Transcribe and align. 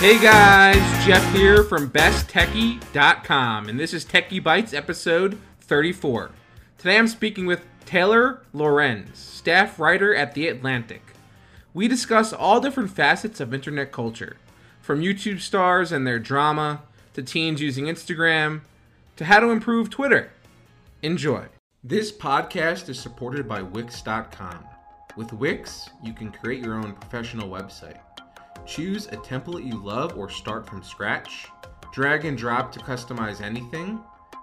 Hey 0.00 0.18
guys, 0.18 1.04
Jeff 1.04 1.34
here 1.34 1.62
from 1.62 1.90
besttechie.com, 1.90 3.68
and 3.68 3.78
this 3.78 3.92
is 3.92 4.06
Techie 4.06 4.42
Bites 4.42 4.72
episode 4.72 5.38
34. 5.60 6.30
Today 6.78 6.96
I'm 6.96 7.06
speaking 7.06 7.44
with 7.44 7.66
Taylor 7.84 8.40
Lorenz, 8.54 9.18
staff 9.18 9.78
writer 9.78 10.14
at 10.14 10.32
The 10.32 10.48
Atlantic. 10.48 11.02
We 11.74 11.86
discuss 11.86 12.32
all 12.32 12.62
different 12.62 12.90
facets 12.90 13.40
of 13.40 13.52
internet 13.52 13.92
culture, 13.92 14.38
from 14.80 15.02
YouTube 15.02 15.40
stars 15.40 15.92
and 15.92 16.06
their 16.06 16.18
drama, 16.18 16.80
to 17.12 17.22
teens 17.22 17.60
using 17.60 17.84
Instagram, 17.84 18.62
to 19.16 19.26
how 19.26 19.40
to 19.40 19.50
improve 19.50 19.90
Twitter. 19.90 20.32
Enjoy. 21.02 21.44
This 21.84 22.10
podcast 22.10 22.88
is 22.88 22.98
supported 22.98 23.46
by 23.46 23.60
Wix.com. 23.60 24.64
With 25.18 25.34
Wix, 25.34 25.90
you 26.02 26.14
can 26.14 26.32
create 26.32 26.64
your 26.64 26.76
own 26.76 26.94
professional 26.94 27.50
website. 27.50 27.98
Choose 28.66 29.06
a 29.06 29.16
template 29.16 29.64
you 29.64 29.82
love 29.82 30.16
or 30.16 30.28
start 30.28 30.66
from 30.66 30.82
scratch, 30.82 31.48
drag 31.92 32.24
and 32.24 32.38
drop 32.38 32.70
to 32.72 32.78
customize 32.78 33.40
anything, 33.40 34.00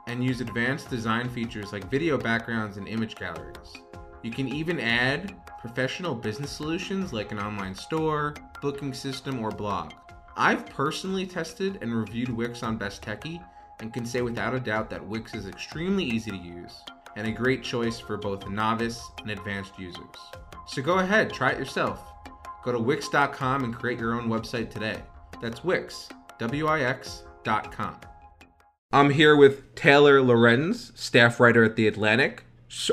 and 0.08 0.24
use 0.24 0.42
advanced 0.42 0.90
design 0.90 1.30
features 1.30 1.72
like 1.72 1.90
video 1.90 2.18
backgrounds 2.18 2.78
and 2.78 2.88
image 2.88 3.16
galleries. 3.16 3.74
You 4.24 4.32
can 4.32 4.48
even 4.48 4.80
add 4.80 5.36
professional 5.60 6.16
business 6.16 6.52
solutions 6.52 7.14
like 7.14 7.32
an 7.32 7.40
online 7.40 7.76
store, 7.76 8.36
booking 8.62 8.94
system, 8.94 9.40
or 9.40 9.52
blog. 9.52 9.94
I've 10.36 10.66
personally 10.68 11.26
tested 11.26 11.80
and 11.82 11.96
reviewed 11.96 12.30
Wix 12.30 12.64
on 12.64 12.78
Best 12.78 13.02
Techie 13.02 13.44
and 13.80 13.94
can 13.94 14.06
say 14.06 14.22
without 14.22 14.54
a 14.54 14.60
doubt 14.60 14.90
that 14.90 15.06
Wix 15.06 15.34
is 15.34 15.48
extremely 15.48 16.04
easy 16.04 16.32
to 16.32 16.38
use 16.38 16.74
and 17.16 17.28
a 17.28 17.32
great 17.32 17.64
choice 17.64 18.00
for 18.00 18.18
both 18.18 18.48
novice 18.48 19.02
and 19.22 19.32
advanced 19.32 19.80
users. 19.80 20.16
So 20.68 20.82
go 20.82 21.00
ahead, 21.00 21.34
try 21.34 21.52
it 21.52 21.60
yourself. 21.60 22.00
Go 22.68 22.74
to 22.74 22.80
Wix.com 22.80 23.64
and 23.64 23.74
create 23.74 23.98
your 23.98 24.14
own 24.14 24.28
website 24.28 24.70
today. 24.70 25.02
That's 25.42 25.64
Wix, 25.64 26.10
W 26.38 26.68
I 26.68 26.82
X.com. 26.82 27.96
I'm 28.92 29.10
here 29.10 29.38
with 29.38 29.74
Taylor 29.74 30.22
Lorenz, 30.22 30.92
staff 30.94 31.40
writer 31.40 31.64
at 31.64 31.78
The 31.78 31.88
Atlantic, 31.88 32.44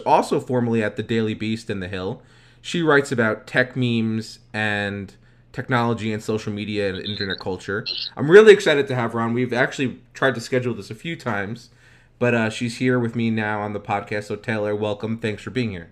also 0.07 0.39
formerly 0.39 0.81
at 0.81 0.95
The 0.95 1.03
Daily 1.03 1.35
Beast 1.35 1.69
and 1.71 1.83
The 1.83 1.89
Hill. 1.89 2.23
She 2.63 2.83
writes 2.83 3.11
about 3.11 3.49
tech 3.49 3.75
memes 3.75 4.39
and 4.53 5.13
technology 5.53 6.13
and 6.13 6.23
social 6.23 6.53
media 6.53 6.91
and 6.91 7.05
internet 7.05 7.41
culture. 7.41 7.85
I'm 8.17 8.31
really 8.31 8.53
excited 8.53 8.87
to 8.87 8.95
have 8.95 9.13
her 9.13 9.21
on. 9.21 9.35
We've 9.35 9.53
actually 9.53 9.99
tried 10.13 10.37
to 10.37 10.41
schedule 10.41 10.75
this 10.75 10.93
a 10.93 10.95
few 10.95 11.17
times, 11.17 11.71
but 12.21 12.33
uh, 12.33 12.49
she's 12.49 12.77
here 12.79 13.01
with 13.01 13.17
me 13.17 13.29
now 13.29 13.61
on 13.61 13.73
the 13.73 13.81
podcast. 13.81 14.29
So, 14.29 14.37
Taylor, 14.37 14.77
welcome. 14.77 15.19
Thanks 15.19 15.43
for 15.43 15.51
being 15.51 15.73
here. 15.73 15.91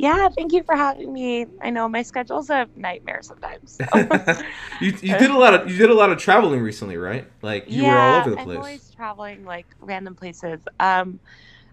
Yeah, 0.00 0.28
thank 0.30 0.54
you 0.54 0.62
for 0.62 0.74
having 0.74 1.12
me. 1.12 1.46
I 1.60 1.68
know 1.68 1.86
my 1.86 2.00
schedule's 2.00 2.48
a 2.48 2.66
nightmare 2.74 3.20
sometimes. 3.22 3.76
So. 3.76 3.84
you, 4.80 4.92
you 5.02 5.18
did 5.18 5.30
a 5.30 5.36
lot 5.36 5.52
of 5.52 5.70
you 5.70 5.76
did 5.76 5.90
a 5.90 5.94
lot 5.94 6.10
of 6.10 6.16
traveling 6.16 6.60
recently, 6.60 6.96
right? 6.96 7.26
Like 7.42 7.68
you 7.68 7.82
yeah, 7.82 7.92
were 7.92 7.98
all 7.98 8.14
over 8.20 8.30
the 8.30 8.36
place. 8.36 8.48
I'm 8.48 8.56
always 8.56 8.90
traveling 8.96 9.44
like 9.44 9.66
random 9.78 10.14
places. 10.14 10.60
Um, 10.78 11.20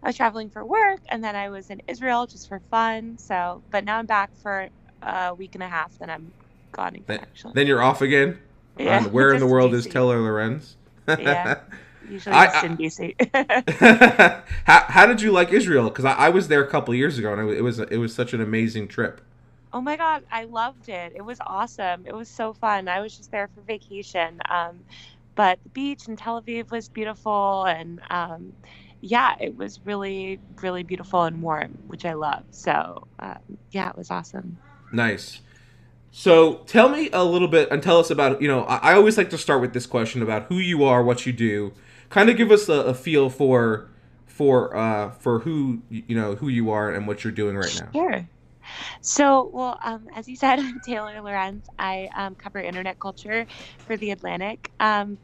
I 0.04 0.08
was 0.08 0.18
traveling 0.18 0.50
for 0.50 0.66
work, 0.66 1.00
and 1.08 1.24
then 1.24 1.38
I 1.38 1.50
was 1.50 1.70
in 1.70 1.82
Israel 1.88 2.28
just 2.28 2.50
for 2.50 2.60
fun. 2.70 3.18
So, 3.18 3.64
but 3.72 3.86
now 3.86 3.98
I'm 3.98 4.06
back 4.06 4.32
for 4.44 4.68
a 5.02 5.34
week 5.34 5.56
and 5.56 5.64
a 5.64 5.70
half. 5.70 5.98
Then 5.98 6.10
I'm 6.10 6.34
gone 6.74 6.96
again. 6.96 7.04
Then, 7.08 7.20
actually, 7.20 7.54
then 7.56 7.66
you're 7.68 7.82
off 7.82 8.02
again. 8.02 8.40
Yeah, 8.78 9.06
where 9.06 9.32
in 9.32 9.40
the 9.46 9.48
world 9.48 9.74
is 9.74 9.88
Taylor 9.88 10.20
Lorenz? 10.20 10.76
Yeah. 11.08 11.62
usually 12.10 12.36
I- 12.36 12.46
just 12.46 12.64
I- 12.64 12.68
in 12.68 12.78
DC. 12.78 14.44
how, 14.66 14.84
how 14.88 15.06
did 15.06 15.22
you 15.22 15.32
like 15.32 15.52
Israel? 15.52 15.90
Because 15.90 16.06
I, 16.06 16.14
I 16.14 16.30
was 16.30 16.48
there 16.48 16.64
a 16.64 16.68
couple 16.68 16.94
years 16.96 17.18
ago, 17.18 17.34
and 17.34 17.50
it 17.50 17.62
was 17.62 17.80
it 17.80 17.98
was 17.98 18.14
such 18.14 18.34
an 18.34 18.42
amazing 18.42 18.88
trip. 18.88 19.22
Oh 19.74 19.82
my 19.82 19.98
God, 19.98 20.24
I 20.32 20.46
loved 20.46 20.90
it. 20.90 21.14
It 21.16 21.22
was 21.22 21.38
awesome. 21.46 22.06
It 22.06 22.16
was 22.16 22.30
so 22.30 22.54
fun. 22.54 22.88
I 22.88 23.02
was 23.02 23.16
just 23.18 23.32
there 23.32 23.50
for 23.54 23.62
vacation. 23.62 24.40
Um, 24.50 24.80
but 25.36 25.60
the 25.64 25.70
beach 25.70 26.08
in 26.08 26.16
Tel 26.16 26.42
Aviv 26.42 26.72
was 26.72 26.90
beautiful. 26.90 27.66
And 27.66 28.02
um, 28.10 28.54
yeah, 29.02 29.36
it 29.40 29.56
was 29.56 29.80
really, 29.86 30.40
really 30.62 30.84
beautiful 30.84 31.24
and 31.24 31.42
warm, 31.42 31.78
which 31.88 32.06
I 32.06 32.14
love. 32.14 32.44
So 32.52 33.08
um, 33.20 33.40
yeah, 33.72 33.90
it 33.90 33.98
was 33.98 34.10
awesome. 34.10 34.58
Nice. 34.92 35.42
So 36.12 36.56
tell 36.66 36.90
me 36.90 37.10
a 37.14 37.24
little 37.24 37.48
bit 37.48 37.70
and 37.70 37.84
tell 37.84 38.00
us 38.00 38.10
about 38.10 38.42
you 38.42 38.48
know 38.48 38.64
I, 38.64 38.78
I 38.78 38.94
always 38.94 39.18
like 39.18 39.30
to 39.30 39.38
start 39.38 39.62
with 39.62 39.74
this 39.74 39.86
question 39.86 40.24
about 40.24 40.46
who 40.46 40.58
you 40.58 40.84
are, 40.84 41.04
what 41.04 41.26
you 41.26 41.34
do. 41.34 41.74
Kind 42.10 42.30
of 42.30 42.38
give 42.38 42.52
us 42.52 42.70
a, 42.70 42.74
a 42.74 42.94
feel 42.94 43.30
for 43.30 43.90
for 44.26 44.76
uh 44.76 45.12
for 45.12 45.40
who 45.40 45.82
you 45.90 46.16
know 46.16 46.36
who 46.36 46.48
you 46.48 46.70
are 46.70 46.92
and 46.92 47.08
what 47.08 47.24
you're 47.24 47.34
doing 47.34 47.56
right 47.58 47.82
now. 47.82 47.90
Sure. 47.92 48.28
So, 49.02 49.50
well, 49.54 49.80
um, 49.84 50.08
as 50.16 50.28
you 50.28 50.36
said, 50.36 50.60
I'm 50.60 50.80
Taylor 50.86 51.22
Lorenz. 51.22 51.66
I 51.80 52.10
um, 52.16 52.36
cover 52.36 52.60
internet 52.60 53.00
culture 53.00 53.46
for 53.80 53.98
The 53.98 54.12
Atlantic, 54.12 54.72
um, 54.80 55.18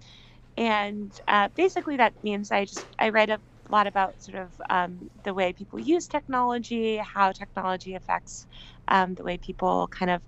and 0.58 1.12
uh, 1.28 1.50
basically 1.56 1.98
that 1.98 2.14
means 2.24 2.52
I 2.52 2.66
just 2.66 2.86
I 3.00 3.10
write 3.10 3.30
a 3.30 3.40
lot 3.70 3.88
about 3.88 4.22
sort 4.22 4.38
of 4.38 4.54
um, 4.70 5.10
the 5.24 5.34
way 5.34 5.54
people 5.54 5.80
use 5.80 6.08
technology, 6.08 6.98
how 6.98 7.32
technology 7.32 7.96
affects 7.96 8.46
um, 8.88 9.16
the 9.16 9.24
way 9.24 9.38
people 9.38 9.88
kind 9.88 10.12
of 10.12 10.22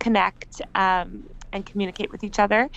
connect 0.00 0.62
um, 0.74 1.24
and 1.52 1.64
communicate 1.64 2.10
with 2.10 2.24
each 2.24 2.38
other. 2.38 2.70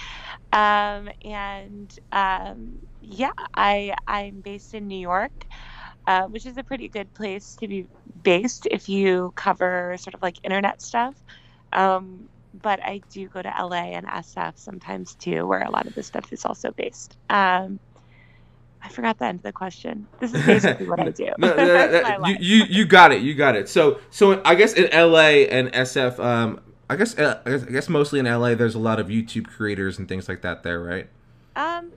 Um, 0.54 1.10
and 1.24 2.00
um, 2.12 2.80
yeah, 3.02 3.32
I 3.54 3.94
I'm 4.08 4.42
based 4.42 4.74
in 4.74 4.88
New 4.88 5.00
York 5.00 5.46
uh, 6.08 6.24
which 6.24 6.46
is 6.46 6.58
a 6.58 6.64
pretty 6.64 6.88
good 6.88 7.14
place 7.14 7.56
to 7.60 7.68
be 7.68 7.86
based 8.24 8.68
if 8.72 8.90
you 8.90 9.32
cover 9.36 9.96
sort 9.98 10.14
of 10.14 10.22
like 10.22 10.38
internet 10.44 10.82
stuff. 10.82 11.16
Um, 11.74 12.28
but 12.62 12.82
I 12.84 13.02
do 13.10 13.28
go 13.28 13.42
to 13.42 13.50
LA 13.50 13.94
and 13.94 14.06
SF 14.06 14.58
sometimes 14.58 15.16
too, 15.16 15.48
where 15.48 15.62
a 15.62 15.70
lot 15.70 15.88
of 15.88 15.96
this 15.96 16.08
stuff 16.08 16.34
is 16.34 16.44
also 16.44 16.72
based. 16.72 17.18
Um, 17.30 17.80
I 18.84 18.90
forgot 18.90 19.20
the 19.20 19.26
end 19.26 19.40
of 19.40 19.44
the 19.44 19.54
question. 19.54 20.08
This 20.20 20.34
is 20.34 20.44
basically 20.46 20.88
what 20.88 21.00
I 21.00 21.10
do. 21.12 21.30
No, 21.38 21.56
no, 21.56 21.66
no, 21.66 22.18
no, 22.18 22.28
you, 22.28 22.36
you 22.40 22.66
you 22.66 22.86
got 22.86 23.12
it. 23.12 23.22
You 23.22 23.36
got 23.36 23.56
it. 23.56 23.70
So 23.70 24.00
so 24.10 24.42
I 24.44 24.56
guess 24.56 24.74
in 24.74 24.90
LA 24.92 25.46
and 25.50 25.72
SF, 25.72 26.20
um, 26.20 26.60
I 26.92 26.96
guess 26.98 27.18
uh, 27.18 27.42
I 27.46 27.50
guess- 27.52 27.64
I 27.64 27.72
guess 27.72 27.90
mostly 27.90 28.20
in 28.20 28.26
LA, 28.26 28.56
there's 28.56 28.76
a 28.76 28.80
lot 28.80 29.00
of 29.00 29.08
YouTube 29.08 29.48
creators 29.48 29.98
and 30.00 30.08
things 30.08 30.28
like 30.30 30.42
that 30.42 30.64
there, 30.64 30.80
right? 30.82 31.08
Um, 31.56 31.92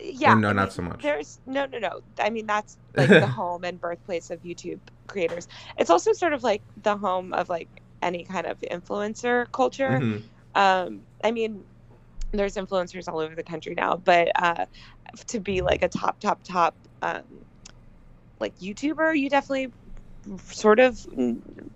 yeah. 0.00 0.32
Or 0.32 0.36
no, 0.36 0.48
I 0.50 0.52
not 0.52 0.62
mean, 0.68 0.70
so 0.70 0.82
much. 0.82 1.02
There's 1.02 1.38
no, 1.46 1.66
no, 1.66 1.78
no. 1.78 2.00
I 2.20 2.30
mean, 2.30 2.46
that's 2.46 2.76
like 2.96 3.08
the 3.08 3.26
home 3.40 3.64
and 3.64 3.80
birthplace 3.80 4.30
of 4.30 4.42
YouTube 4.42 4.78
creators. 5.06 5.48
It's 5.76 5.90
also 5.90 6.12
sort 6.12 6.32
of 6.32 6.42
like 6.42 6.62
the 6.82 6.96
home 6.96 7.32
of 7.32 7.48
like 7.48 7.68
any 8.02 8.22
kind 8.24 8.46
of 8.46 8.58
influencer 8.60 9.50
culture. 9.52 9.98
Mhm. 10.00 10.22
um 10.54 11.02
i 11.24 11.30
mean 11.32 11.62
there's 12.32 12.54
influencers 12.56 13.08
all 13.08 13.18
over 13.18 13.34
the 13.34 13.42
country 13.42 13.74
now 13.74 13.96
but 13.96 14.30
uh 14.36 14.64
to 15.26 15.40
be 15.40 15.60
like 15.60 15.82
a 15.82 15.88
top 15.88 16.18
top 16.20 16.38
top 16.44 16.74
um 17.02 17.22
like 18.40 18.56
youtuber 18.60 19.18
you 19.18 19.28
definitely 19.28 19.70
sort 20.44 20.80
of 20.80 21.06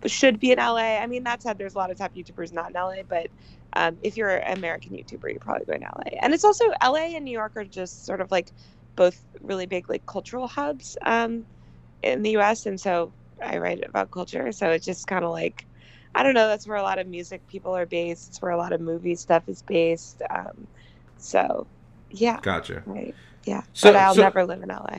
should 0.07 0.39
be 0.41 0.53
in 0.53 0.59
la 0.59 0.77
i 0.77 1.07
mean 1.07 1.25
that 1.25 1.43
said 1.43 1.59
there's 1.59 1.75
a 1.75 1.79
lot 1.79 1.91
of 1.91 1.97
top 1.97 2.15
youtubers 2.15 2.53
not 2.53 2.69
in 2.69 2.75
la 2.75 2.95
but 3.09 3.29
um, 3.75 3.97
if 4.03 4.17
you're 4.17 4.29
an 4.37 4.59
american 4.59 4.93
youtuber 4.93 5.31
you're 5.31 5.39
probably 5.41 5.65
going 5.65 5.81
to 5.81 5.87
la 5.97 6.03
and 6.21 6.35
it's 6.35 6.45
also 6.45 6.65
la 6.83 6.95
and 6.97 7.25
new 7.25 7.31
york 7.31 7.53
are 7.57 7.65
just 7.65 8.05
sort 8.05 8.21
of 8.21 8.31
like 8.31 8.51
both 8.97 9.25
really 9.43 9.67
big 9.67 9.89
like 9.89 10.05
cultural 10.07 10.47
hubs 10.47 10.97
um 11.03 11.45
in 12.03 12.23
the 12.23 12.31
us 12.37 12.67
and 12.67 12.81
so 12.81 13.13
i 13.43 13.57
write 13.59 13.83
about 13.87 14.11
culture 14.11 14.53
so 14.53 14.71
it's 14.71 14.85
just 14.85 15.07
kind 15.07 15.25
of 15.25 15.31
like 15.31 15.67
I 16.15 16.23
don't 16.23 16.35
know. 16.35 16.47
That's 16.47 16.67
where 16.67 16.77
a 16.77 16.83
lot 16.83 16.99
of 16.99 17.07
music 17.07 17.47
people 17.49 17.75
are 17.75 17.87
based. 17.87 18.29
It's 18.29 18.43
where 18.43 18.51
a 18.51 18.57
lot 18.59 18.73
of 18.73 18.81
movie 18.81 19.15
stuff 19.15 19.45
is 19.49 19.63
based. 19.63 20.21
Um, 20.29 20.67
so, 21.17 21.67
yeah, 22.11 22.39
Gotcha. 22.43 22.83
right, 22.85 23.15
yeah. 23.45 23.63
So- 23.73 23.93
but 23.93 23.97
I'll 23.97 24.15
so- 24.15 24.21
never 24.21 24.45
live 24.45 24.63
in 24.63 24.69
LA. 24.69 24.99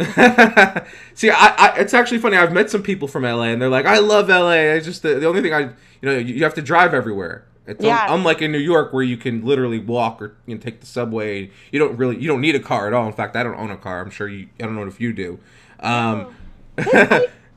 See, 1.14 1.30
I, 1.30 1.54
I, 1.58 1.74
it's 1.78 1.94
actually 1.94 2.18
funny. 2.18 2.36
I've 2.36 2.52
met 2.52 2.70
some 2.70 2.82
people 2.82 3.08
from 3.08 3.22
LA, 3.24 3.44
and 3.44 3.60
they're 3.60 3.68
like, 3.68 3.86
"I 3.86 3.98
love 3.98 4.28
LA." 4.28 4.52
It's 4.52 4.86
just 4.86 5.02
the, 5.02 5.14
the 5.14 5.26
only 5.26 5.42
thing 5.42 5.54
I, 5.54 5.60
you 5.60 5.70
know, 6.02 6.16
you, 6.16 6.34
you 6.34 6.44
have 6.44 6.54
to 6.54 6.62
drive 6.62 6.94
everywhere. 6.94 7.46
It's 7.66 7.84
un- 7.84 8.06
unlike 8.08 8.42
in 8.42 8.50
New 8.50 8.58
York 8.58 8.92
where 8.92 9.04
you 9.04 9.16
can 9.16 9.44
literally 9.44 9.78
walk 9.78 10.20
or 10.20 10.36
you 10.46 10.54
know, 10.54 10.60
take 10.60 10.80
the 10.80 10.86
subway. 10.86 11.50
You 11.70 11.78
don't 11.78 11.96
really, 11.96 12.18
you 12.18 12.26
don't 12.26 12.40
need 12.40 12.56
a 12.56 12.60
car 12.60 12.88
at 12.88 12.92
all. 12.92 13.06
In 13.06 13.12
fact, 13.12 13.36
I 13.36 13.42
don't 13.42 13.56
own 13.56 13.70
a 13.70 13.76
car. 13.76 14.00
I'm 14.00 14.10
sure 14.10 14.28
you, 14.28 14.48
I 14.58 14.64
don't 14.64 14.74
know 14.74 14.82
if 14.86 15.00
you 15.00 15.12
do. 15.12 15.38
Um, 15.78 16.34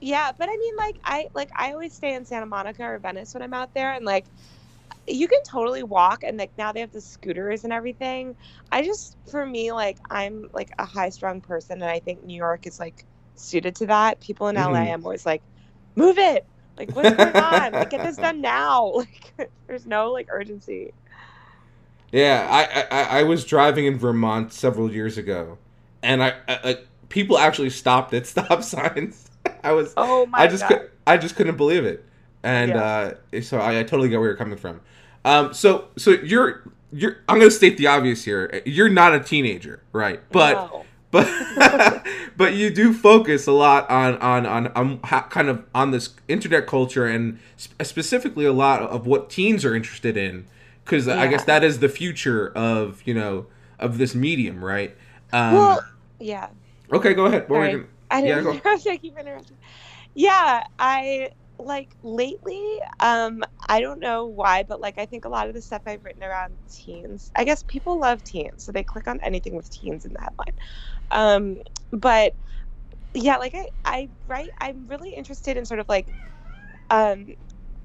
yeah, 0.01 0.31
but 0.37 0.49
I 0.49 0.57
mean, 0.57 0.75
like 0.75 0.97
I 1.03 1.29
like 1.33 1.49
I 1.55 1.71
always 1.71 1.93
stay 1.93 2.13
in 2.13 2.25
Santa 2.25 2.45
Monica 2.45 2.83
or 2.83 2.99
Venice 2.99 3.33
when 3.33 3.41
I'm 3.41 3.53
out 3.53 3.73
there, 3.73 3.93
and 3.93 4.05
like 4.05 4.25
you 5.07 5.27
can 5.27 5.39
totally 5.49 5.83
walk, 5.83 6.23
and 6.23 6.37
like 6.37 6.51
now 6.57 6.71
they 6.71 6.81
have 6.81 6.91
the 6.91 7.01
scooters 7.01 7.63
and 7.63 7.73
everything. 7.73 8.35
I 8.71 8.83
just, 8.83 9.17
for 9.29 9.45
me, 9.45 9.71
like 9.71 9.99
I'm 10.09 10.45
like 10.53 10.69
a 10.79 10.85
high 10.85 11.09
strung 11.09 11.41
person, 11.41 11.81
and 11.81 11.91
I 11.91 11.99
think 11.99 12.23
New 12.23 12.35
York 12.37 12.65
is 12.67 12.79
like 12.79 13.05
suited 13.35 13.75
to 13.77 13.87
that. 13.87 14.21
People 14.21 14.47
in 14.49 14.57
LA, 14.57 14.81
Mhm. 14.81 14.93
I'm 14.93 15.03
always 15.05 15.25
like, 15.25 15.43
move 15.95 16.17
it. 16.17 16.47
Like, 16.77 16.95
what's 16.95 17.13
going 17.13 17.37
on? 17.37 17.75
Like, 17.75 17.89
get 17.89 18.01
this 18.01 18.17
done 18.17 18.41
now. 18.41 18.93
Like, 19.37 19.49
there's 19.67 19.85
no 19.87 20.11
like 20.11 20.27
urgency. 20.31 20.93
Yeah, 22.11 22.47
I, 22.49 22.95
I 22.95 23.19
I 23.19 23.23
was 23.23 23.43
driving 23.45 23.85
in 23.85 23.97
Vermont 23.97 24.53
several 24.53 24.91
years 24.91 25.17
ago, 25.17 25.57
and 26.01 26.23
I, 26.23 26.29
I, 26.47 26.59
I 26.63 26.77
people 27.09 27.37
actually 27.37 27.69
stopped 27.71 28.13
at 28.13 28.25
stop 28.27 28.63
signs. 28.63 29.29
I 29.63 29.73
was 29.73 29.97
Oh 29.97 30.25
my 30.25 30.37
I 30.37 30.47
just 30.47 30.67
god. 30.67 30.67
could, 30.67 30.89
I 31.05 31.17
just 31.17 31.35
couldn't 31.35 31.57
believe 31.57 31.83
it, 31.85 32.05
and 32.45 32.69
Yeah. 32.71 33.13
uh, 33.33 33.41
so 33.41 33.59
I, 33.59 33.79
I 33.79 33.83
totally 33.83 34.07
get 34.09 34.19
where 34.19 34.29
you're 34.29 34.37
coming 34.37 34.57
from. 34.57 34.79
Um, 35.25 35.53
so 35.53 35.89
so 35.97 36.11
you're 36.11 36.63
you're 36.93 37.17
I'm 37.27 37.39
going 37.39 37.49
to 37.49 37.55
state 37.55 37.77
the 37.77 37.87
obvious 37.87 38.23
here. 38.23 38.61
You're 38.65 38.89
not 38.89 39.13
a 39.13 39.19
teenager, 39.19 39.81
right? 39.91 40.21
But 40.31 40.53
No. 40.53 40.85
but 41.11 42.03
but 42.37 42.53
you 42.55 42.69
do 42.69 42.93
focus 42.93 43.47
a 43.47 43.51
lot 43.51 43.89
on 43.89 44.17
on 44.17 44.45
on, 44.45 44.67
on 44.67 44.99
how, 45.03 45.21
kind 45.21 45.47
of 45.49 45.63
on 45.73 45.91
this 45.91 46.09
internet 46.27 46.67
culture 46.67 47.05
and 47.05 47.39
sp- 47.57 47.81
specifically 47.83 48.45
a 48.45 48.53
lot 48.53 48.81
of 48.81 49.07
what 49.07 49.29
teens 49.29 49.63
are 49.65 49.73
interested 49.75 50.15
in 50.17 50.45
because 50.83 51.07
I 51.07 51.27
guess 51.27 51.43
that 51.45 51.63
is 51.63 51.79
the 51.79 51.89
future 51.89 52.51
of 52.55 53.01
you 53.05 53.13
know 53.13 53.47
of 53.79 53.97
this 53.97 54.13
medium, 54.13 54.63
right? 54.63 54.95
Um, 55.33 55.53
well, 55.53 55.79
yeah. 56.19 56.49
okay, 56.93 57.13
go 57.13 57.25
ahead. 57.25 57.49
What 57.49 57.59
were 57.59 57.65
you 57.65 57.71
Sorry. 57.71 57.73
gonna- 57.81 57.89
I 58.11 58.21
didn't 58.21 58.43
go. 58.43 58.51
interrupt. 58.51 58.87
I 58.87 58.97
keep 58.97 59.17
interrupting. 59.17 59.57
Yeah, 60.13 60.63
I 60.77 61.31
like 61.59 61.95
lately. 62.03 62.61
Um, 62.99 63.43
I 63.67 63.81
don't 63.81 63.99
know 63.99 64.25
why, 64.27 64.63
but 64.63 64.81
like 64.81 64.97
I 64.97 65.05
think 65.05 65.25
a 65.25 65.29
lot 65.29 65.47
of 65.47 65.53
the 65.53 65.61
stuff 65.61 65.83
I've 65.85 66.03
written 66.03 66.23
around 66.23 66.57
teens. 66.69 67.31
I 67.35 67.43
guess 67.45 67.63
people 67.63 67.99
love 67.99 68.23
teens, 68.23 68.63
so 68.63 68.71
they 68.71 68.83
click 68.83 69.07
on 69.07 69.19
anything 69.21 69.55
with 69.55 69.69
teens 69.69 70.05
in 70.05 70.13
the 70.13 70.19
headline. 70.21 70.55
Um, 71.11 71.57
but 71.91 72.35
yeah, 73.13 73.37
like 73.37 73.53
I, 73.55 73.67
I 73.85 74.09
write. 74.27 74.49
I'm 74.59 74.87
really 74.87 75.13
interested 75.13 75.57
in 75.57 75.65
sort 75.65 75.79
of 75.79 75.87
like, 75.89 76.13
um, 76.89 77.27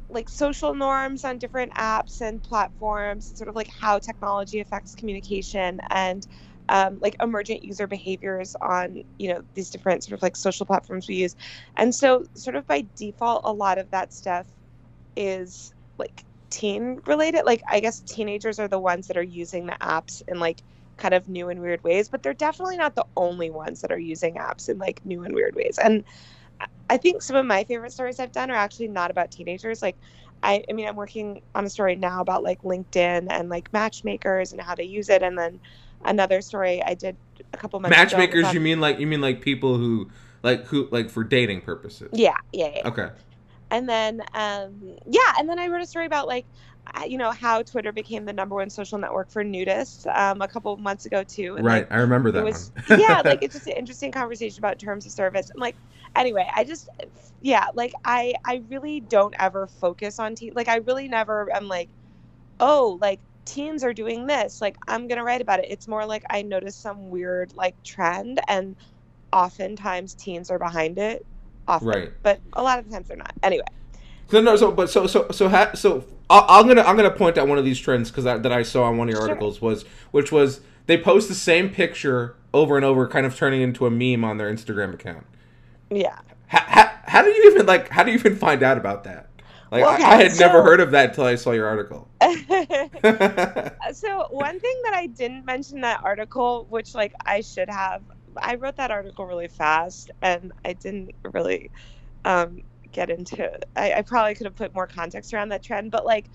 like 0.09 0.29
social 0.29 0.75
norms 0.75 1.25
on 1.25 1.39
different 1.39 1.73
apps 1.75 2.21
and 2.21 2.43
platforms, 2.43 3.33
sort 3.37 3.49
of 3.49 3.57
like 3.57 3.69
how 3.81 3.99
technology 3.99 4.61
affects 4.61 4.95
communication 4.95 5.81
and 5.91 6.27
um, 6.71 6.99
like 7.03 7.17
emergent 7.23 7.65
user 7.65 7.89
behaviors 7.89 8.57
on 8.63 9.03
you 9.19 9.31
know 9.35 9.43
these 9.55 9.71
different 9.71 10.05
sort 10.05 10.15
of 10.19 10.23
like 10.23 10.37
social 10.37 10.67
platforms 10.67 11.09
we 11.09 11.17
use. 11.17 11.37
And 11.77 11.95
so 11.95 12.25
sort 12.37 12.57
of 12.57 12.67
by 12.69 12.89
default 12.97 13.43
a 13.45 13.53
lot 13.55 13.79
of 13.79 13.91
that 13.93 14.15
stuff 14.15 14.49
is 15.17 15.73
like 15.99 16.25
teen 16.51 16.99
related. 17.07 17.45
Like 17.45 17.63
i 17.71 17.81
guess 17.81 18.01
teenagers 18.03 18.59
are 18.59 18.69
the 18.69 18.81
ones 18.81 19.07
that 19.09 19.17
are 19.17 19.23
using 19.23 19.67
the 19.67 19.77
apps 19.83 20.23
in 20.29 20.41
like 20.41 20.63
kind 20.99 21.15
of 21.15 21.29
new 21.29 21.49
and 21.49 21.61
weird 21.61 21.83
ways 21.83 22.11
but 22.11 22.23
they're 22.23 22.35
definitely 22.35 22.77
not 22.77 22.95
the 22.95 23.07
only 23.17 23.51
ones 23.51 23.81
that 23.81 23.91
are 23.93 23.99
using 23.99 24.35
apps 24.37 24.69
in 24.69 24.79
like 24.79 25.01
new 25.05 25.23
and 25.25 25.35
weird 25.35 25.55
ways. 25.57 25.79
And 25.83 26.05
I- 26.91 26.97
think 26.99 27.23
some 27.23 27.37
of 27.37 27.47
my 27.47 27.65
favorite 27.65 27.93
stories 27.93 28.19
i've 28.21 28.33
done 28.33 28.51
are 28.51 28.55
actually 28.57 28.89
not 28.89 29.11
about 29.11 29.31
teenagers. 29.31 29.83
Like 29.83 29.97
I, 30.43 30.63
I 30.71 30.73
mean 30.75 30.89
i'm 30.89 30.97
working 30.97 31.41
on 31.55 31.65
a 31.65 31.71
story 31.71 31.97
now 31.97 32.21
about 32.21 32.43
like 32.45 32.61
linkedin 32.63 33.27
and 33.31 33.49
like 33.49 33.73
matchmakers 33.73 34.53
and 34.53 34.61
how 34.61 34.75
they 34.75 34.85
use 34.85 35.09
it. 35.09 35.23
And 35.23 35.39
then 35.39 35.61
another 36.05 36.41
story 36.41 36.83
I 36.83 36.95
did 36.95 37.17
a 37.53 37.57
couple 37.59 37.81
months 37.81 37.99
matchmakers? 37.99 38.47
was 38.47 38.55
You 38.55 38.61
mean 38.61 38.81
like 38.81 38.99
you 38.99 39.07
mean 39.07 39.21
like 39.21 39.41
people 39.43 39.77
who 39.77 40.11
like 40.43 40.67
who 40.67 40.89
like 40.91 41.11
for 41.11 41.25
dating 41.25 41.63
purposes? 41.63 42.11
Yeah, 42.13 42.37
yeah, 42.53 42.73
yeah. 42.75 42.83
Okay. 42.85 43.11
And 43.71 43.89
then, 43.89 44.23
um, 44.35 44.97
yeah, 45.07 45.35
and 45.39 45.49
then 45.49 45.59
I 45.59 45.69
wrote 45.69 45.83
a 45.83 45.87
story 45.87 46.07
about 46.07 46.29
like, 46.29 46.47
uh, 46.95 47.05
you 47.05 47.19
know, 47.19 47.33
how 47.33 47.63
Twitter 47.63 47.93
became 47.93 48.25
the 48.25 48.33
number 48.33 48.57
one 48.57 48.71
social 48.71 48.99
network 48.99 49.31
for 49.31 49.45
nudists 49.45 50.07
um, 50.17 50.43
a 50.43 50.49
couple 50.49 50.77
months 50.79 51.07
ago 51.07 51.25
too. 51.25 51.57
And, 51.57 51.67
Right. 51.67 51.87
like, 51.87 51.89
I 51.91 51.97
remember 51.99 52.31
that 52.33 52.43
it 52.43 52.45
was 52.45 52.73
one. 52.73 52.73
yeah, 52.87 53.23
like 53.27 53.41
it's 53.43 53.55
just 53.55 53.67
an 53.69 53.75
interesting 53.75 54.13
conversation 54.13 54.61
about 54.61 54.79
terms 54.81 55.07
of 55.07 55.13
service. 55.13 55.51
And 55.51 55.61
like, 55.61 55.79
anyway, 56.17 56.49
I 56.55 56.65
just 56.65 56.89
yeah, 57.41 57.67
like 57.75 57.93
I 58.05 58.35
I 58.47 58.63
really 58.69 59.01
don't 59.01 59.35
ever 59.39 59.69
focus 59.69 60.19
on 60.19 60.35
teen. 60.37 60.53
Like 60.55 60.69
I 60.69 60.77
really 60.79 61.09
never 61.09 61.49
i'm 61.55 61.69
like, 61.69 61.91
oh, 62.61 62.99
like 63.01 63.21
teens 63.51 63.83
are 63.85 63.93
doing 63.93 64.27
this. 64.27 64.61
Like 64.61 64.77
I'm 64.89 65.09
gonna 65.09 65.25
write 65.25 65.41
about 65.41 65.61
it. 65.61 65.67
It's 65.69 65.89
more 65.89 66.05
like 66.07 66.25
I 66.31 66.43
notice 66.43 66.77
some 66.77 67.11
weird 67.11 67.53
like 67.57 67.81
trend, 67.83 68.41
and 68.49 68.77
oftentimes 69.33 70.15
teens 70.15 70.51
are 70.51 70.59
behind 70.59 70.99
it. 70.99 71.25
Often, 71.69 71.89
Right. 71.89 72.13
but 72.23 72.41
a 72.55 72.63
lot 72.63 72.79
of 72.79 72.87
the 72.87 72.93
times 72.93 73.09
they're 73.09 73.17
not. 73.17 73.33
Anyway, 73.43 73.65
So 74.31 74.41
no, 74.41 74.57
so 74.57 74.73
but 74.73 74.91
so 74.91 75.07
so 75.07 75.29
so 75.31 75.49
ha, 75.49 75.71
so 75.75 76.05
I, 76.29 76.45
I'm 76.49 76.67
gonna 76.69 76.83
I'm 76.83 76.97
gonna 76.97 77.11
point 77.11 77.39
out 77.39 77.49
one 77.49 77.59
of 77.59 77.65
these 77.65 77.79
trends 77.79 78.11
because 78.11 78.25
that 78.25 78.43
that 78.43 78.53
I 78.53 78.63
saw 78.63 78.85
on 78.85 78.97
one 78.99 79.09
of 79.09 79.13
your 79.13 79.23
Sure. 79.23 79.31
articles 79.31 79.61
was 79.61 79.85
which 80.11 80.33
was 80.33 80.61
they 80.87 80.99
post 80.99 81.29
the 81.29 81.35
same 81.35 81.69
picture 81.71 82.35
over 82.53 82.77
and 82.77 82.85
over, 82.85 83.07
kind 83.07 83.27
of 83.27 83.37
turning 83.37 83.63
into 83.63 83.87
a 83.87 83.91
meme 83.91 84.25
on 84.25 84.39
their 84.39 84.53
Instagram 84.53 84.93
account. 84.95 85.25
yeah. 85.91 86.19
How, 86.49 86.63
how, 86.67 86.91
how 87.05 87.23
do 87.23 87.31
you 87.31 87.51
even 87.53 87.67
like? 87.67 87.89
How 87.91 88.03
do 88.03 88.11
you 88.11 88.19
even 88.19 88.35
find 88.37 88.63
out 88.65 88.77
about 88.77 89.05
that? 89.05 89.29
Like 89.71 89.85
I, 89.85 89.95
Okay, 89.95 90.05
I 90.05 90.23
had 90.23 90.39
never 90.39 90.63
heard 90.63 90.81
of 90.81 90.91
that 90.93 91.11
until 91.11 91.25
I 91.25 91.37
saw 91.37 91.53
your 91.53 91.67
article. 91.67 92.09
so 92.23 92.31
one 94.31 94.61
thing 94.61 94.77
that 94.85 94.95
I 94.95 95.09
didn't 95.17 95.45
mention 95.45 95.77
in 95.77 95.83
that 95.83 96.01
article, 96.03 96.67
which 96.71 96.95
like 96.95 97.13
I 97.25 97.41
should 97.41 97.71
have, 97.71 98.03
I 98.37 98.57
wrote 98.57 98.77
that 98.77 98.91
article 98.91 99.27
really 99.27 99.49
fast 99.49 100.11
and 100.23 100.53
I 100.65 100.73
didn't 100.73 101.13
really 101.33 101.71
um, 102.25 102.59
get 102.93 103.11
into. 103.11 103.49
I, 103.77 103.95
I 103.95 104.03
probably 104.03 104.35
could 104.35 104.47
have 104.47 104.57
put 104.57 104.75
more 104.75 104.89
context 104.89 105.33
around 105.33 105.51
that 105.51 105.63
trend, 105.63 105.93
but 105.93 106.05
like, 106.05 106.31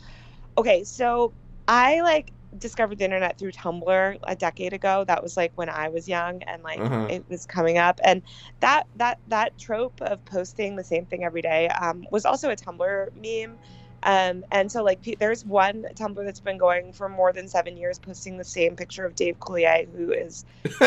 okay, 0.58 0.84
so 0.84 1.34
I 1.68 2.02
like 2.02 2.32
discovered 2.60 2.98
the 2.98 3.06
internet 3.06 3.38
through 3.38 3.52
Tumblr 3.52 4.20
a 4.24 4.36
decade 4.36 4.74
ago. 4.74 5.04
That 5.08 5.22
was 5.24 5.36
like 5.38 5.52
when 5.56 5.70
I 5.70 5.90
was 5.90 6.08
young 6.08 6.44
and 6.44 6.64
like 6.64 6.80
Uh-huh. 6.80 7.08
it 7.10 7.26
was 7.30 7.46
coming 7.46 7.78
up, 7.78 8.00
and 8.04 8.22
that 8.60 8.88
that 8.98 9.20
that 9.28 9.58
trope 9.58 10.02
of 10.02 10.24
posting 10.26 10.76
the 10.76 10.84
same 10.84 11.06
thing 11.06 11.24
every 11.24 11.42
day 11.42 11.68
um, 11.70 12.06
was 12.12 12.26
also 12.26 12.50
a 12.50 12.56
Tumblr 12.56 13.10
meme. 13.16 13.58
Um, 14.04 14.46
and 14.52 14.72
so 14.72 14.84
like 14.84 15.00
there's 15.18 15.44
one 15.46 15.86
Tumblr 15.96 16.24
that's 16.24 16.40
been 16.40 16.60
going 16.60 16.94
for 16.94 17.10
more 17.10 17.34
than 17.34 17.48
seven 17.48 17.76
years, 17.76 17.98
posting 17.98 18.38
the 18.38 18.44
same 18.44 18.76
picture 18.76 19.04
of 19.04 19.16
Dave 19.16 19.40
Coulier, 19.40 19.88
who 19.96 20.12
is 20.12 20.46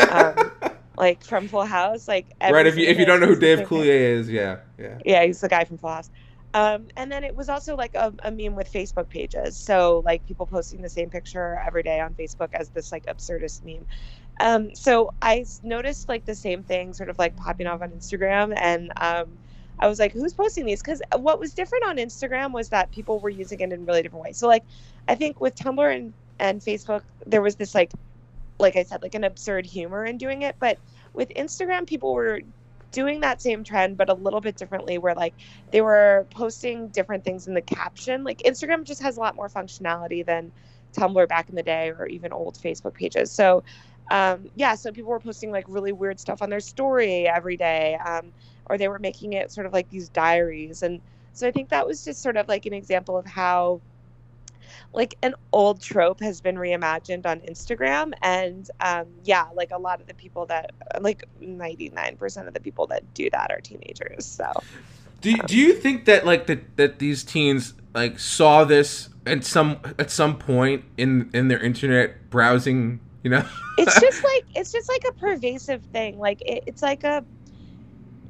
um, 0.09 0.51
like 0.97 1.21
from 1.23 1.47
Full 1.49 1.65
House. 1.65 2.07
Like 2.07 2.27
right. 2.41 2.65
If 2.65 2.77
you 2.77 2.87
if 2.87 2.97
you 2.97 3.05
don't 3.05 3.19
know 3.19 3.27
who 3.27 3.35
Dave. 3.39 3.59
Coulier 3.67 4.17
is, 4.19 4.29
yeah, 4.29 4.59
yeah. 4.77 4.99
Yeah, 5.05 5.25
he's 5.25 5.41
the 5.41 5.49
guy 5.49 5.65
from 5.65 5.77
Full 5.77 5.89
House. 5.89 6.09
Um, 6.53 6.87
and 6.97 7.11
then 7.11 7.23
it 7.23 7.35
was 7.35 7.47
also 7.47 7.75
like 7.75 7.93
a, 7.95 8.13
a 8.23 8.31
meme 8.31 8.55
with 8.55 8.71
Facebook 8.71 9.09
pages. 9.09 9.55
So 9.55 10.01
like 10.05 10.25
people 10.25 10.45
posting 10.45 10.81
the 10.81 10.89
same 10.89 11.09
picture 11.09 11.61
every 11.65 11.83
day 11.83 11.99
on 11.99 12.15
Facebook 12.15 12.49
as 12.53 12.69
this 12.69 12.91
like 12.91 13.05
absurdist 13.05 13.63
meme. 13.63 13.85
Um, 14.39 14.73
so 14.73 15.13
I 15.21 15.45
noticed 15.63 16.09
like 16.09 16.25
the 16.25 16.35
same 16.35 16.63
thing 16.63 16.93
sort 16.93 17.09
of 17.09 17.19
like 17.19 17.35
popping 17.35 17.67
off 17.67 17.81
on 17.81 17.91
Instagram 17.91 18.53
and 18.57 18.91
um, 18.97 19.37
I 19.79 19.87
was 19.87 19.99
like, 19.99 20.11
who's 20.11 20.33
posting 20.33 20.65
these? 20.65 20.81
Because 20.81 21.01
what 21.17 21.39
was 21.39 21.53
different 21.53 21.85
on 21.85 21.97
Instagram 21.97 22.51
was 22.51 22.69
that 22.69 22.91
people 22.91 23.19
were 23.19 23.29
using 23.29 23.59
it 23.59 23.71
in 23.71 23.85
really 23.85 24.01
different 24.01 24.25
ways. 24.25 24.37
So 24.37 24.47
like 24.47 24.63
I 25.07 25.15
think 25.15 25.39
with 25.39 25.55
Tumblr 25.55 25.95
and, 25.95 26.13
and 26.39 26.61
Facebook, 26.61 27.03
there 27.25 27.41
was 27.41 27.55
this 27.55 27.75
like 27.75 27.91
like 28.59 28.75
I 28.75 28.83
said, 28.83 29.01
like 29.01 29.15
an 29.15 29.23
absurd 29.23 29.65
humor 29.65 30.05
in 30.05 30.17
doing 30.17 30.41
it. 30.41 30.55
But 30.59 30.79
with 31.13 31.29
Instagram, 31.29 31.87
people 31.87 32.13
were 32.13 32.41
doing 32.91 33.21
that 33.21 33.41
same 33.41 33.63
trend, 33.63 33.97
but 33.97 34.09
a 34.09 34.13
little 34.13 34.41
bit 34.41 34.55
differently, 34.55 34.97
where 34.97 35.15
like 35.15 35.35
they 35.71 35.81
were 35.81 36.27
posting 36.31 36.89
different 36.89 37.23
things 37.23 37.47
in 37.47 37.53
the 37.53 37.61
caption. 37.61 38.23
Like 38.23 38.41
Instagram 38.45 38.83
just 38.83 39.01
has 39.01 39.17
a 39.17 39.19
lot 39.19 39.35
more 39.35 39.49
functionality 39.49 40.25
than 40.25 40.51
Tumblr 40.97 41.27
back 41.27 41.49
in 41.49 41.55
the 41.55 41.63
day 41.63 41.89
or 41.91 42.07
even 42.07 42.33
old 42.33 42.57
Facebook 42.57 42.95
pages. 42.95 43.31
So, 43.31 43.63
um, 44.11 44.49
yeah, 44.55 44.75
so 44.75 44.91
people 44.91 45.11
were 45.11 45.19
posting 45.19 45.51
like 45.51 45.65
really 45.67 45.91
weird 45.91 46.19
stuff 46.19 46.41
on 46.41 46.49
their 46.49 46.59
story 46.59 47.27
every 47.27 47.57
day, 47.57 47.95
um, 48.05 48.33
or 48.65 48.77
they 48.77 48.87
were 48.87 48.99
making 48.99 49.33
it 49.33 49.51
sort 49.51 49.67
of 49.67 49.73
like 49.73 49.89
these 49.89 50.09
diaries. 50.09 50.81
And 50.81 51.01
so 51.33 51.47
I 51.47 51.51
think 51.51 51.69
that 51.69 51.85
was 51.85 52.03
just 52.03 52.21
sort 52.21 52.37
of 52.37 52.47
like 52.47 52.65
an 52.65 52.73
example 52.73 53.17
of 53.17 53.25
how 53.25 53.81
like 54.93 55.15
an 55.21 55.35
old 55.51 55.81
trope 55.81 56.19
has 56.21 56.41
been 56.41 56.55
reimagined 56.55 57.25
on 57.25 57.39
Instagram. 57.41 58.13
And 58.21 58.69
um, 58.79 59.07
yeah, 59.23 59.45
like 59.53 59.71
a 59.71 59.77
lot 59.77 60.01
of 60.01 60.07
the 60.07 60.13
people 60.13 60.45
that, 60.47 60.71
like 61.01 61.23
99% 61.41 62.47
of 62.47 62.53
the 62.53 62.59
people 62.59 62.87
that 62.87 63.13
do 63.13 63.29
that 63.31 63.51
are 63.51 63.61
teenagers. 63.61 64.25
So 64.25 64.51
Do 65.21 65.33
do 65.33 65.57
you 65.57 65.73
think 65.73 66.05
that 66.05 66.25
like 66.25 66.47
that 66.47 66.77
that 66.77 66.99
these 66.99 67.23
teens 67.23 67.73
like 67.93 68.19
saw 68.19 68.63
this 68.63 69.09
at 69.25 69.43
some 69.43 69.79
at 69.97 70.09
some 70.11 70.37
point 70.37 70.85
in 70.97 71.29
in 71.33 71.47
their 71.47 71.59
internet 71.59 72.29
browsing? 72.29 72.99
You 73.23 73.31
know. 73.31 73.45
it's 73.77 73.99
just 74.01 74.23
like, 74.23 74.45
it's 74.55 74.71
just 74.71 74.87
like 74.87 75.03
a 75.07 75.13
pervasive 75.13 75.83
thing. 75.91 76.19
Like 76.19 76.41
it, 76.41 76.63
it's 76.67 76.81
like 76.81 77.03
a, 77.03 77.23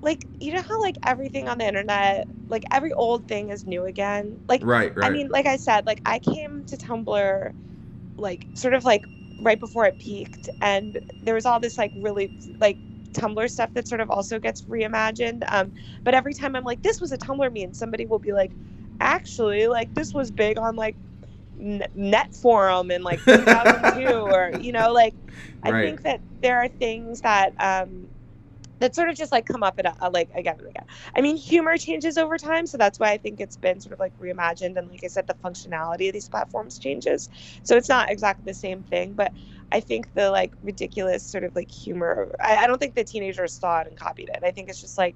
like, 0.02 0.26
you 0.40 0.54
know 0.54 0.62
how 0.62 0.82
like 0.82 0.98
everything 1.06 1.48
on 1.48 1.58
the 1.60 1.68
internet, 1.68 2.30
like 2.50 2.64
every 2.72 2.94
old 2.94 3.28
thing 3.28 3.50
is 3.50 3.66
new 3.66 3.86
again? 3.86 4.40
Like, 4.48 4.64
right. 4.64 4.96
Right. 4.96 4.98
I 5.02 5.10
mean, 5.10 5.30
like 5.30 5.46
I 5.46 5.58
said, 5.58 5.86
like 5.86 6.02
I 6.06 6.20
came 6.20 6.64
to 6.66 6.78
Tumblr, 6.78 7.52
like 8.18 8.48
sort 8.56 8.74
of 8.74 8.84
like 8.86 9.06
right 9.38 9.60
before 9.60 9.86
it 9.86 10.00
peaked, 10.00 10.50
and 10.62 11.00
there 11.22 11.36
was 11.36 11.46
all 11.46 11.60
this 11.60 11.78
like 11.78 11.92
really 11.96 12.32
like 12.62 12.80
Tumblr 13.16 13.50
stuff 13.50 13.74
that 13.74 13.88
sort 13.88 14.02
of 14.02 14.10
also 14.10 14.40
gets 14.40 14.64
reimagined. 14.64 15.44
Um, 15.52 15.74
but 16.04 16.14
every 16.14 16.34
time 16.34 16.56
I'm 16.56 16.64
like, 16.66 16.82
this 16.84 17.02
was 17.02 17.12
a 17.12 17.18
Tumblr 17.18 17.54
meme, 17.54 17.74
somebody 17.74 18.06
will 18.06 18.20
be 18.20 18.34
like, 18.34 18.56
actually, 19.00 19.68
like 19.68 19.94
this 19.96 20.14
was 20.14 20.32
big 20.32 20.60
on 20.60 20.76
like 20.76 20.98
Net 21.96 22.34
Forum 22.34 22.92
in 22.92 23.04
like 23.04 23.24
2002, 23.26 24.08
or 24.08 24.54
you 24.58 24.72
know, 24.72 24.94
like 24.94 25.16
I 25.64 25.72
Right. 25.72 25.74
think 25.74 26.04
that 26.04 26.22
there 26.42 26.58
are 26.60 26.70
things 26.70 27.22
that 27.22 27.54
um 27.60 28.08
that 28.80 28.96
sort 28.96 29.10
of 29.10 29.16
just 29.16 29.32
like 29.32 29.46
come 29.46 29.64
up 29.64 29.80
at 29.80 29.96
a, 30.00 30.10
like 30.10 30.30
again 30.36 30.56
and 30.60 30.68
again. 30.70 30.86
I 31.16 31.22
mean, 31.22 31.38
humor 31.38 31.78
changes 31.78 32.18
over 32.18 32.38
time, 32.38 32.68
so 32.68 32.78
that's 32.78 33.00
why 33.00 33.12
I 33.12 33.18
think 33.18 33.40
it's 33.40 33.58
been 33.58 33.80
sort 33.80 33.94
of 33.94 34.00
like 34.00 34.18
reimagined. 34.18 34.78
And 34.78 34.90
like 34.90 35.04
I 35.04 35.08
said, 35.08 35.28
the 35.28 35.36
functionality 35.44 36.08
of 36.08 36.14
these 36.14 36.30
platforms 36.30 36.80
changes, 36.80 37.30
so 37.64 37.78
it's 37.78 37.90
not 37.90 38.12
exactly 38.12 38.44
the 38.46 38.54
same 38.54 38.84
thing. 38.84 39.14
But 39.14 39.34
I 39.72 39.80
think 39.82 40.14
the 40.14 40.32
like 40.32 40.54
ridiculous 40.62 41.26
sort 41.26 41.44
of 41.44 41.56
like 41.56 41.72
humor. 41.72 42.36
I, 42.44 42.58
I 42.58 42.68
don't 42.68 42.80
think 42.80 42.96
the 42.96 43.04
teenagers 43.04 43.54
saw 43.54 43.82
it 43.82 43.88
and 43.88 43.98
copied 43.98 44.30
it. 44.30 44.40
I 44.44 44.52
think 44.52 44.70
it's 44.70 44.82
just 44.82 44.98
like 44.98 45.16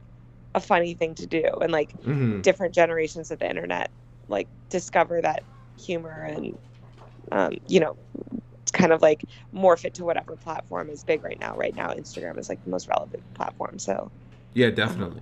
a 0.56 0.60
funny 0.60 0.94
thing 0.94 1.16
to 1.16 1.28
do, 1.28 1.46
and 1.62 1.72
like 1.72 1.94
hmm 2.04 2.42
different 2.42 2.74
generations 2.76 3.32
of 3.32 3.40
the 3.40 3.50
internet 3.50 3.92
like 4.28 4.48
discover 4.70 5.22
that 5.22 5.44
humor 5.78 6.24
and 6.24 6.58
um, 7.32 7.54
you 7.68 7.80
know, 7.80 7.98
kind 8.74 8.92
of 8.92 9.02
like 9.02 9.24
morph 9.54 9.86
it 9.86 9.94
to 9.96 10.04
whatever 10.04 10.36
platform 10.36 10.90
is 10.90 11.04
big 11.04 11.24
right 11.24 11.40
now. 11.40 11.56
Right 11.56 11.76
now, 11.76 11.90
Instagram 11.90 12.38
is 12.38 12.50
like 12.50 12.64
the 12.64 12.70
most 12.70 12.88
relevant 12.88 13.24
platform. 13.34 13.80
So 13.80 14.12
yeah, 14.54 14.70
definitely. 14.70 15.22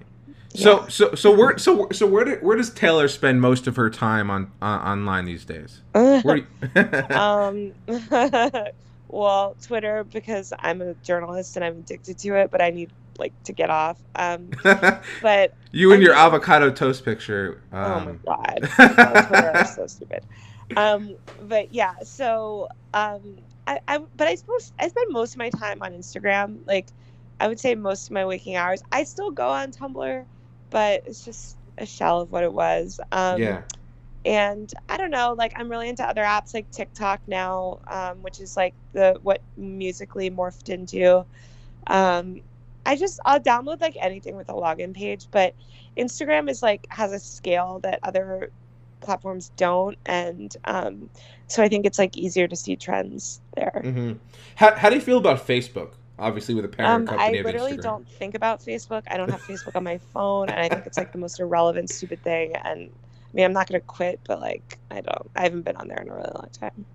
So 0.53 0.85
so 0.87 1.15
so 1.15 1.35
where 1.35 1.57
so 1.57 1.87
so 1.91 2.05
where 2.05 2.25
do, 2.25 2.37
where 2.41 2.57
does 2.57 2.71
Taylor 2.71 3.07
spend 3.07 3.39
most 3.39 3.67
of 3.67 3.75
her 3.77 3.89
time 3.89 4.29
on 4.29 4.51
uh, 4.61 4.65
online 4.65 5.25
these 5.25 5.45
days? 5.45 5.81
You... 5.95 6.45
um, 7.09 7.73
well, 9.07 9.55
Twitter 9.61 10.03
because 10.03 10.53
I'm 10.59 10.81
a 10.81 10.93
journalist 10.95 11.55
and 11.55 11.65
I'm 11.65 11.79
addicted 11.79 12.17
to 12.19 12.35
it, 12.35 12.51
but 12.51 12.61
I 12.61 12.69
need 12.69 12.91
like 13.17 13.33
to 13.43 13.53
get 13.53 13.69
off. 13.69 13.97
Um, 14.15 14.49
but 15.21 15.55
you 15.71 15.91
and 15.93 16.01
I 16.01 16.03
your 16.03 16.13
mean, 16.13 16.25
avocado 16.25 16.71
toast 16.71 17.05
picture. 17.05 17.61
Um... 17.71 17.79
Oh 17.79 17.99
my 17.99 18.11
um, 18.11 18.19
god, 18.25 19.27
Twitter 19.27 19.61
is 19.61 19.75
so 19.75 19.87
stupid. 19.87 20.23
Um, 20.77 21.15
but 21.39 21.73
yeah, 21.73 21.93
so 22.03 22.67
um, 22.93 23.39
I, 23.67 23.79
I 23.87 23.99
but 24.15 24.27
I 24.27 24.35
suppose 24.35 24.71
I 24.79 24.87
spend 24.87 25.07
most 25.11 25.33
of 25.33 25.39
my 25.39 25.49
time 25.49 25.81
on 25.81 25.93
Instagram. 25.93 26.59
Like 26.67 26.91
I 27.39 27.47
would 27.47 27.59
say 27.59 27.75
most 27.75 28.07
of 28.07 28.11
my 28.11 28.25
waking 28.25 28.55
hours. 28.55 28.81
I 28.91 29.03
still 29.03 29.31
go 29.31 29.49
on 29.49 29.71
Tumblr 29.71 30.25
but 30.71 31.03
it's 31.05 31.23
just 31.23 31.57
a 31.77 31.85
shell 31.85 32.21
of 32.21 32.31
what 32.31 32.43
it 32.43 32.51
was. 32.51 32.99
Um, 33.11 33.39
yeah. 33.39 33.61
And 34.25 34.71
I 34.89 34.97
don't 34.97 35.11
know, 35.11 35.35
like 35.37 35.53
I'm 35.55 35.69
really 35.69 35.89
into 35.89 36.03
other 36.03 36.23
apps 36.23 36.53
like 36.53 36.71
TikTok 36.71 37.21
now, 37.27 37.79
um, 37.87 38.21
which 38.21 38.39
is 38.39 38.55
like 38.55 38.75
the 38.93 39.19
what 39.21 39.43
Musical.ly 39.57 40.29
morphed 40.29 40.69
into. 40.69 41.25
Um, 41.87 42.41
I 42.85 42.95
just 42.95 43.19
I'll 43.25 43.39
download 43.39 43.81
like 43.81 43.97
anything 43.99 44.35
with 44.35 44.49
a 44.49 44.53
login 44.53 44.93
page, 44.93 45.27
but 45.31 45.55
Instagram 45.97 46.49
is 46.49 46.61
like 46.63 46.87
has 46.89 47.11
a 47.13 47.19
scale 47.19 47.79
that 47.83 47.99
other 48.03 48.51
platforms 49.01 49.51
don't, 49.57 49.97
and 50.05 50.55
um, 50.65 51.09
so 51.47 51.61
I 51.63 51.67
think 51.67 51.85
it's 51.85 51.99
like 51.99 52.17
easier 52.17 52.47
to 52.47 52.55
see 52.55 52.75
trends 52.75 53.41
there. 53.55 53.81
Mm-hmm. 53.83 54.13
How 54.55 54.75
how 54.75 54.89
do 54.89 54.95
you 54.95 55.01
feel 55.01 55.17
about 55.17 55.45
Facebook? 55.45 55.93
obviously 56.21 56.53
with 56.53 56.63
a 56.63 56.67
parent 56.69 56.93
um, 56.93 57.07
company. 57.07 57.39
I 57.39 57.41
literally 57.41 57.75
don't 57.75 58.07
think 58.07 58.35
about 58.35 58.61
Facebook. 58.61 59.03
I 59.07 59.17
don't 59.17 59.29
have 59.29 59.41
Facebook 59.41 59.75
on 59.75 59.83
my 59.83 59.97
phone, 60.13 60.49
and 60.49 60.59
I 60.59 60.69
think 60.69 60.85
it's 60.85 60.97
like 60.97 61.11
the 61.11 61.17
most 61.17 61.39
irrelevant, 61.39 61.89
stupid 61.89 62.23
thing. 62.23 62.55
And 62.55 62.89
I 62.89 63.33
mean, 63.33 63.45
I'm 63.45 63.53
not 63.53 63.67
gonna 63.67 63.81
quit, 63.81 64.19
but 64.25 64.39
like, 64.39 64.77
I 64.89 65.01
don't. 65.01 65.29
I 65.35 65.43
haven't 65.43 65.63
been 65.63 65.75
on 65.75 65.87
there 65.87 65.99
in 66.01 66.09
a 66.09 66.13
really 66.13 66.31
long 66.33 66.49
time. 66.51 66.85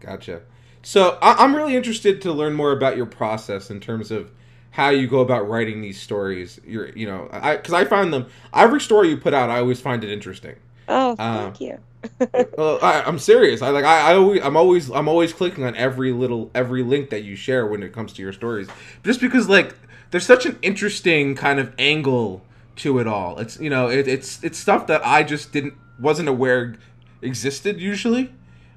Gotcha. 0.00 0.42
So 0.82 1.18
I- 1.20 1.44
I'm 1.44 1.54
really 1.54 1.74
interested 1.76 2.22
to 2.22 2.32
learn 2.32 2.54
more 2.54 2.72
about 2.72 2.96
your 2.96 3.06
process 3.06 3.70
in 3.70 3.80
terms 3.80 4.10
of 4.10 4.30
how 4.70 4.90
you 4.90 5.08
go 5.08 5.20
about 5.20 5.48
writing 5.48 5.80
these 5.80 6.00
stories. 6.00 6.60
You're, 6.64 6.90
you 6.90 7.06
know, 7.06 7.28
I 7.32 7.56
because 7.56 7.74
I 7.74 7.84
find 7.84 8.12
them 8.12 8.26
every 8.54 8.80
story 8.80 9.08
you 9.08 9.16
put 9.16 9.34
out, 9.34 9.50
I 9.50 9.58
always 9.58 9.80
find 9.80 10.04
it 10.04 10.10
interesting. 10.10 10.54
Oh, 10.88 11.16
thank 11.16 11.56
uh, 11.56 11.64
you 11.64 11.78
well, 12.56 12.78
I, 12.82 13.08
am 13.08 13.18
serious. 13.18 13.62
I 13.62 13.70
like 13.70 13.84
I, 13.84 14.12
I 14.12 14.16
always 14.16 14.42
I'm 14.42 14.56
always 14.56 14.90
I'm 14.90 15.08
always 15.08 15.32
clicking 15.32 15.64
on 15.64 15.74
every 15.76 16.12
little 16.12 16.50
every 16.54 16.82
link 16.82 17.10
that 17.10 17.22
you 17.22 17.36
share 17.36 17.66
when 17.66 17.82
it 17.82 17.92
comes 17.92 18.12
to 18.14 18.22
your 18.22 18.32
stories, 18.32 18.68
just 19.04 19.20
because 19.20 19.48
like 19.48 19.74
there's 20.10 20.26
such 20.26 20.46
an 20.46 20.58
interesting 20.62 21.34
kind 21.34 21.58
of 21.58 21.72
angle 21.78 22.42
to 22.76 22.98
it 22.98 23.06
all. 23.06 23.38
It's 23.38 23.58
you 23.60 23.70
know 23.70 23.88
it, 23.88 24.08
it's 24.08 24.42
it's 24.42 24.58
stuff 24.58 24.86
that 24.88 25.04
I 25.04 25.22
just 25.22 25.52
didn't 25.52 25.74
wasn't 25.98 26.28
aware 26.28 26.76
existed 27.22 27.80
usually. 27.80 28.32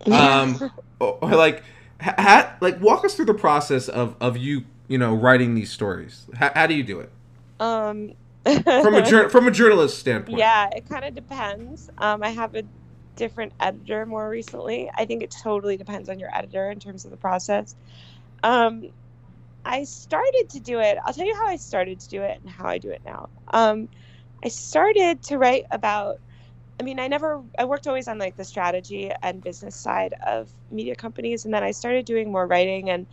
Um, 0.05 0.71
or, 0.99 1.17
like 1.21 1.63
ha, 2.01 2.55
like 2.61 2.81
walk 2.81 3.05
us 3.05 3.15
through 3.15 3.25
the 3.25 3.33
process 3.33 3.89
of 3.89 4.15
of 4.19 4.37
you 4.37 4.63
you 4.87 4.97
know 4.97 5.13
writing 5.13 5.55
these 5.55 5.71
stories. 5.71 6.25
How, 6.35 6.51
how 6.55 6.67
do 6.67 6.73
you 6.73 6.83
do 6.83 6.99
it? 6.99 7.11
Um. 7.59 8.13
From 8.63 8.95
a 8.95 9.29
from 9.29 9.47
a 9.47 9.51
journalist 9.51 9.99
standpoint. 9.99 10.37
Yeah, 10.37 10.69
it 10.75 10.87
kind 10.87 11.05
of 11.05 11.15
depends. 11.15 11.89
Um, 11.97 12.23
I 12.23 12.29
have 12.29 12.55
a 12.55 12.63
different 13.15 13.53
editor 13.59 14.05
more 14.05 14.29
recently. 14.29 14.89
I 14.95 15.05
think 15.05 15.21
it 15.23 15.35
totally 15.43 15.77
depends 15.77 16.09
on 16.09 16.19
your 16.19 16.35
editor 16.35 16.71
in 16.71 16.79
terms 16.79 17.05
of 17.05 17.11
the 17.11 17.17
process. 17.17 17.75
Um, 18.43 18.89
I 19.65 19.83
started 19.83 20.47
to 20.51 20.59
do 20.59 20.79
it. 20.79 20.97
I'll 21.05 21.13
tell 21.13 21.25
you 21.25 21.35
how 21.35 21.47
I 21.47 21.57
started 21.57 21.99
to 21.99 22.09
do 22.09 22.21
it 22.23 22.39
and 22.41 22.49
how 22.49 22.67
I 22.67 22.77
do 22.77 22.89
it 22.89 23.01
now. 23.05 23.29
Um, 23.49 23.89
I 24.43 24.47
started 24.47 25.21
to 25.23 25.37
write 25.37 25.65
about. 25.71 26.19
I 26.79 26.83
mean, 26.83 26.97
I 26.97 27.07
never. 27.07 27.43
I 27.57 27.65
worked 27.65 27.87
always 27.87 28.07
on 28.07 28.17
like 28.17 28.37
the 28.37 28.45
strategy 28.45 29.11
and 29.21 29.43
business 29.43 29.75
side 29.75 30.13
of 30.25 30.49
media 30.71 30.95
companies, 30.95 31.43
and 31.43 31.53
then 31.53 31.63
I 31.63 31.71
started 31.71 32.05
doing 32.05 32.31
more 32.31 32.47
writing. 32.47 32.89
And 32.89 33.05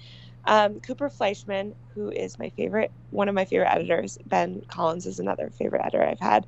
um, 0.46 0.80
Cooper 0.80 1.08
Fleishman, 1.10 1.74
who 1.94 2.10
is 2.10 2.38
my 2.38 2.50
favorite, 2.50 2.92
one 3.10 3.28
of 3.28 3.34
my 3.34 3.44
favorite 3.44 3.72
editors, 3.72 4.18
Ben 4.26 4.62
Collins 4.68 5.06
is 5.06 5.18
another 5.18 5.50
favorite 5.50 5.82
editor 5.84 6.04
I've 6.04 6.20
had. 6.20 6.46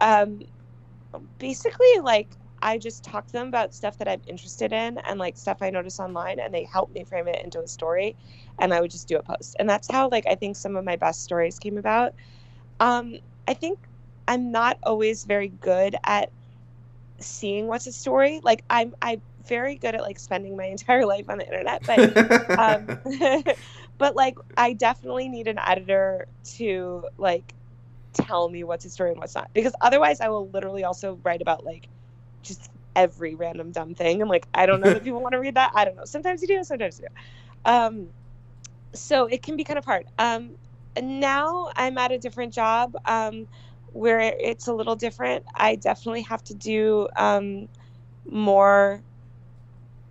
Um, 0.00 0.40
basically, 1.38 1.86
like 2.02 2.36
I 2.62 2.78
just 2.78 3.04
talk 3.04 3.26
to 3.26 3.32
them 3.32 3.48
about 3.48 3.74
stuff 3.74 3.98
that 3.98 4.08
I'm 4.08 4.22
interested 4.26 4.72
in 4.72 4.98
and 4.98 5.18
like 5.18 5.36
stuff 5.36 5.58
I 5.60 5.70
notice 5.70 6.00
online, 6.00 6.38
and 6.40 6.54
they 6.54 6.64
help 6.64 6.92
me 6.92 7.04
frame 7.04 7.28
it 7.28 7.42
into 7.44 7.60
a 7.60 7.66
story. 7.66 8.16
And 8.60 8.72
I 8.72 8.80
would 8.80 8.90
just 8.90 9.08
do 9.08 9.18
a 9.18 9.22
post, 9.22 9.56
and 9.58 9.68
that's 9.68 9.90
how 9.90 10.08
like 10.10 10.26
I 10.26 10.34
think 10.34 10.56
some 10.56 10.76
of 10.76 10.84
my 10.84 10.96
best 10.96 11.22
stories 11.22 11.58
came 11.58 11.78
about. 11.78 12.12
Um, 12.80 13.16
I 13.48 13.54
think 13.54 13.78
I'm 14.28 14.52
not 14.52 14.78
always 14.84 15.24
very 15.24 15.48
good 15.48 15.96
at 16.06 16.30
seeing 17.20 17.66
what's 17.68 17.86
a 17.86 17.92
story. 17.92 18.40
Like 18.42 18.64
I'm 18.70 18.94
I'm 19.02 19.22
very 19.48 19.76
good 19.76 19.94
at 19.94 20.02
like 20.02 20.18
spending 20.18 20.56
my 20.56 20.64
entire 20.76 21.06
life 21.06 21.28
on 21.28 21.38
the 21.38 21.46
internet, 21.46 21.82
but 21.86 22.58
um, 22.58 23.44
but 23.98 24.16
like 24.16 24.36
I 24.56 24.72
definitely 24.72 25.28
need 25.28 25.48
an 25.48 25.58
editor 25.58 26.26
to 26.56 27.04
like 27.18 27.54
tell 28.12 28.48
me 28.48 28.62
what's 28.62 28.84
a 28.84 28.90
story 28.90 29.10
and 29.10 29.18
what's 29.18 29.34
not 29.34 29.48
because 29.54 29.72
otherwise 29.80 30.20
I 30.20 30.28
will 30.28 30.48
literally 30.50 30.84
also 30.84 31.18
write 31.24 31.40
about 31.40 31.64
like 31.64 31.88
just 32.42 32.70
every 32.94 33.34
random 33.34 33.72
dumb 33.72 33.94
thing. 33.94 34.20
And 34.20 34.30
like, 34.30 34.46
I 34.54 34.66
don't 34.66 34.80
know 34.80 34.88
if 34.88 35.02
people 35.04 35.20
want 35.20 35.32
to 35.32 35.40
read 35.40 35.54
that. 35.54 35.72
I 35.74 35.84
don't 35.84 35.96
know. 35.96 36.04
Sometimes 36.04 36.42
you 36.42 36.48
do, 36.48 36.64
sometimes 36.64 36.98
you 36.98 37.06
do. 37.06 37.70
Um, 37.70 38.08
so 38.94 39.26
it 39.26 39.42
can 39.42 39.56
be 39.56 39.64
kind 39.64 39.78
of 39.78 39.84
hard. 39.84 40.04
Um, 40.18 40.56
now 41.00 41.68
I'm 41.76 41.96
at 41.98 42.12
a 42.12 42.18
different 42.18 42.52
job 42.52 42.94
um, 43.06 43.46
where 43.92 44.20
it's 44.20 44.68
a 44.68 44.74
little 44.74 44.96
different. 44.96 45.44
I 45.54 45.76
definitely 45.76 46.22
have 46.22 46.42
to 46.44 46.54
do 46.54 47.08
um, 47.16 47.68
more. 48.30 49.02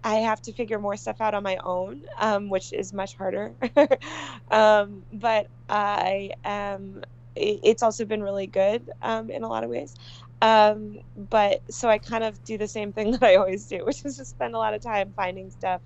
I 0.03 0.15
have 0.15 0.41
to 0.43 0.53
figure 0.53 0.79
more 0.79 0.97
stuff 0.97 1.21
out 1.21 1.33
on 1.33 1.43
my 1.43 1.57
own, 1.63 2.01
um, 2.19 2.49
which 2.49 2.73
is 2.73 2.93
much 2.93 3.15
harder. 3.17 3.55
um, 4.51 5.03
but 5.11 5.47
I 5.69 6.31
am. 6.43 7.01
It's 7.35 7.81
also 7.83 8.05
been 8.05 8.21
really 8.23 8.47
good 8.47 8.83
um, 9.01 9.29
in 9.29 9.43
a 9.43 9.47
lot 9.47 9.63
of 9.63 9.69
ways. 9.69 9.95
Um, 10.41 10.97
but 11.15 11.61
so 11.69 11.87
I 11.87 11.97
kind 11.97 12.23
of 12.23 12.43
do 12.43 12.57
the 12.57 12.67
same 12.67 12.91
thing 12.93 13.11
that 13.13 13.23
I 13.23 13.35
always 13.35 13.67
do, 13.67 13.85
which 13.85 14.03
is 14.05 14.17
just 14.17 14.31
spend 14.31 14.55
a 14.55 14.57
lot 14.57 14.73
of 14.73 14.81
time 14.81 15.13
finding 15.15 15.49
stuff, 15.51 15.81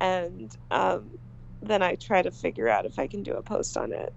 and 0.00 0.50
um, 0.70 1.12
then 1.62 1.82
I 1.82 1.94
try 1.96 2.22
to 2.22 2.30
figure 2.30 2.68
out 2.68 2.84
if 2.86 2.98
I 2.98 3.06
can 3.06 3.22
do 3.22 3.34
a 3.34 3.42
post 3.42 3.76
on 3.76 3.92
it. 3.92 4.12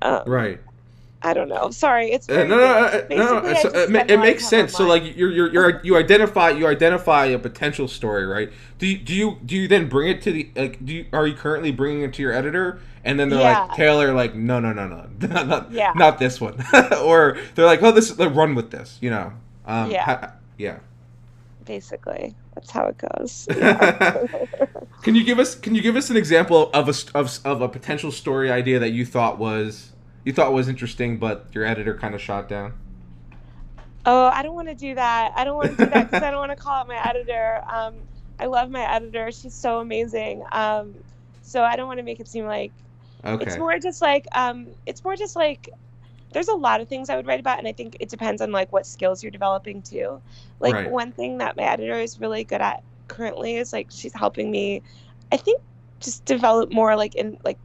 Um, 0.00 0.22
right. 0.26 0.60
I 1.24 1.34
don't 1.34 1.48
know. 1.48 1.70
Sorry, 1.70 2.10
it's 2.10 2.28
uh, 2.28 2.44
no, 2.44 2.56
no, 2.56 2.56
no, 2.56 3.16
no, 3.16 3.40
no. 3.40 3.54
So, 3.54 3.68
it, 3.68 4.10
it 4.10 4.18
makes 4.18 4.46
sense. 4.46 4.72
So, 4.72 4.86
like, 4.86 5.16
you're, 5.16 5.30
you're, 5.30 5.52
you're, 5.52 5.80
you 5.84 5.96
identify, 5.96 6.50
you 6.50 6.66
identify 6.66 7.26
a 7.26 7.38
potential 7.38 7.86
story, 7.86 8.26
right? 8.26 8.50
Do 8.78 8.88
you, 8.88 8.98
do 8.98 9.14
you, 9.14 9.38
do 9.46 9.54
you 9.54 9.68
then 9.68 9.88
bring 9.88 10.08
it 10.08 10.20
to 10.22 10.32
the, 10.32 10.50
like, 10.56 10.84
do 10.84 10.92
you, 10.92 11.06
are 11.12 11.26
you 11.26 11.34
currently 11.34 11.70
bringing 11.70 12.02
it 12.02 12.12
to 12.14 12.22
your 12.22 12.32
editor, 12.32 12.80
and 13.04 13.20
then 13.20 13.28
they're 13.28 13.38
yeah. 13.38 13.62
like, 13.62 13.76
Taylor, 13.76 14.12
like, 14.12 14.34
no, 14.34 14.58
no, 14.58 14.72
no, 14.72 14.88
no, 14.88 15.06
not, 15.44 15.70
yeah. 15.70 15.92
not 15.94 16.18
this 16.18 16.40
one, 16.40 16.54
or 17.00 17.38
they're 17.54 17.66
like, 17.66 17.82
oh, 17.82 17.92
this, 17.92 18.18
like, 18.18 18.34
run 18.34 18.56
with 18.56 18.72
this, 18.72 18.98
you 19.00 19.10
know? 19.10 19.32
Um, 19.64 19.92
yeah, 19.92 20.04
ha- 20.04 20.32
yeah. 20.58 20.80
Basically, 21.64 22.34
that's 22.56 22.72
how 22.72 22.86
it 22.86 22.98
goes. 22.98 23.46
Yeah. 23.56 24.26
can 25.02 25.14
you 25.14 25.22
give 25.22 25.38
us, 25.38 25.54
can 25.54 25.76
you 25.76 25.82
give 25.82 25.94
us 25.94 26.10
an 26.10 26.16
example 26.16 26.68
of 26.74 26.88
a, 26.88 27.18
of, 27.18 27.38
of 27.44 27.62
a 27.62 27.68
potential 27.68 28.10
story 28.10 28.50
idea 28.50 28.80
that 28.80 28.90
you 28.90 29.06
thought 29.06 29.38
was 29.38 29.92
you 30.24 30.32
thought 30.32 30.52
was 30.52 30.68
interesting, 30.68 31.18
but 31.18 31.46
your 31.52 31.64
editor 31.64 31.94
kind 31.94 32.14
of 32.14 32.20
shot 32.20 32.48
down? 32.48 32.74
Oh, 34.04 34.26
I 34.26 34.42
don't 34.42 34.54
want 34.54 34.68
to 34.68 34.74
do 34.74 34.94
that. 34.94 35.32
I 35.36 35.44
don't 35.44 35.56
want 35.56 35.70
to 35.70 35.84
do 35.84 35.90
that 35.90 36.10
because 36.10 36.22
I 36.22 36.30
don't 36.30 36.40
want 36.48 36.50
to 36.50 36.56
call 36.56 36.74
out 36.74 36.88
my 36.88 37.08
editor. 37.08 37.62
Um, 37.70 37.94
I 38.38 38.46
love 38.46 38.70
my 38.70 38.92
editor. 38.92 39.30
She's 39.30 39.54
so 39.54 39.78
amazing. 39.78 40.44
Um, 40.50 40.94
so 41.42 41.62
I 41.62 41.76
don't 41.76 41.86
want 41.86 41.98
to 41.98 42.04
make 42.04 42.18
it 42.20 42.28
seem 42.28 42.46
like 42.46 42.72
okay. 43.24 43.44
it's 43.44 43.56
more 43.56 43.78
just 43.78 44.02
like 44.02 44.26
um, 44.32 44.68
it's 44.86 45.04
more 45.04 45.16
just 45.16 45.36
like 45.36 45.68
there's 46.32 46.48
a 46.48 46.54
lot 46.54 46.80
of 46.80 46.88
things 46.88 47.10
I 47.10 47.16
would 47.16 47.26
write 47.26 47.40
about, 47.40 47.58
and 47.58 47.68
I 47.68 47.72
think 47.72 47.96
it 48.00 48.08
depends 48.08 48.40
on 48.40 48.50
like 48.52 48.72
what 48.72 48.86
skills 48.86 49.22
you're 49.22 49.30
developing 49.30 49.82
too. 49.82 50.20
Like 50.60 50.74
right. 50.74 50.90
one 50.90 51.12
thing 51.12 51.38
that 51.38 51.56
my 51.56 51.64
editor 51.64 51.98
is 52.00 52.20
really 52.20 52.44
good 52.44 52.60
at 52.60 52.82
currently 53.08 53.56
is 53.56 53.72
like 53.72 53.88
she's 53.90 54.14
helping 54.14 54.50
me. 54.50 54.82
I 55.30 55.36
think 55.36 55.60
just 56.00 56.24
develop 56.24 56.72
more 56.72 56.96
like 56.96 57.14
in 57.14 57.38
like 57.44 57.58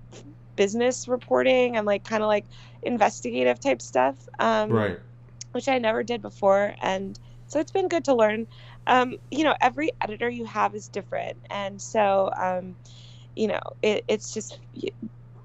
business 0.58 1.08
reporting 1.08 1.78
and 1.78 1.86
like 1.86 2.04
kind 2.04 2.22
of 2.22 2.28
like 2.28 2.46
investigative 2.84 3.62
type 3.62 3.82
stuff. 3.82 4.16
Um, 4.40 4.70
right. 4.70 5.00
Which 5.54 5.70
I 5.70 5.80
never 5.80 6.04
did 6.04 6.22
before. 6.22 6.76
And 6.82 7.18
so 7.48 7.60
it's 7.60 7.72
been 7.72 7.88
good 7.88 8.04
to 8.06 8.14
learn. 8.14 8.46
Um, 8.86 9.16
you 9.32 9.46
know, 9.46 9.56
every 9.62 9.92
editor 10.02 10.30
you 10.30 10.46
have 10.46 10.76
is 10.76 10.90
different. 10.90 11.38
And 11.50 11.82
so, 11.82 12.30
um, 12.38 12.76
you 13.36 13.48
know, 13.48 13.62
it, 13.82 14.04
it's 14.08 14.34
just, 14.34 14.60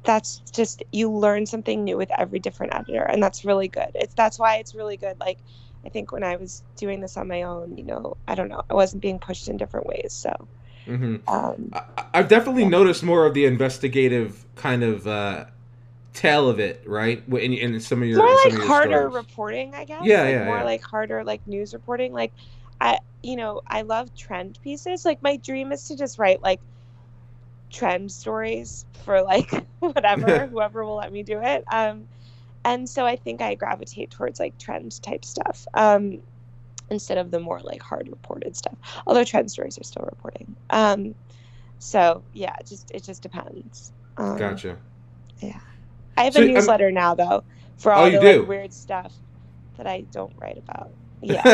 that's 0.04 0.42
just, 0.52 0.82
you 0.92 1.10
learn 1.10 1.46
something 1.46 1.84
new 1.84 1.96
with 1.96 2.10
every 2.18 2.40
different 2.40 2.74
editor. 2.74 3.02
And 3.02 3.22
that's 3.22 3.44
really 3.44 3.68
good. 3.68 3.90
It's, 3.94 4.14
that's 4.14 4.38
why 4.38 4.56
it's 4.56 4.74
really 4.74 4.96
good. 4.96 5.18
Like, 5.20 5.38
I 5.86 5.88
think 5.88 6.12
when 6.12 6.24
I 6.24 6.36
was 6.36 6.62
doing 6.76 7.00
this 7.00 7.16
on 7.16 7.28
my 7.28 7.42
own, 7.42 7.78
you 7.78 7.84
know, 7.84 8.16
I 8.28 8.34
don't 8.34 8.48
know, 8.48 8.62
I 8.68 8.74
wasn't 8.74 9.02
being 9.02 9.18
pushed 9.18 9.48
in 9.48 9.56
different 9.56 9.86
ways. 9.86 10.12
So, 10.12 10.48
hmm 10.86 11.16
Um, 11.26 11.72
I, 11.72 11.82
I've 12.14 12.28
definitely 12.28 12.64
Yeah. 12.64 12.70
noticed 12.70 13.02
more 13.02 13.26
of 13.26 13.34
the 13.34 13.44
investigative 13.46 14.46
kind 14.54 14.82
of 14.82 15.06
uh, 15.06 15.46
tale 16.14 16.48
of 16.48 16.60
it, 16.60 16.82
right? 16.86 17.24
In, 17.28 17.54
in 17.54 17.80
some 17.80 18.02
of 18.02 18.08
your 18.08 18.22
more 18.22 18.36
some 18.36 18.52
like 18.52 18.54
of 18.54 18.58
your 18.58 18.70
harder 18.70 19.08
stories. 19.10 19.10
reporting, 19.10 19.74
I 19.74 19.84
guess. 19.84 20.18
Yeah, 20.18 20.22
like 20.22 20.38
yeah, 20.38 20.40
more 20.40 20.62
yeah. 20.62 20.64
like 20.64 20.82
harder 20.82 21.24
like 21.24 21.42
news 21.46 21.72
reporting. 21.74 22.12
Like 22.12 22.32
I 22.80 22.98
you 23.22 23.36
know, 23.36 23.62
I 23.68 23.82
love 23.82 24.14
trend 24.14 24.58
pieces. 24.62 25.04
Like 25.04 25.22
my 25.22 25.36
dream 25.38 25.72
is 25.72 25.84
to 25.84 25.96
just 25.96 26.18
write 26.18 26.42
like 26.42 26.60
trend 27.72 28.12
stories 28.12 28.84
for 29.04 29.22
like 29.22 29.50
whatever, 29.78 30.46
whoever 30.48 30.84
will 30.84 30.96
let 30.96 31.12
me 31.12 31.22
do 31.22 31.40
it. 31.42 31.64
Um 31.70 32.08
and 32.64 32.88
so 32.88 33.06
I 33.06 33.16
think 33.16 33.42
I 33.42 33.54
gravitate 33.56 34.10
towards 34.10 34.40
like 34.40 34.58
trend 34.58 35.00
type 35.02 35.24
stuff. 35.24 35.66
Um 35.74 36.22
instead 36.92 37.18
of 37.18 37.32
the 37.32 37.40
more 37.40 37.60
like 37.64 37.82
hard 37.82 38.08
reported 38.10 38.56
stuff. 38.56 38.78
Although 39.06 39.24
trend 39.24 39.50
stories 39.52 39.78
are 39.78 39.84
still 39.84 40.06
reporting. 40.10 40.56
Um 40.70 41.16
so 41.78 42.24
yeah, 42.32 42.54
it 42.60 42.66
just 42.68 42.90
it 42.92 43.04
just 43.04 43.22
depends. 43.22 43.92
Um, 44.18 44.36
Gotcha. 44.36 44.78
Yeah, 45.40 45.60
I 46.16 46.24
have 46.24 46.34
So, 46.34 46.42
a 46.42 46.42
um, 46.42 46.46
newsletter 46.46 46.92
now 46.92 47.14
though 47.14 47.44
for 47.78 47.92
Oh, 47.94 48.04
all 48.04 48.08
you 48.08 48.20
the 48.20 48.20
like 48.20 48.46
weird 48.46 48.72
stuff 48.74 49.14
that 49.76 49.86
I 49.86 50.02
don't 50.12 50.34
write 50.40 50.58
about. 50.58 50.94
Yeah. 51.22 51.48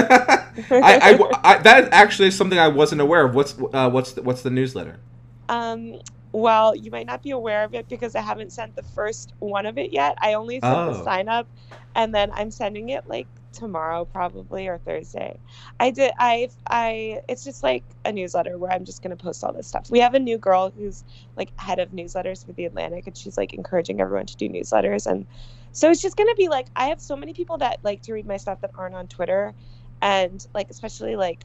I, 0.80 0.98
I, 1.00 1.30
I, 1.44 1.62
that 1.62 1.88
actually 1.92 2.28
is 2.28 2.36
something 2.36 2.58
I 2.58 2.68
wasn't 2.68 3.00
aware 3.00 3.24
of. 3.26 3.34
What's 3.34 3.54
uh, 3.72 3.90
what's 3.90 4.12
the, 4.12 4.22
what's 4.22 4.42
the 4.42 4.50
newsletter? 4.50 5.00
um 5.48 5.94
well, 6.32 6.74
you 6.76 6.90
might 6.90 7.06
not 7.06 7.22
be 7.22 7.30
aware 7.30 7.64
of 7.64 7.74
it 7.74 7.88
because 7.88 8.14
I 8.14 8.20
haven't 8.22 8.52
sent 8.52 8.76
the 8.76 8.82
first 8.82 9.32
one 9.40 9.66
of 9.66 9.78
it 9.78 9.92
yet. 9.92 10.16
I 10.20 10.34
only 10.34 10.60
sent 10.60 10.64
Oh. 10.64 10.86
the 10.86 10.94
sign 10.94 11.28
up 11.28 11.48
and 11.94 12.14
then 12.14 12.30
I'm 12.34 12.50
sending 12.50 12.90
it 12.90 13.06
like 13.08 13.28
tomorrow 13.52 14.04
probably 14.04 14.68
or 14.68 14.78
Thursday. 14.78 15.40
I 15.80 15.90
did 15.90 16.12
I 16.18 16.50
I 16.68 17.20
it's 17.28 17.44
just 17.44 17.62
like 17.62 17.84
a 18.04 18.12
newsletter 18.12 18.58
where 18.58 18.72
I'm 18.72 18.84
just 18.84 19.02
going 19.02 19.16
to 19.16 19.22
post 19.22 19.42
all 19.44 19.52
this 19.54 19.68
stuff. 19.68 19.86
We 19.90 20.00
have 20.00 20.14
a 20.14 20.20
new 20.20 20.38
girl 20.38 20.70
who's 20.70 21.04
like 21.36 21.52
head 21.58 21.78
of 21.78 21.90
newsletters 21.90 22.44
for 22.46 22.52
the 22.52 22.66
Atlantic 22.66 23.06
and 23.06 23.16
she's 23.16 23.38
like 23.38 23.54
encouraging 23.54 24.00
everyone 24.00 24.26
to 24.26 24.36
do 24.36 24.48
newsletters 24.48 25.06
and 25.06 25.26
so 25.72 25.90
it's 25.90 26.02
just 26.02 26.16
going 26.16 26.28
to 26.28 26.34
be 26.36 26.48
like 26.48 26.68
I 26.76 26.88
have 26.88 27.00
so 27.00 27.16
many 27.16 27.32
people 27.34 27.58
that 27.58 27.78
like 27.82 28.02
to 28.02 28.12
read 28.12 28.26
my 28.26 28.36
stuff 28.36 28.60
that 28.62 28.70
aren't 28.76 28.94
on 28.94 29.08
Twitter 29.08 29.54
and 30.02 30.46
like 30.54 30.68
especially 30.70 31.16
like 31.16 31.44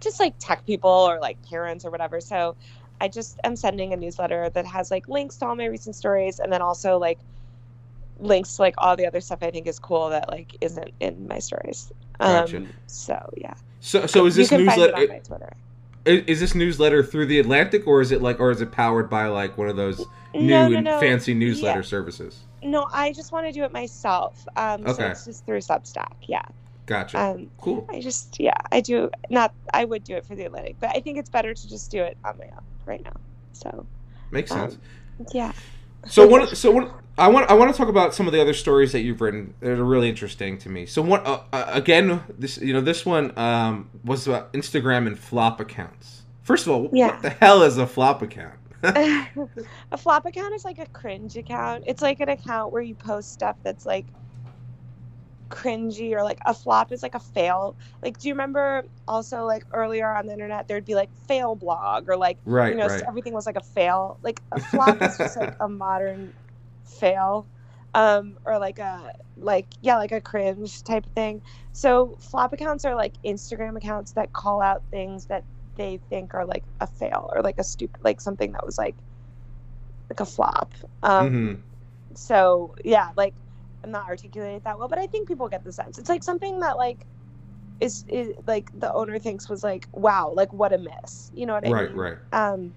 just 0.00 0.20
like 0.20 0.34
tech 0.38 0.64
people 0.66 0.90
or 0.90 1.20
like 1.20 1.38
parents 1.42 1.84
or 1.84 1.90
whatever. 1.90 2.20
So 2.20 2.56
I 3.00 3.08
just 3.08 3.38
am 3.44 3.56
sending 3.56 3.92
a 3.92 3.96
newsletter 3.96 4.50
that 4.50 4.66
has 4.66 4.90
like 4.90 5.08
links 5.08 5.36
to 5.38 5.46
all 5.46 5.54
my 5.56 5.66
recent 5.66 5.94
stories 5.96 6.38
and 6.40 6.52
then 6.52 6.62
also 6.62 6.98
like 6.98 7.18
links 8.18 8.56
to 8.56 8.62
like 8.62 8.74
all 8.78 8.96
the 8.96 9.06
other 9.06 9.20
stuff 9.20 9.42
I 9.42 9.50
think 9.50 9.66
is 9.66 9.78
cool 9.78 10.08
that 10.10 10.28
like 10.28 10.56
isn't 10.60 10.90
in 11.00 11.28
my 11.28 11.38
stories. 11.38 11.92
Gotcha. 12.18 12.58
Um, 12.58 12.68
so 12.86 13.30
yeah. 13.36 13.54
So 13.80 14.06
so 14.06 14.26
is 14.26 14.34
this 14.34 14.48
can 14.48 14.66
find 14.66 14.80
it 14.80 14.92
newsletter 14.94 15.02
on 15.02 15.08
my 15.08 15.18
Twitter. 15.18 15.52
is, 16.06 16.24
is 16.26 16.40
this 16.40 16.54
newsletter 16.54 17.02
through 17.02 17.26
the 17.26 17.38
Atlantic 17.38 17.86
or 17.86 18.00
is 18.00 18.12
it 18.12 18.22
like 18.22 18.40
or 18.40 18.50
is 18.50 18.60
it 18.60 18.72
powered 18.72 19.10
by 19.10 19.26
like 19.26 19.58
one 19.58 19.68
of 19.68 19.76
those 19.76 19.98
new 20.34 20.46
No, 20.46 20.68
no, 20.68 20.76
and 20.76 20.84
no. 20.84 21.00
fancy 21.00 21.34
newsletter 21.34 21.80
Yeah. 21.80 21.84
services? 21.84 22.40
No, 22.62 22.88
I 22.92 23.12
just 23.12 23.32
want 23.32 23.46
to 23.46 23.52
do 23.52 23.62
it 23.64 23.72
myself. 23.72 24.46
Um, 24.56 24.86
so 24.92 25.06
it's 25.06 25.24
just 25.26 25.44
through 25.46 25.58
Substack. 25.58 26.14
Yeah. 26.22 26.42
Gotcha. 26.86 27.20
Um, 27.20 27.50
cool. 27.60 27.86
I 27.90 28.00
just 28.00 28.38
yeah, 28.40 28.56
I 28.72 28.80
do 28.80 29.10
not. 29.28 29.52
I 29.74 29.84
would 29.84 30.04
do 30.04 30.14
it 30.14 30.24
for 30.24 30.34
the 30.36 30.44
Atlantic, 30.44 30.76
but 30.80 30.90
I 30.96 31.00
think 31.00 31.18
it's 31.18 31.28
better 31.28 31.52
to 31.52 31.68
just 31.68 31.90
do 31.90 32.00
it 32.02 32.16
on 32.24 32.38
my 32.38 32.44
own 32.46 32.62
right 32.86 33.02
now. 33.04 33.14
So 33.52 33.86
Makes 34.30 34.50
um, 34.52 34.70
sense. 34.70 34.78
yeah. 35.32 35.52
So 36.06 36.26
one, 36.26 36.46
so 36.54 36.70
one, 36.70 36.90
I 37.18 37.28
want, 37.28 37.50
I 37.50 37.54
want 37.54 37.72
to 37.72 37.76
talk 37.76 37.88
about 37.88 38.14
some 38.14 38.26
of 38.26 38.32
the 38.32 38.40
other 38.40 38.52
stories 38.52 38.92
that 38.92 39.00
you've 39.00 39.20
written 39.20 39.54
that 39.60 39.70
are 39.70 39.84
really 39.84 40.08
interesting 40.08 40.58
to 40.58 40.68
me. 40.68 40.86
So 40.86 41.02
one, 41.02 41.20
uh, 41.24 41.40
uh, 41.52 41.64
again, 41.68 42.22
this, 42.38 42.58
you 42.58 42.72
know, 42.72 42.80
this 42.80 43.04
one 43.06 43.36
um, 43.38 43.90
was 44.04 44.26
about 44.26 44.52
Instagram 44.52 45.06
and 45.06 45.18
flop 45.18 45.60
accounts. 45.60 46.22
First 46.42 46.66
of 46.66 46.72
all, 46.72 46.90
Yeah. 46.92 47.12
what 47.12 47.22
the 47.22 47.30
hell 47.30 47.62
is 47.62 47.78
a 47.78 47.86
flop 47.86 48.22
account? 48.22 48.54
a 48.82 49.96
flop 49.96 50.26
account 50.26 50.54
is 50.54 50.64
like 50.64 50.78
a 50.78 50.86
cringe 50.86 51.36
account. 51.36 51.84
It's 51.86 52.02
like 52.02 52.20
an 52.20 52.28
account 52.28 52.72
where 52.72 52.82
you 52.82 52.94
post 52.94 53.32
stuff 53.32 53.56
that's 53.62 53.86
like 53.86 54.06
cringy 55.50 56.12
or 56.14 56.22
like 56.22 56.38
a 56.46 56.54
flop 56.54 56.92
is 56.92 57.02
like 57.02 57.14
a 57.14 57.20
fail. 57.20 57.76
Like, 58.02 58.18
do 58.18 58.28
you 58.28 58.34
remember 58.34 58.84
also 59.08 59.44
like 59.44 59.64
earlier 59.72 60.12
on 60.14 60.26
the 60.26 60.32
internet 60.32 60.68
there'd 60.68 60.84
be 60.84 60.94
like 60.94 61.12
fail 61.28 61.54
blog 61.56 62.08
or 62.08 62.16
like 62.16 62.38
right, 62.44 62.70
you 62.70 62.76
know 62.76 62.88
right. 62.88 63.04
everything 63.08 63.32
was 63.34 63.46
like 63.46 63.56
a 63.56 63.62
fail. 63.62 64.18
Like 64.22 64.40
a 64.52 64.58
flop 64.60 65.02
is 65.02 65.16
just 65.16 65.36
like 65.36 65.54
a 65.60 65.68
modern 65.68 66.34
fail, 66.84 67.48
um, 67.94 68.36
or 68.44 68.58
like 68.58 68.78
a 68.78 69.12
like 69.36 69.74
yeah 69.80 69.96
like 69.96 70.12
a 70.12 70.20
cringe 70.20 70.82
type 70.82 71.06
thing. 71.14 71.42
So 71.72 72.16
flop 72.20 72.52
accounts 72.52 72.84
are 72.84 72.94
like 72.94 73.16
Instagram 73.24 73.76
accounts 73.76 74.12
that 74.12 74.32
call 74.32 74.60
out 74.62 74.84
things 74.90 75.26
that 75.26 75.44
they 75.76 76.00
think 76.08 76.34
are 76.34 76.46
like 76.46 76.64
a 76.80 76.86
fail 76.86 77.30
or 77.34 77.42
like 77.42 77.58
a 77.58 77.64
stupid 77.64 78.00
like 78.02 78.20
something 78.20 78.52
that 78.52 78.64
was 78.66 78.78
like 78.78 78.96
like 80.10 80.20
a 80.20 80.26
flop. 80.26 80.72
Um, 81.02 81.28
hmm 81.28 81.54
So 82.16 82.74
yeah, 82.84 83.10
like 83.16 83.36
I'm 83.86 83.92
not 83.92 84.08
articulated 84.08 84.64
that 84.64 84.78
well, 84.78 84.88
but 84.88 84.98
I 84.98 85.06
think 85.06 85.28
people 85.28 85.48
get 85.48 85.62
the 85.64 85.72
sense. 85.72 85.96
It's 85.98 86.08
like 86.08 86.24
something 86.24 86.58
that 86.60 86.76
like 86.76 87.06
is, 87.80 88.04
is 88.08 88.34
like 88.46 88.76
the 88.80 88.92
owner 88.92 89.18
thinks 89.18 89.48
was 89.48 89.62
like 89.62 89.86
wow, 89.92 90.32
like 90.34 90.52
what 90.52 90.72
a 90.72 90.78
miss. 90.78 91.30
You 91.34 91.46
know 91.46 91.54
what 91.54 91.66
I 91.66 91.70
Right, 91.70 91.88
mean? 91.90 91.98
right. 91.98 92.16
Right. 92.32 92.50
Um, 92.52 92.74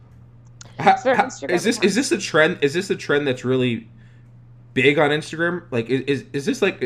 Ha- 0.80 0.96
So 0.98 1.14
ha- 1.16 1.24
Instagram 1.26 1.52
is 1.52 1.64
this 1.64 1.80
is 1.82 1.96
this 1.96 2.12
a 2.12 2.18
trend? 2.18 2.60
Is 2.62 2.74
this 2.74 2.90
a 2.90 2.96
trend 2.96 3.28
that's 3.28 3.44
really 3.44 3.90
big 4.74 5.00
on 5.00 5.10
Instagram? 5.10 5.64
Like, 5.72 5.90
is 5.90 6.02
is, 6.02 6.26
is 6.32 6.46
this 6.46 6.62
like? 6.62 6.80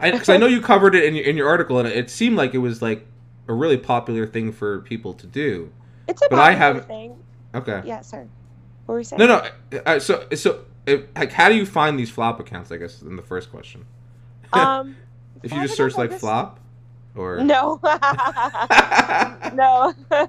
Because 0.00 0.28
I, 0.28 0.36
know 0.38 0.46
you 0.46 0.60
covered 0.60 0.94
it 0.94 1.04
in 1.04 1.14
your, 1.14 1.24
in 1.24 1.36
your 1.36 1.48
article, 1.48 1.78
and 1.78 1.86
it 1.88 2.08
seemed 2.10 2.36
like 2.36 2.54
it 2.54 2.58
was 2.58 2.80
like 2.80 3.04
a 3.48 3.52
really 3.52 3.76
popular 3.76 4.26
thing 4.26 4.50
for 4.52 4.80
people 4.80 5.12
to 5.14 5.26
do. 5.26 5.70
it's 6.08 6.22
a 6.22 6.26
But 6.30 6.38
I 6.38 6.52
have- 6.54 6.86
thing. 6.86 7.16
Okay. 7.54 7.82
Yeah, 7.84 8.00
sorry. 8.00 8.28
What 8.86 8.94
were 8.94 9.00
you 9.00 9.04
saying? 9.04 9.18
No, 9.18 9.26
no. 9.26 9.78
Uh, 9.86 9.98
so, 10.00 10.26
so, 10.34 10.64
if, 10.88 11.02
like, 11.16 11.32
how 11.32 11.48
do 11.48 11.54
you 11.54 11.66
find 11.66 11.98
these 11.98 12.10
flop 12.10 12.40
accounts? 12.40 12.72
I 12.72 12.76
guess 12.76 13.02
in 13.02 13.16
the 13.16 13.22
first 13.22 13.50
question. 13.50 13.84
Um, 14.52 14.96
if 15.42 15.52
you 15.52 15.60
just 15.60 15.76
search 15.76 15.96
like 15.96 16.08
just- 16.10 16.20
flop, 16.20 16.58
or 17.14 17.36
No. 17.44 17.78
no. 19.54 19.92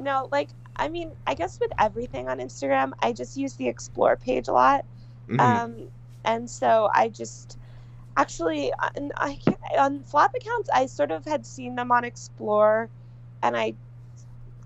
no, 0.00 0.28
like 0.32 0.48
I 0.76 0.88
mean, 0.88 1.10
I 1.26 1.34
guess 1.34 1.60
with 1.60 1.70
everything 1.78 2.28
on 2.28 2.38
Instagram, 2.38 2.92
I 3.02 3.12
just 3.12 3.36
use 3.36 3.54
the 3.54 3.68
explore 3.68 4.16
page 4.16 4.48
a 4.48 4.52
lot. 4.52 4.86
Mhm. 5.28 5.38
Um, 5.40 5.76
and 6.24 6.48
so 6.48 6.88
I 6.94 7.08
just 7.08 7.58
actually 8.16 8.72
on, 8.72 9.12
I 9.16 9.34
can't, 9.44 9.58
on 9.78 10.02
flop 10.04 10.34
accounts, 10.34 10.70
I 10.72 10.86
sort 10.86 11.10
of 11.10 11.24
had 11.26 11.44
seen 11.44 11.74
them 11.74 11.92
on 11.92 12.04
Explore, 12.04 12.88
and 13.42 13.56
I 13.56 13.74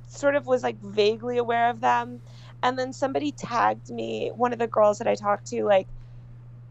sort 0.09 0.37
of 0.37 0.47
was 0.47 0.63
like 0.63 0.81
vaguely 0.81 1.39
aware 1.39 1.69
of 1.71 1.81
them. 1.81 2.21
And 2.63 2.79
then 2.79 2.93
somebody 2.93 3.33
tagged 3.33 3.91
me, 3.91 4.31
one 4.35 4.53
of 4.53 4.59
the 4.59 4.67
girls 4.67 4.99
that 4.99 5.07
I 5.07 5.15
talked 5.15 5.47
to, 5.49 5.65
like 5.65 5.87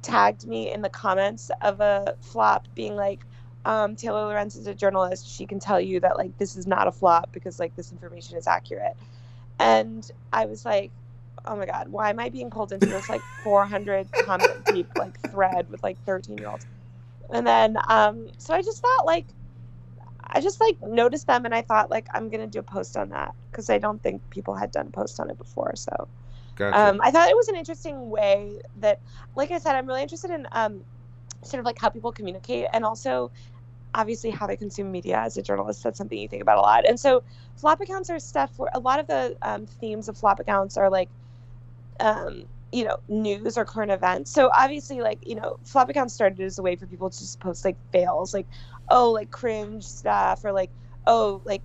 tagged 0.01 0.47
me 0.47 0.71
in 0.71 0.81
the 0.81 0.89
comments 0.89 1.51
of 1.61 1.79
a 1.79 2.15
flop, 2.21 2.67
being 2.75 2.95
like, 2.95 3.19
um, 3.65 3.95
Taylor 3.95 4.25
Lorenz 4.25 4.55
is 4.55 4.67
a 4.67 4.73
journalist. 4.73 5.27
She 5.27 5.45
can 5.45 5.59
tell 5.59 5.79
you 5.79 5.99
that 6.01 6.17
like 6.17 6.37
this 6.37 6.55
is 6.55 6.67
not 6.67 6.87
a 6.87 6.91
flop 6.91 7.31
because 7.31 7.59
like 7.59 7.75
this 7.75 7.91
information 7.91 8.37
is 8.37 8.47
accurate. 8.47 8.95
And 9.59 10.09
I 10.31 10.45
was 10.45 10.65
like, 10.65 10.91
oh 11.45 11.55
my 11.55 11.65
god, 11.65 11.87
why 11.89 12.09
am 12.09 12.19
I 12.19 12.29
being 12.29 12.49
pulled 12.49 12.73
into 12.73 12.87
this 12.87 13.09
like 13.09 13.21
400 13.43 14.11
comment 14.25 14.65
deep 14.65 14.87
like 14.97 15.19
thread 15.31 15.69
with 15.69 15.81
like 15.83 15.97
13 16.05 16.37
year 16.37 16.49
olds? 16.49 16.65
And 17.29 17.47
then 17.47 17.77
um, 17.87 18.27
so 18.37 18.53
I 18.53 18.61
just 18.61 18.81
thought 18.81 19.05
like, 19.05 19.25
I 20.33 20.41
just 20.41 20.59
like 20.59 20.77
noticed 20.81 21.27
them 21.27 21.45
and 21.45 21.55
I 21.55 21.61
thought 21.61 21.91
like 21.91 22.07
I'm 22.13 22.29
gonna 22.29 22.47
do 22.47 22.59
a 22.59 22.63
post 22.63 22.97
on 22.97 23.09
that 23.09 23.35
because 23.51 23.69
I 23.69 23.77
don't 23.77 24.01
think 24.03 24.29
people 24.31 24.55
had 24.55 24.71
done 24.71 24.87
a 24.87 24.91
post 24.91 25.19
on 25.19 25.29
it 25.29 25.37
before. 25.37 25.73
So 25.75 26.09
gotcha. 26.55 26.77
um, 26.77 26.99
I 27.03 27.11
thought 27.11 27.29
it 27.29 27.35
was 27.37 27.49
an 27.49 27.55
interesting 27.55 28.09
way 28.09 28.59
that, 28.77 29.01
like 29.35 29.51
I 29.51 29.59
said, 29.59 29.75
I'm 29.75 29.87
really 29.87 30.01
interested 30.01 30.31
in 30.31 30.47
um, 30.51 30.83
sort 31.43 31.59
of 31.59 31.65
like 31.65 31.77
how 31.79 31.89
people 31.89 32.11
communicate 32.11 32.67
and 32.73 32.85
also 32.85 33.31
obviously 33.93 34.31
how 34.31 34.47
they 34.47 34.57
consume 34.57 34.91
media 34.91 35.19
as 35.19 35.37
a 35.37 35.43
journalist. 35.43 35.83
That's 35.83 35.97
something 35.97 36.17
you 36.17 36.27
think 36.27 36.41
about 36.41 36.57
a 36.57 36.61
lot. 36.61 36.87
And 36.87 36.99
so 36.99 37.23
flop 37.55 37.79
accounts 37.81 38.09
are 38.09 38.19
stuff 38.19 38.51
where 38.57 38.71
a 38.73 38.79
lot 38.79 38.99
of 38.99 39.07
the 39.07 39.37
um, 39.43 39.67
themes 39.67 40.09
of 40.09 40.17
flop 40.17 40.39
accounts 40.39 40.77
are 40.77 40.89
like, 40.89 41.11
um, 41.99 42.45
you 42.73 42.83
know, 42.85 42.97
news 43.07 43.57
or 43.57 43.65
current 43.65 43.91
events. 43.91 44.31
So 44.31 44.49
obviously, 44.57 45.01
like, 45.01 45.19
you 45.25 45.35
know, 45.35 45.57
flop 45.65 45.89
accounts 45.89 46.13
started 46.13 46.41
as 46.41 46.57
a 46.59 46.63
way 46.63 46.75
for 46.75 46.87
people 46.87 47.09
to 47.09 47.17
just 47.17 47.39
post 47.39 47.63
like 47.63 47.77
fails, 47.91 48.33
like, 48.33 48.47
oh, 48.89 49.11
like 49.11 49.31
cringe 49.31 49.85
stuff 49.85 50.41
or 50.43 50.51
like, 50.51 50.71
oh, 51.07 51.41
like, 51.45 51.63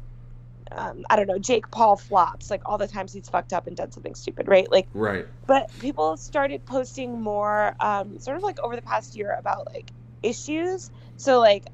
um, 0.73 1.05
I 1.11 1.17
don't 1.17 1.27
know, 1.27 1.39
Jake 1.39 1.71
Paul 1.71 1.97
flops, 1.97 2.51
like 2.51 2.63
all 2.67 2.79
the 2.79 2.87
times 2.89 3.13
he's 3.13 3.29
fucked 3.29 3.55
up 3.55 3.67
and 3.67 3.77
done 3.77 3.91
something 3.91 4.15
stupid, 4.15 4.49
right? 4.49 4.71
Like, 4.71 4.89
right. 4.93 5.27
but 5.47 5.71
people 5.81 6.17
started 6.19 6.67
posting 6.67 7.21
more 7.23 7.75
um, 7.81 8.19
sort 8.19 8.37
of 8.37 8.43
like 8.43 8.59
over 8.63 8.77
the 8.77 8.83
past 8.83 9.17
year 9.17 9.35
about 9.39 9.67
like 9.75 9.93
issues 10.23 10.91
so 11.17 11.39
like 11.39 11.65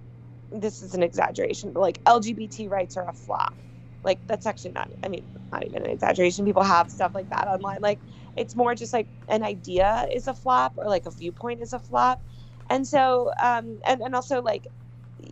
this 0.50 0.82
is 0.82 0.94
an 0.94 1.02
exaggeration 1.02 1.72
but 1.72 1.80
like 1.80 2.02
lgbt 2.04 2.70
rights 2.70 2.96
are 2.96 3.08
a 3.08 3.12
flop 3.12 3.54
like 4.02 4.20
that's 4.28 4.46
actually 4.46 4.72
not 4.72 4.88
i 5.02 5.08
mean 5.08 5.24
not 5.52 5.64
even 5.64 5.82
an 5.82 5.90
exaggeration 5.90 6.44
people 6.44 6.62
have 6.62 6.90
stuff 6.90 7.12
like 7.14 7.28
that 7.30 7.48
online 7.48 7.78
like 7.80 8.00
it's 8.36 8.56
more 8.56 8.74
just 8.74 8.92
like 8.92 9.08
an 9.28 9.42
idea 9.42 10.06
is 10.12 10.26
a 10.26 10.34
flop 10.34 10.74
or 10.76 10.86
like 10.86 11.06
a 11.06 11.10
viewpoint 11.10 11.62
is 11.62 11.72
a 11.72 11.78
flop 11.78 12.22
and 12.70 12.86
so 12.86 13.30
um 13.42 13.80
and, 13.86 14.00
and 14.02 14.14
also 14.14 14.42
like 14.42 14.66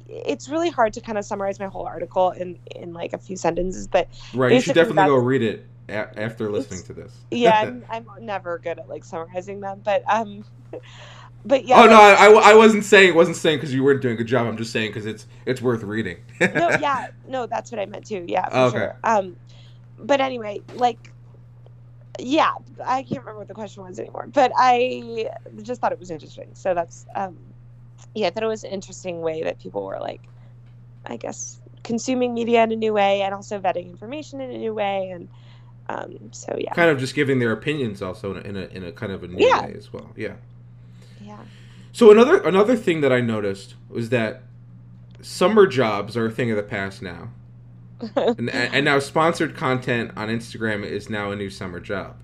it's 0.08 0.48
really 0.48 0.70
hard 0.70 0.92
to 0.94 1.00
kind 1.00 1.18
of 1.18 1.24
summarize 1.24 1.58
my 1.58 1.66
whole 1.66 1.86
article 1.86 2.30
in 2.30 2.58
in 2.74 2.92
like 2.92 3.12
a 3.12 3.18
few 3.18 3.36
sentences, 3.36 3.88
but 3.88 4.08
Right, 4.32 4.54
you 4.54 4.60
should 4.60 4.74
definitely 4.74 5.04
go 5.04 5.16
read 5.16 5.42
it 5.42 5.66
a- 5.88 6.18
after 6.18 6.50
listening 6.50 6.82
to 6.84 6.92
this. 6.94 7.24
yeah, 7.30 7.60
I'm, 7.62 7.84
I'm 7.90 8.06
never 8.20 8.58
good 8.58 8.78
at 8.78 8.88
like 8.88 9.04
summarizing 9.04 9.60
them, 9.60 9.80
but 9.84 10.02
um, 10.10 10.44
but 11.44 11.64
yeah. 11.66 11.82
oh 11.82 11.86
no, 11.86 11.96
I, 12.00 12.26
I, 12.28 12.50
I 12.52 12.54
wasn't 12.54 12.84
saying 12.84 13.14
wasn't 13.14 13.36
saying 13.36 13.58
because 13.58 13.72
you 13.74 13.82
weren't 13.82 14.02
doing 14.02 14.14
a 14.14 14.16
good 14.18 14.26
job. 14.26 14.46
I'm 14.46 14.56
just 14.56 14.72
saying 14.72 14.90
because 14.90 15.06
it's 15.06 15.26
it's 15.46 15.62
worth 15.62 15.82
reading. 15.82 16.18
no, 16.52 16.70
yeah, 16.76 17.06
no, 17.24 17.46
that's 17.46 17.70
what 17.72 17.80
I 17.80 17.86
meant 17.86 18.06
too. 18.06 18.24
Yeah, 18.28 18.50
for 18.50 18.64
Okay. 18.66 18.66
sure. 18.66 18.94
Um, 19.04 19.36
but 19.98 20.20
anyway, 20.20 20.64
like, 20.72 21.11
yeah, 22.18 22.52
I 22.84 23.02
can't 23.02 23.20
remember 23.22 23.38
what 23.38 23.48
the 23.48 23.54
question 23.54 23.82
was 23.84 23.98
anymore. 23.98 24.26
But 24.32 24.52
I 24.56 25.30
just 25.62 25.80
thought 25.80 25.92
it 25.92 25.98
was 26.00 26.10
interesting. 26.10 26.50
So 26.54 26.74
that's, 26.74 27.06
um, 27.14 27.36
yeah, 28.14 28.28
I 28.28 28.30
thought 28.30 28.42
it 28.42 28.48
was 28.48 28.64
an 28.64 28.70
interesting 28.70 29.20
way 29.20 29.42
that 29.44 29.60
people 29.60 29.84
were 29.84 29.98
like, 30.00 30.28
I 31.06 31.16
guess, 31.16 31.60
consuming 31.84 32.34
media 32.34 32.62
in 32.64 32.72
a 32.72 32.76
new 32.76 32.92
way 32.92 33.22
and 33.22 33.34
also 33.34 33.60
vetting 33.60 33.90
information 33.90 34.40
in 34.40 34.50
a 34.50 34.58
new 34.58 34.74
way. 34.74 35.10
And 35.10 35.28
um, 35.88 36.30
so 36.32 36.56
yeah, 36.58 36.74
kind 36.74 36.90
of 36.90 36.98
just 36.98 37.14
giving 37.14 37.38
their 37.38 37.52
opinions 37.52 38.02
also 38.02 38.34
in 38.36 38.38
a, 38.38 38.48
in 38.48 38.56
a, 38.56 38.66
in 38.76 38.84
a 38.84 38.92
kind 38.92 39.12
of 39.12 39.24
a 39.24 39.28
new 39.28 39.48
Yeah. 39.48 39.62
way 39.62 39.74
as 39.76 39.92
well. 39.92 40.12
Yeah. 40.16 40.34
yeah, 41.20 41.44
So 41.92 42.10
another 42.10 42.38
another 42.42 42.76
thing 42.76 43.00
that 43.02 43.12
I 43.12 43.20
noticed 43.20 43.74
was 43.88 44.08
that 44.10 44.42
summer 45.20 45.66
jobs 45.66 46.16
are 46.16 46.26
a 46.26 46.30
thing 46.30 46.50
of 46.50 46.56
the 46.56 46.62
past 46.62 47.02
now, 47.02 47.30
and 48.16 48.50
and 48.50 48.84
now 48.84 48.98
sponsored 48.98 49.56
content 49.56 50.12
on 50.16 50.28
Instagram 50.28 50.84
is 50.84 51.08
now 51.08 51.30
a 51.30 51.36
new 51.36 51.50
summer 51.50 51.80
job. 51.80 52.16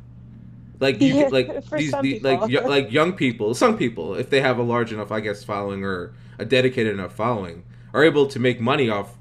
Like 0.80 1.00
you 1.00 1.14
Yeah, 1.14 1.28
like 1.28 1.64
for 1.68 1.78
these 1.78 2.22
like 2.22 2.48
yo- 2.48 2.66
like 2.66 2.92
young 2.92 3.12
people, 3.12 3.54
some 3.54 3.76
people, 3.76 4.14
if 4.14 4.30
they 4.30 4.40
have 4.40 4.58
a 4.58 4.62
large 4.62 4.92
enough, 4.92 5.10
I 5.10 5.20
guess, 5.20 5.44
following 5.44 5.84
or 5.84 6.14
a 6.38 6.44
dedicated 6.44 6.94
enough 6.94 7.14
following, 7.14 7.64
are 7.92 8.04
able 8.04 8.26
to 8.28 8.38
make 8.38 8.60
money 8.60 8.88
off 8.88 9.16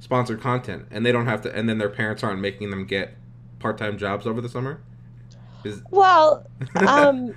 sponsored 0.00 0.40
content, 0.40 0.86
and 0.90 1.04
they 1.04 1.12
don't 1.12 1.26
have 1.26 1.42
to, 1.42 1.54
and 1.54 1.68
then 1.68 1.78
their 1.78 1.90
parents 1.90 2.22
aren't 2.22 2.40
making 2.40 2.70
them 2.70 2.86
get 2.86 3.14
part 3.58 3.78
time 3.78 3.98
jobs 3.98 4.26
over 4.26 4.40
the 4.40 4.48
summer. 4.48 4.80
Is 5.64 5.82
Well, 5.90 6.46
um, 6.88 7.34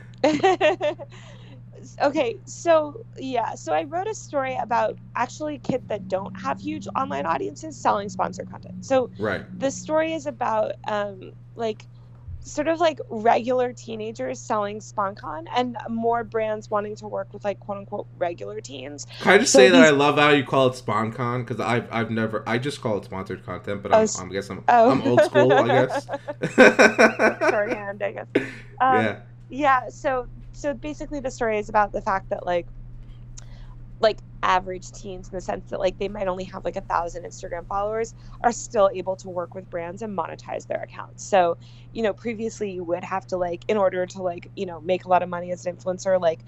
okay, 2.02 2.38
so 2.45 2.95
yeah, 3.17 3.56
so 3.56 3.74
I 3.74 3.84
wrote 3.84 4.08
a 4.08 4.15
story 4.15 4.58
about 4.58 4.98
actually 5.15 5.60
kids 5.60 5.86
that 5.89 6.08
don't 6.08 6.32
have 6.39 6.60
huge 6.60 6.88
online 6.95 7.26
audiences 7.26 7.78
selling 7.78 8.10
sponsored 8.10 8.50
content. 8.50 8.76
So 8.82 9.12
right. 9.17 9.45
the 9.58 9.71
story 9.71 10.13
is 10.13 10.26
about 10.26 10.74
um, 10.88 11.32
like 11.56 11.88
sort 12.39 12.67
of 12.67 12.80
like 12.80 13.00
regular 13.10 13.74
teenagers 13.74 14.39
selling 14.41 14.80
SponCon 14.80 15.45
and 15.56 15.78
more 15.89 16.24
brands 16.24 16.69
wanting 16.69 16.95
to 16.98 17.08
work 17.08 17.34
with 17.34 17.43
like 17.43 17.60
quote 17.60 17.80
unquote 17.80 18.08
regular 18.17 18.62
teens. 18.62 19.06
Can 19.19 19.32
I 19.32 19.38
just 19.38 19.54
So 19.54 19.60
say 19.60 19.69
that 19.69 19.82
I 19.82 19.91
love 19.91 20.17
how 20.17 20.30
you 20.30 20.43
call 20.43 20.67
it 20.67 20.74
SponCon 20.74 21.39
because 21.45 21.60
I've 21.60 21.88
I've 21.91 22.12
never 22.12 22.43
I 22.48 22.58
just 22.58 22.82
call 22.82 22.98
it 22.98 23.06
sponsored 23.06 23.45
content, 23.45 23.82
but 23.82 23.91
Oh, 23.91 24.02
I'm, 24.02 24.04
s- 24.04 24.19
I'm 24.19 24.30
guess 24.30 24.50
I'm 24.50 24.63
Oh, 24.67 24.91
I'm 24.91 25.02
old 25.02 25.24
school, 25.24 25.62
I 25.62 25.69
guess. 25.69 26.08
Shorthand, 27.50 28.02
I 28.04 28.12
guess. 28.12 28.28
Um, 28.82 29.04
yeah, 29.04 29.21
yeah 29.50 29.89
so 29.89 30.28
so 30.56 30.74
basically 30.74 31.20
the 31.20 31.32
story 31.32 31.60
is 31.60 31.70
about 31.70 31.91
the 31.91 32.02
fact 32.02 32.30
that 32.30 32.46
like 32.46 32.68
like 34.00 34.22
average 34.44 34.91
teens 34.91 35.30
in 35.32 35.36
the 35.36 35.41
sense 35.41 35.70
that 35.70 35.80
like 35.80 35.98
they 35.98 36.08
might 36.08 36.28
only 36.28 36.44
have 36.44 36.63
like 36.65 36.76
a 36.76 36.82
thousand 36.82 37.24
instagram 37.24 37.65
followers 37.68 38.13
are 38.41 38.52
still 38.52 38.89
able 38.94 39.15
to 39.15 39.30
work 39.30 39.56
with 39.56 39.70
brands 39.72 40.02
and 40.04 40.15
monetize 40.18 40.68
their 40.68 40.84
accounts. 40.84 41.24
So 41.26 41.58
you 41.94 42.04
know 42.04 42.13
previously 42.13 42.72
you 42.72 42.84
would 42.84 43.04
have 43.04 43.26
to 43.28 43.38
like 43.38 43.65
in 43.68 43.78
order 43.78 44.06
to 44.08 44.22
like 44.22 44.52
you 44.56 44.65
know 44.68 44.82
make 44.82 45.06
a 45.06 45.10
lot 45.10 45.24
of 45.24 45.30
money 45.30 45.52
as 45.52 45.65
an 45.65 45.76
influencer 45.76 46.22
like 46.22 46.44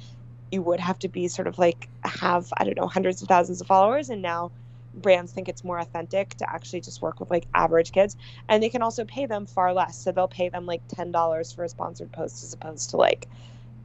you 0.52 0.62
would 0.62 0.80
have 0.80 1.00
to 1.00 1.10
be 1.10 1.28
sort 1.28 1.48
of 1.48 1.58
like 1.58 1.90
have 2.06 2.48
i 2.58 2.64
don't 2.64 2.78
know 2.78 2.88
hundreds 2.88 3.22
of 3.22 3.28
thousands 3.28 3.62
of 3.62 3.68
followers 3.68 4.10
and 4.10 4.22
now 4.22 4.52
brands 4.94 5.32
think 5.32 5.50
it's 5.50 5.64
more 5.64 5.80
authentic 5.80 6.36
to 6.38 6.50
actually 6.50 6.82
just 6.82 7.02
work 7.02 7.20
with 7.20 7.30
like 7.32 7.48
average 7.54 7.92
kids 7.92 8.16
and 8.50 8.64
they 8.64 8.70
can 8.70 8.82
also 8.82 9.06
pay 9.06 9.26
them 9.26 9.46
far 9.46 9.74
less. 9.74 9.98
So 10.00 10.12
they'll 10.12 10.28
pay 10.28 10.50
them 10.50 10.66
like 10.66 10.84
$10 10.88 11.54
for 11.54 11.64
a 11.64 11.70
sponsored 11.70 12.12
post 12.12 12.44
as 12.44 12.54
opposed 12.54 12.90
to 12.92 12.98
like 12.98 13.30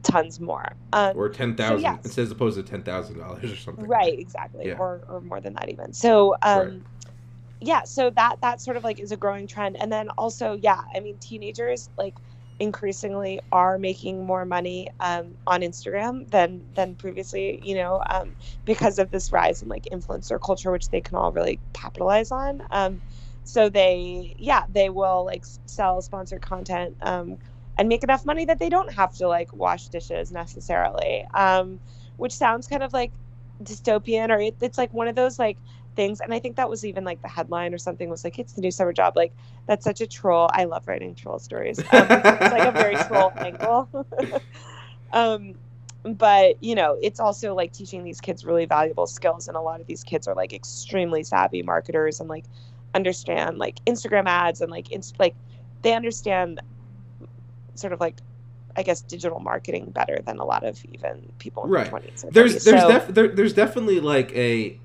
tons 0.03 0.39
more 0.39 0.75
um, 0.91 1.15
or 1.15 1.29
ten 1.29 1.55
thousand 1.55 1.81
yes. 1.81 1.99
instead 2.03 2.23
as 2.23 2.31
opposed 2.31 2.57
to 2.57 2.63
ten 2.63 2.83
thousand 2.83 3.17
dollars 3.19 3.51
or 3.51 3.55
something. 3.55 3.87
right 3.87 4.19
exactly 4.19 4.67
Yeah. 4.67 4.77
or, 4.77 5.03
or 5.07 5.21
more 5.21 5.41
than 5.41 5.53
that 5.53 5.69
even 5.69 5.93
so 5.93 6.35
um 6.41 6.67
Right. 6.67 6.81
yeah 7.61 7.83
so 7.83 8.09
that 8.11 8.37
that 8.41 8.61
sort 8.61 8.77
of 8.77 8.83
like 8.83 8.99
is 8.99 9.11
a 9.11 9.17
growing 9.17 9.47
trend 9.47 9.77
and 9.81 9.91
then 9.91 10.09
also 10.17 10.53
yeah 10.53 10.81
i 10.95 10.99
mean 10.99 11.17
teenagers 11.19 11.89
like 11.97 12.15
increasingly 12.59 13.39
are 13.51 13.79
making 13.79 14.23
more 14.25 14.45
money 14.45 14.87
um, 14.99 15.33
on 15.47 15.61
instagram 15.61 16.29
than 16.29 16.61
than 16.75 16.95
previously 16.95 17.59
you 17.63 17.75
know 17.75 18.01
um, 18.09 18.35
because 18.65 18.99
of 18.99 19.09
this 19.11 19.31
rise 19.31 19.61
in 19.63 19.69
like 19.69 19.85
influencer 19.91 20.39
culture 20.39 20.71
which 20.71 20.89
they 20.89 21.01
can 21.01 21.17
all 21.17 21.31
really 21.31 21.59
capitalize 21.73 22.31
on 22.31 22.61
um, 22.71 23.01
so 23.43 23.69
they 23.69 24.35
yeah 24.37 24.63
they 24.69 24.89
will 24.89 25.25
like 25.25 25.43
sell 25.65 26.01
sponsored 26.01 26.41
content 26.41 26.95
um, 27.01 27.37
and 27.77 27.89
make 27.89 28.03
enough 28.03 28.25
money 28.25 28.45
that 28.45 28.59
they 28.59 28.69
don't 28.69 28.93
have 28.93 29.13
to 29.13 29.27
like 29.27 29.51
wash 29.53 29.87
dishes 29.89 30.31
necessarily 30.31 31.25
um, 31.33 31.79
which 32.17 32.33
sounds 32.33 32.67
kind 32.67 32.83
of 32.83 32.93
like 32.93 33.11
dystopian 33.63 34.29
or 34.29 34.39
it, 34.39 34.55
it's 34.61 34.77
like 34.77 34.93
one 34.93 35.07
of 35.07 35.15
those 35.15 35.39
like 35.39 35.57
things 35.95 36.19
and 36.19 36.33
i 36.33 36.39
think 36.39 36.55
that 36.55 36.69
was 36.69 36.83
even 36.83 37.03
like 37.03 37.21
the 37.21 37.27
headline 37.27 37.73
or 37.73 37.77
something 37.77 38.09
was 38.09 38.23
like 38.23 38.39
it's 38.39 38.53
the 38.53 38.61
new 38.61 38.71
summer 38.71 38.93
job. 38.93 39.13
Like 39.15 39.33
that's 39.67 39.83
such 39.83 40.01
a 40.01 40.07
troll. 40.07 40.49
I 40.51 40.65
love 40.65 40.87
writing 40.87 41.15
troll 41.15 41.39
stories. 41.39 41.79
Um, 41.79 42.07
it's 42.09 42.51
like 42.51 42.67
a 42.67 42.71
very 42.71 42.95
troll 42.95 43.31
angle. 43.37 43.89
Um 45.11 45.53
but 46.03 46.61
you 46.61 46.75
know 46.75 46.97
it's 47.01 47.19
also 47.19 47.55
like 47.55 47.71
teaching 47.71 48.03
these 48.03 48.19
kids 48.19 48.43
really 48.43 48.65
valuable 48.65 49.07
skills 49.07 49.47
and 49.47 49.55
a 49.55 49.61
lot 49.61 49.79
of 49.79 49.87
these 49.87 50.03
kids 50.03 50.27
are 50.27 50.35
like 50.35 50.51
extremely 50.51 51.23
savvy 51.23 51.61
marketers 51.61 52.19
and 52.19 52.27
like 52.27 52.45
understand 52.93 53.57
like 53.57 53.79
instagram 53.85 54.25
ads 54.25 54.59
and 54.59 54.69
like 54.69 54.91
inst- 54.91 55.17
like 55.19 55.35
they 55.81 55.93
understand 55.93 56.59
sort 57.75 57.93
of 57.93 57.99
like 57.99 58.15
i 58.75 58.81
guess 58.83 59.01
digital 59.01 59.39
marketing 59.39 59.91
better 59.91 60.19
than 60.25 60.39
a 60.39 60.45
lot 60.45 60.63
of 60.63 60.83
even 60.93 61.31
people 61.39 61.63
in 61.65 61.69
Right. 61.69 61.89
their 61.91 61.99
20s 61.99 62.23
or 62.25 62.31
There's 62.31 62.55
30s. 62.55 62.63
there's 62.65 62.81
So- 62.81 62.87
def- 62.89 63.07
there, 63.09 63.27
there's 63.27 63.53
definitely 63.53 63.99
like 63.99 64.31
a 64.35 64.79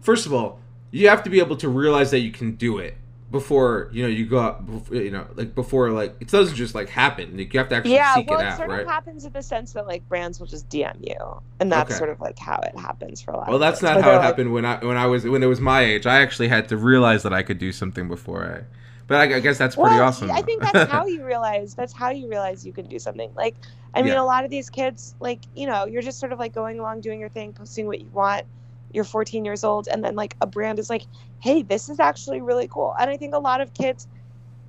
first 0.00 0.26
of 0.26 0.32
all 0.34 0.58
you 0.90 1.08
have 1.08 1.22
to 1.22 1.30
be 1.30 1.38
able 1.38 1.56
to 1.56 1.68
realize 1.68 2.10
that 2.10 2.18
you 2.20 2.30
can 2.32 2.52
do 2.56 2.78
it 2.78 2.96
before 3.30 3.88
you 3.92 4.02
know 4.02 4.08
you 4.10 4.26
go 4.26 4.38
out 4.38 4.66
bef- 4.66 4.90
you 5.04 5.10
know 5.10 5.24
like 5.36 5.54
before 5.54 5.90
like 5.90 6.14
it 6.20 6.28
doesn't 6.28 6.54
just 6.54 6.74
like 6.74 6.90
happen 6.90 7.34
like, 7.34 7.50
you 7.54 7.58
have 7.58 7.68
to 7.70 7.74
actually 7.76 7.94
yeah 7.94 8.12
seek 8.14 8.28
well 8.28 8.38
it 8.40 8.42
it 8.42 8.46
out 8.48 8.56
sort 8.58 8.68
right 8.68 8.82
of 8.82 8.86
happens 8.88 9.24
in 9.24 9.32
the 9.32 9.42
sense 9.42 9.72
that 9.72 9.86
like 9.86 10.06
brands 10.06 10.38
will 10.38 10.46
just 10.46 10.68
dm 10.68 10.94
you 11.00 11.16
and 11.58 11.72
that's 11.72 11.92
Okay. 11.92 11.96
sort 11.98 12.10
of 12.10 12.20
like 12.20 12.38
how 12.38 12.60
it 12.62 12.78
happens 12.78 13.22
for 13.22 13.30
a 13.30 13.38
lot 13.38 13.48
Well, 13.48 13.58
that's 13.58 13.80
not 13.80 14.02
how 14.02 14.10
it 14.10 14.14
like- 14.16 14.22
happened 14.22 14.52
when 14.52 14.66
I 14.66 14.84
when 14.84 14.98
I 14.98 15.06
was 15.06 15.24
when 15.24 15.42
it 15.42 15.46
was 15.46 15.62
my 15.62 15.80
age. 15.80 16.04
I 16.06 16.20
actually 16.20 16.48
had 16.48 16.68
to 16.68 16.76
realize 16.76 17.22
that 17.22 17.32
I 17.32 17.42
could 17.42 17.58
do 17.58 17.72
something 17.72 18.06
before 18.06 18.44
I. 18.44 18.64
But 19.12 19.30
I, 19.30 19.36
I 19.36 19.40
guess 19.40 19.58
that's 19.58 19.74
pretty 19.76 19.96
well, 19.96 20.04
awesome. 20.04 20.30
I 20.30 20.40
think 20.40 20.62
that's 20.62 20.90
how 20.90 21.04
you 21.14 21.22
realize. 21.22 21.74
That's 21.74 21.92
how 21.92 22.08
you 22.08 22.30
realize 22.30 22.64
you 22.64 22.72
can 22.72 22.86
do 22.88 22.98
something. 22.98 23.30
Like, 23.36 23.56
I 23.92 24.00
mean, 24.00 24.14
Yeah. 24.14 24.22
a 24.22 24.24
lot 24.24 24.42
of 24.42 24.50
these 24.50 24.70
kids, 24.70 25.14
like, 25.20 25.42
you 25.54 25.66
know, 25.66 25.84
you're 25.84 26.00
just 26.00 26.18
sort 26.18 26.32
of 26.32 26.38
like 26.38 26.54
going 26.54 26.80
along 26.80 27.02
doing 27.02 27.20
your 27.20 27.28
thing, 27.28 27.52
posting 27.52 27.86
what 27.86 28.00
you 28.00 28.08
want. 28.08 28.46
You're 28.90 29.04
14 29.04 29.44
years 29.44 29.64
old, 29.64 29.86
and 29.92 30.02
then 30.02 30.14
like 30.16 30.34
a 30.40 30.46
brand 30.46 30.78
is 30.78 30.88
like, 30.88 31.06
"Hey, 31.42 31.62
this 31.62 31.90
is 31.90 32.00
actually 32.00 32.40
really 32.40 32.68
cool." 32.68 32.94
And 32.98 33.10
I 33.10 33.18
think 33.18 33.34
a 33.34 33.38
lot 33.38 33.60
of 33.60 33.74
kids, 33.74 34.06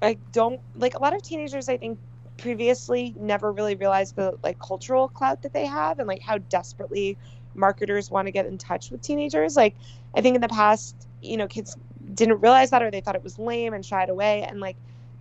like, 0.02 0.20
don't 0.34 0.60
like 0.76 0.96
a 0.96 1.00
lot 1.02 1.16
of 1.16 1.22
teenagers. 1.24 1.70
I 1.70 1.78
think 1.78 2.00
previously 2.38 3.16
never 3.18 3.54
really 3.54 3.76
realized 3.76 4.16
the 4.18 4.34
like 4.44 4.60
cultural 4.60 5.08
clout 5.08 5.42
that 5.44 5.54
they 5.54 5.66
have, 5.66 6.00
and 6.00 6.08
like 6.08 6.22
how 6.22 6.38
desperately 6.50 7.18
marketers 7.56 8.12
want 8.12 8.28
to 8.28 8.32
get 8.34 8.46
in 8.46 8.58
touch 8.58 8.92
with 8.92 9.02
teenagers. 9.02 9.56
Like, 9.56 9.76
I 10.16 10.22
think 10.22 10.36
in 10.36 10.42
the 10.42 10.50
past, 10.50 11.08
you 11.22 11.38
know, 11.38 11.48
kids 11.48 11.78
didn't 12.14 12.40
realize 12.42 12.70
that 12.72 12.82
or 12.84 12.92
they 12.92 13.02
thought 13.02 13.16
it 13.16 13.24
was 13.24 13.38
lame 13.40 13.74
and 13.74 13.86
shied 13.86 14.10
away 14.10 14.44
and 14.44 14.60
like 14.60 14.76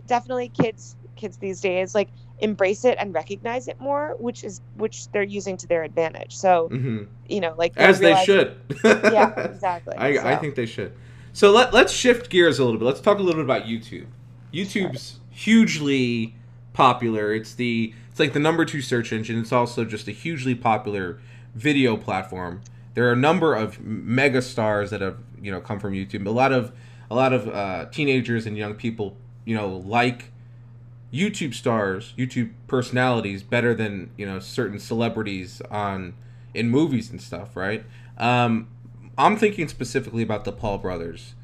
definitely 0.07 0.49
kids 0.49 0.97
kids 1.17 1.37
these 1.37 1.61
days 1.61 1.95
like 1.95 2.09
embrace 2.41 2.85
it 2.85 2.97
and 2.99 3.15
recognize 3.15 3.69
it 3.69 3.79
more 3.81 4.17
which 4.19 4.43
is 4.43 4.61
which 4.77 5.09
they're 5.13 5.23
using 5.23 5.57
to 5.57 5.67
their 5.69 5.85
advantage 5.85 6.37
so 6.37 6.69
Mhm. 6.71 7.07
you 7.29 7.41
know 7.41 7.55
like 7.57 7.73
as 7.77 8.01
they 8.01 8.15
should. 8.25 8.57
yeah 8.85 9.39
exactly 9.45 9.95
I, 9.97 10.33
I 10.33 10.37
think 10.37 10.55
they 10.57 10.67
should. 10.67 10.93
So 11.33 11.51
let 11.51 11.73
let's 11.73 11.93
shift 11.93 12.29
gears 12.31 12.59
a 12.59 12.65
little 12.65 12.79
bit. 12.79 12.85
Let's 12.85 13.01
talk 13.01 13.19
a 13.19 13.23
little 13.23 13.43
bit 13.43 13.45
about 13.45 13.67
YouTube. 13.67 14.07
YouTube's 14.53 15.21
hugely 15.31 16.35
popular. 16.73 17.33
It's 17.33 17.55
the 17.55 17.95
it's 18.11 18.21
like 18.21 18.33
the 18.33 18.41
number 18.41 18.65
two 18.65 18.83
search 18.83 19.13
engine. 19.13 19.39
It's 19.39 19.53
also 19.53 19.85
just 19.85 20.09
a 20.09 20.13
hugely 20.13 20.55
popular 20.55 21.21
video 21.55 21.97
platform. 21.97 22.61
There 22.95 23.09
are 23.09 23.13
a 23.13 23.17
number 23.17 23.55
of 23.55 23.81
mega 23.81 24.43
stars 24.43 24.91
that 24.91 25.01
have 25.01 25.17
you 25.43 25.51
know 25.51 25.61
come 25.61 25.79
from 25.81 25.93
YouTube. 25.93 26.27
A 26.27 26.31
lot 26.31 26.53
of 26.53 26.73
a 27.11 27.15
lot 27.15 27.33
of 27.33 27.49
uh, 27.49 27.87
teenagers 27.91 28.47
and 28.47 28.57
young 28.57 28.75
people 28.75 29.17
you 29.45 29.55
know 29.57 29.69
like 29.69 30.31
YouTube 31.13 31.53
stars, 31.53 32.15
YouTube 32.17 32.53
personalities 32.69 33.43
better 33.43 33.75
than 33.75 34.11
you 34.17 34.25
know 34.25 34.39
certain 34.39 34.79
celebrities 34.79 35.61
on 35.71 36.15
in 36.55 36.71
movies 36.71 37.11
and 37.11 37.21
stuff, 37.21 37.57
right? 37.57 37.85
Um, 38.19 38.69
I'm 39.19 39.37
thinking 39.37 39.69
specifically 39.69 40.23
about 40.23 40.45
the 40.45 40.53
Paul 40.53 40.79
brothers, 40.79 41.35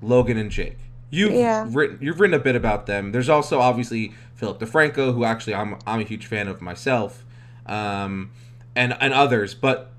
Logan 0.00 0.36
and 0.36 0.50
Jake. 0.50 0.78
You've 1.10 1.32
Yeah. 1.34 1.66
written 1.68 1.98
you've 2.00 2.18
written 2.20 2.34
a 2.34 2.42
bit 2.42 2.56
about 2.56 2.86
them. 2.86 3.12
There's 3.12 3.28
also 3.28 3.60
obviously 3.60 4.12
Philip 4.34 4.58
DeFranco, 4.58 5.14
who 5.14 5.24
actually 5.24 5.54
I'm 5.54 5.76
I'm 5.86 6.00
a 6.00 6.04
huge 6.04 6.26
fan 6.26 6.48
of 6.48 6.60
myself, 6.60 7.24
um, 7.66 8.30
and 8.74 8.96
and 9.00 9.12
others. 9.14 9.54
But 9.54 9.92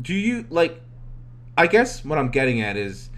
do 0.00 0.14
you 0.14 0.46
like? 0.50 0.80
I 1.58 1.66
guess 1.66 2.04
what 2.04 2.18
I'm 2.18 2.30
getting 2.30 2.60
at 2.60 2.76
is 2.76 3.10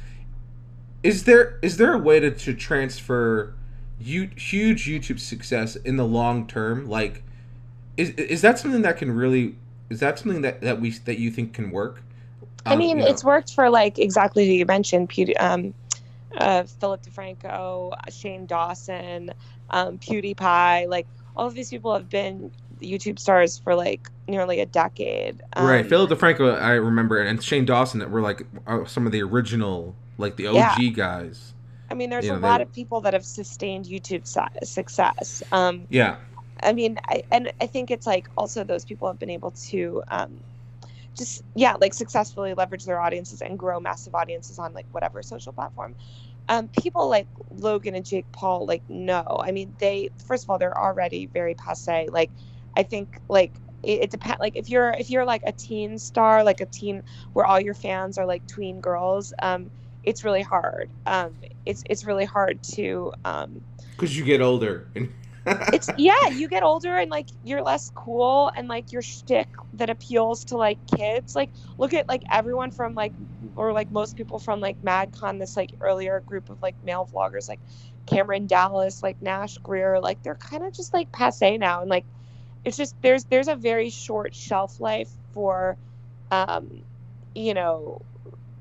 is 1.03 1.25
there 1.25 1.59
is 1.61 1.77
there 1.77 1.93
a 1.93 1.99
way 1.99 2.21
to, 2.21 2.31
to 2.31 2.55
transfer 2.55 3.55
you, 4.01 4.31
huge 4.35 4.87
YouTube 4.87 5.21
success 5.21 5.77
in 5.77 5.97
the 5.97 6.07
long 6.07 6.47
term? 6.47 6.87
Like, 6.87 7.23
is 7.99 8.11
is 8.11 8.41
that 8.41 8.59
something 8.59 8.81
that 8.81 8.97
can 8.97 9.13
really 9.13 9.57
is 9.91 10.01
that 10.01 10.19
something 10.19 10.41
that, 10.41 10.63
that 10.63 10.81
we 10.81 10.91
that 10.91 11.19
you 11.19 11.31
think 11.31 11.53
can 11.53 11.71
work? 11.71 12.03
Um, 12.65 12.73
I 12.73 12.77
mean, 12.77 12.97
you 12.97 13.05
know. 13.05 13.11
it's 13.11 13.23
worked 13.23 13.53
for 13.53 13.69
like 13.69 13.99
exactly 13.99 14.51
you 14.51 14.65
mentioned, 14.65 15.11
Pew- 15.11 15.35
um, 15.39 15.75
uh, 16.39 16.63
Philip 16.63 17.03
DeFranco, 17.03 17.93
Shane 18.11 18.47
Dawson, 18.47 19.33
um, 19.69 19.99
PewDiePie. 19.99 20.89
Like 20.89 21.07
all 21.37 21.47
of 21.47 21.55
these 21.55 21.69
people 21.69 21.93
have 21.93 22.09
been 22.09 22.51
YouTube 22.81 23.19
stars 23.19 23.59
for 23.59 23.75
like 23.75 24.09
nearly 24.29 24.61
a 24.61 24.67
decade. 24.67 25.43
right, 25.57 25.87
Philip 25.87 26.11
DeFranco, 26.11 26.61
I 26.61 26.73
remember, 26.73 27.21
and 27.21 27.43
Shane 27.43 27.65
Dawson 27.65 28.01
that 28.01 28.11
were 28.11 28.21
like 28.21 28.47
uh, 28.67 28.85
some 28.85 29.07
of 29.07 29.13
the 29.13 29.23
original, 29.23 29.95
like 30.19 30.37
the 30.37 30.49
OG 30.49 30.79
yeah. 30.81 30.91
guys. 30.91 31.55
I 31.91 31.95
mean, 31.95 32.11
there's 32.11 32.25
you 32.25 32.33
a 32.33 32.37
know, 32.37 32.47
lot 32.47 32.59
they... 32.59 32.63
of 32.63 32.73
people 32.73 33.01
that 33.03 33.15
have 33.15 33.25
sustained 33.25 33.87
YouTube 33.87 34.27
success. 34.65 35.43
Um, 35.51 35.87
yeah. 35.91 36.17
I 36.63 36.73
mean, 36.73 36.99
I, 37.07 37.25
and 37.31 37.53
I 37.61 37.67
think 37.67 37.91
it's 37.91 38.07
like 38.07 38.29
also 38.37 38.65
those 38.65 38.85
people 38.85 39.09
have 39.09 39.19
been 39.19 39.31
able 39.31 39.51
to 39.51 40.03
um, 40.09 40.41
just 41.17 41.43
yeah, 41.55 41.75
like 41.81 41.95
successfully 41.95 42.55
leverage 42.55 42.85
their 42.85 43.01
audiences 43.01 43.43
and 43.43 43.59
grow 43.59 43.81
massive 43.81 44.15
audiences 44.15 44.59
on 44.59 44.73
like 44.73 44.87
whatever 44.93 45.23
social 45.23 45.53
platform. 45.53 45.95
Um, 46.49 46.69
people 46.69 47.09
like 47.09 47.27
Logan 47.59 47.95
and 47.95 48.05
Jake 48.05 48.31
Paul, 48.33 48.67
like 48.67 48.83
no, 48.89 49.41
I 49.43 49.53
mean 49.53 49.75
they 49.79 50.11
first 50.27 50.45
of 50.45 50.51
all 50.51 50.59
they're 50.59 50.77
already 50.77 51.27
very 51.27 51.55
passe. 51.55 52.09
Like 52.11 52.31
I 52.77 52.83
think 52.83 53.19
like 53.29 53.53
it, 53.83 54.05
it 54.05 54.11
depends. 54.11 54.41
Like 54.41 54.57
if 54.57 54.69
you're 54.69 54.91
if 54.91 55.11
you're 55.11 55.25
like 55.25 55.43
a 55.47 55.53
teen 55.53 55.99
star, 55.99 56.45
like 56.45 56.61
a 56.61 56.67
teen 56.67 57.03
where 57.33 57.47
all 57.47 57.61
your 57.61 57.75
fans 57.75 58.19
are 58.19 58.27
like 58.27 58.47
tween 58.47 58.81
girls, 58.81 59.33
um, 59.41 59.71
it's 60.05 60.25
really 60.25 60.43
hard. 60.43 60.91
Um, 61.07 61.35
it's 61.67 61.83
it's 61.89 62.05
really 62.05 62.25
hard 62.25 62.63
to 62.75 63.13
um, 63.25 63.61
because 63.93 64.17
you 64.17 64.25
get 64.25 64.41
older 64.41 64.89
and 64.95 65.13
it's 65.47 65.89
yeah, 65.97 66.29
you 66.29 66.49
get 66.49 66.63
older 66.63 66.97
and 66.97 67.11
like 67.11 67.29
you're 67.45 67.63
less 67.63 67.91
cool 67.95 68.51
and 68.55 68.69
like 68.69 68.93
your 68.93 69.03
shtick 69.03 69.49
that 69.75 69.91
appeals 69.91 70.45
to 70.47 70.57
like 70.57 70.79
kids. 70.97 71.35
Like 71.35 71.51
look 71.79 71.95
at 71.95 72.09
like 72.09 72.23
everyone 72.31 72.71
from 72.71 72.95
like 72.95 73.13
or 73.57 73.73
like 73.73 73.91
most 73.91 74.17
people 74.17 74.39
from 74.39 74.61
like 74.61 74.81
MagCon, 74.83 75.39
this 75.39 75.57
like 75.57 75.73
earlier 75.81 76.21
group 76.21 76.51
of 76.51 76.63
like 76.63 76.75
male 76.85 77.09
vloggers 77.13 77.49
like 77.49 77.61
Cameron 78.07 78.47
Dallas, 78.47 79.03
like 79.03 79.21
Nash 79.23 79.57
Grier 79.59 80.01
like 80.01 80.23
they're 80.23 80.35
kind 80.35 80.65
of 80.65 80.75
just 80.75 80.93
like 80.93 81.11
passe 81.13 81.57
now 81.57 81.81
and 81.81 81.89
like 81.89 82.05
it's 82.65 82.77
just 82.77 82.95
there's 83.03 83.25
there's 83.25 83.49
a 83.49 83.57
very 83.57 83.91
short 83.91 84.35
shelf 84.35 84.81
life 84.81 85.11
for 85.33 85.77
um 86.31 86.83
you 87.35 87.55
know 87.55 88.03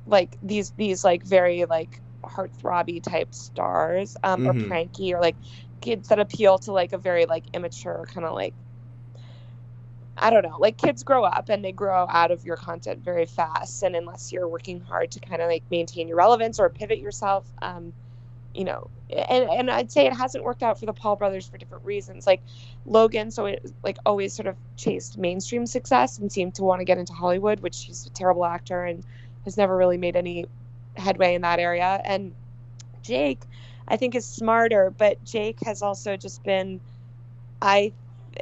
like 0.08 0.38
these 0.42 0.72
these 0.72 1.04
like 1.04 1.24
very 1.24 1.66
like 1.66 2.00
heartthrobby 2.24 3.02
type 3.02 3.34
stars 3.34 4.18
um 4.24 4.46
mm-hmm. 4.46 4.50
or 4.50 4.68
pranky 4.68 5.14
or 5.14 5.22
like 5.22 5.36
kids 5.82 6.10
that 6.10 6.20
appeal 6.20 6.58
to 6.58 6.72
like 6.72 6.94
a 6.94 6.98
very 6.98 7.26
like 7.26 7.44
immature 7.54 8.06
kind 8.14 8.26
of 8.26 8.34
like 8.34 8.54
I 10.22 10.32
don't 10.32 10.44
know, 10.44 10.58
like 10.60 10.78
kids 10.78 11.04
grow 11.04 11.24
up 11.24 11.48
and 11.48 11.64
they 11.64 11.72
grow 11.72 12.06
out 12.10 12.32
of 12.32 12.44
your 12.44 12.58
content 12.58 13.00
very 13.00 13.26
fast. 13.26 13.84
And 13.84 13.96
unless 13.96 14.32
you're 14.32 14.48
working 14.48 14.82
hard 14.82 15.12
to 15.12 15.20
kind 15.22 15.42
of 15.42 15.48
like 15.48 15.64
maintain 15.72 16.10
your 16.10 16.18
relevance 16.18 16.60
or 16.60 16.70
pivot 16.70 17.00
yourself, 17.00 17.46
um, 17.62 17.94
you 18.54 18.64
know, 18.64 18.90
and, 19.10 19.50
and 19.50 19.72
I'd 19.72 19.92
say 19.92 20.06
it 20.06 20.14
hasn't 20.14 20.44
worked 20.44 20.64
out 20.64 20.80
for 20.80 20.86
the 20.86 20.94
Paul 20.94 21.16
brothers 21.16 21.48
for 21.48 21.58
different 21.58 21.86
reasons. 21.86 22.28
Like 22.28 22.42
Logan, 22.86 23.32
so 23.32 23.46
it 23.46 23.72
like 23.84 23.98
always 24.06 24.34
sort 24.34 24.48
of 24.48 24.56
chased 24.78 25.18
mainstream 25.18 25.66
success 25.66 26.18
and 26.18 26.32
seemed 26.32 26.56
to 26.56 26.64
want 26.64 26.80
to 26.80 26.86
get 26.86 26.98
into 26.98 27.14
Hollywood, 27.14 27.60
which 27.62 27.84
he's 27.84 28.06
a 28.06 28.10
terrible 28.10 28.46
actor 28.46 28.86
and 28.86 29.04
has 29.46 29.58
never 29.58 29.76
really 29.76 29.98
made 29.98 30.16
any 30.16 30.46
headway 30.96 31.36
in 31.36 31.42
that 31.42 31.60
area. 31.60 32.02
And 32.04 32.34
Jake, 33.02 33.42
I 33.88 33.98
think 33.98 34.16
is 34.16 34.26
smarter, 34.26 34.94
but 34.96 35.24
Jake 35.24 35.60
has 35.66 35.82
also 35.82 36.18
just 36.18 36.44
been, 36.44 36.80
I 37.62 37.92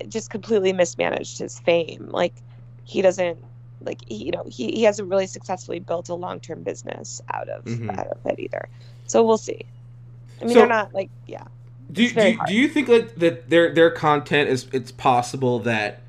just 0.10 0.30
completely 0.30 0.74
mismanaged 0.74 1.40
his 1.40 1.60
fame. 1.60 2.10
Like 2.12 2.34
he 2.84 3.02
doesn't 3.02 3.40
like 3.82 4.00
he, 4.08 4.26
you 4.26 4.32
know 4.32 4.44
he, 4.48 4.72
he 4.72 4.84
hasn't 4.84 5.10
really 5.10 5.28
successfully 5.28 5.80
built 5.80 6.10
a 6.10 6.16
long 6.16 6.40
term 6.40 6.64
business 6.64 7.22
out 7.32 7.48
of 7.48 7.64
mm-hmm. 7.66 7.90
out 7.92 8.08
of 8.08 8.26
it 8.26 8.40
either. 8.40 8.68
So 9.06 9.24
we'll 9.24 9.38
see. 9.38 9.66
I 10.42 10.46
mean, 10.46 10.54
so, 10.54 10.60
they're 10.60 10.68
not 10.68 10.94
like 10.94 11.10
yeah. 11.26 11.46
Do 11.92 12.04
you, 12.04 12.14
do, 12.14 12.30
you, 12.30 12.40
do 12.48 12.54
you 12.54 12.68
think 12.68 12.88
that, 12.88 13.18
that 13.20 13.50
their 13.50 13.74
their 13.74 13.90
content 13.90 14.50
is 14.50 14.68
it's 14.74 14.92
possible 14.92 15.60
that 15.60 16.02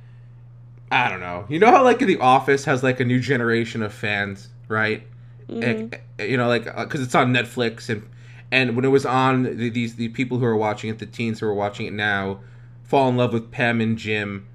I 0.90 1.08
don't 1.08 1.20
know. 1.20 1.46
You 1.48 1.58
know 1.58 1.70
how 1.70 1.84
like 1.84 1.98
The 1.98 2.18
Office 2.18 2.64
has 2.64 2.82
like 2.82 3.00
a 3.00 3.04
new 3.04 3.20
generation 3.20 3.82
of 3.82 3.92
fans, 3.92 4.48
right? 4.68 5.04
Mm-hmm. 5.48 5.62
And, 5.62 5.98
you 6.30 6.36
know, 6.36 6.48
like 6.48 6.64
because 6.64 7.00
uh, 7.00 7.04
it's 7.04 7.14
on 7.14 7.32
Netflix 7.32 7.88
and 7.88 8.08
and 8.50 8.76
when 8.76 8.84
it 8.84 8.88
was 8.88 9.04
on, 9.04 9.42
the, 9.42 9.68
these 9.68 9.96
the 9.96 10.08
people 10.08 10.38
who 10.38 10.44
are 10.44 10.56
watching 10.56 10.90
it, 10.90 10.98
the 10.98 11.06
teens 11.06 11.40
who 11.40 11.46
are 11.46 11.54
watching 11.54 11.86
it 11.86 11.92
now, 11.92 12.40
fall 12.84 13.08
in 13.08 13.16
love 13.16 13.32
with 13.32 13.50
Pam 13.50 13.80
and 13.80 13.98
Jim. 13.98 14.46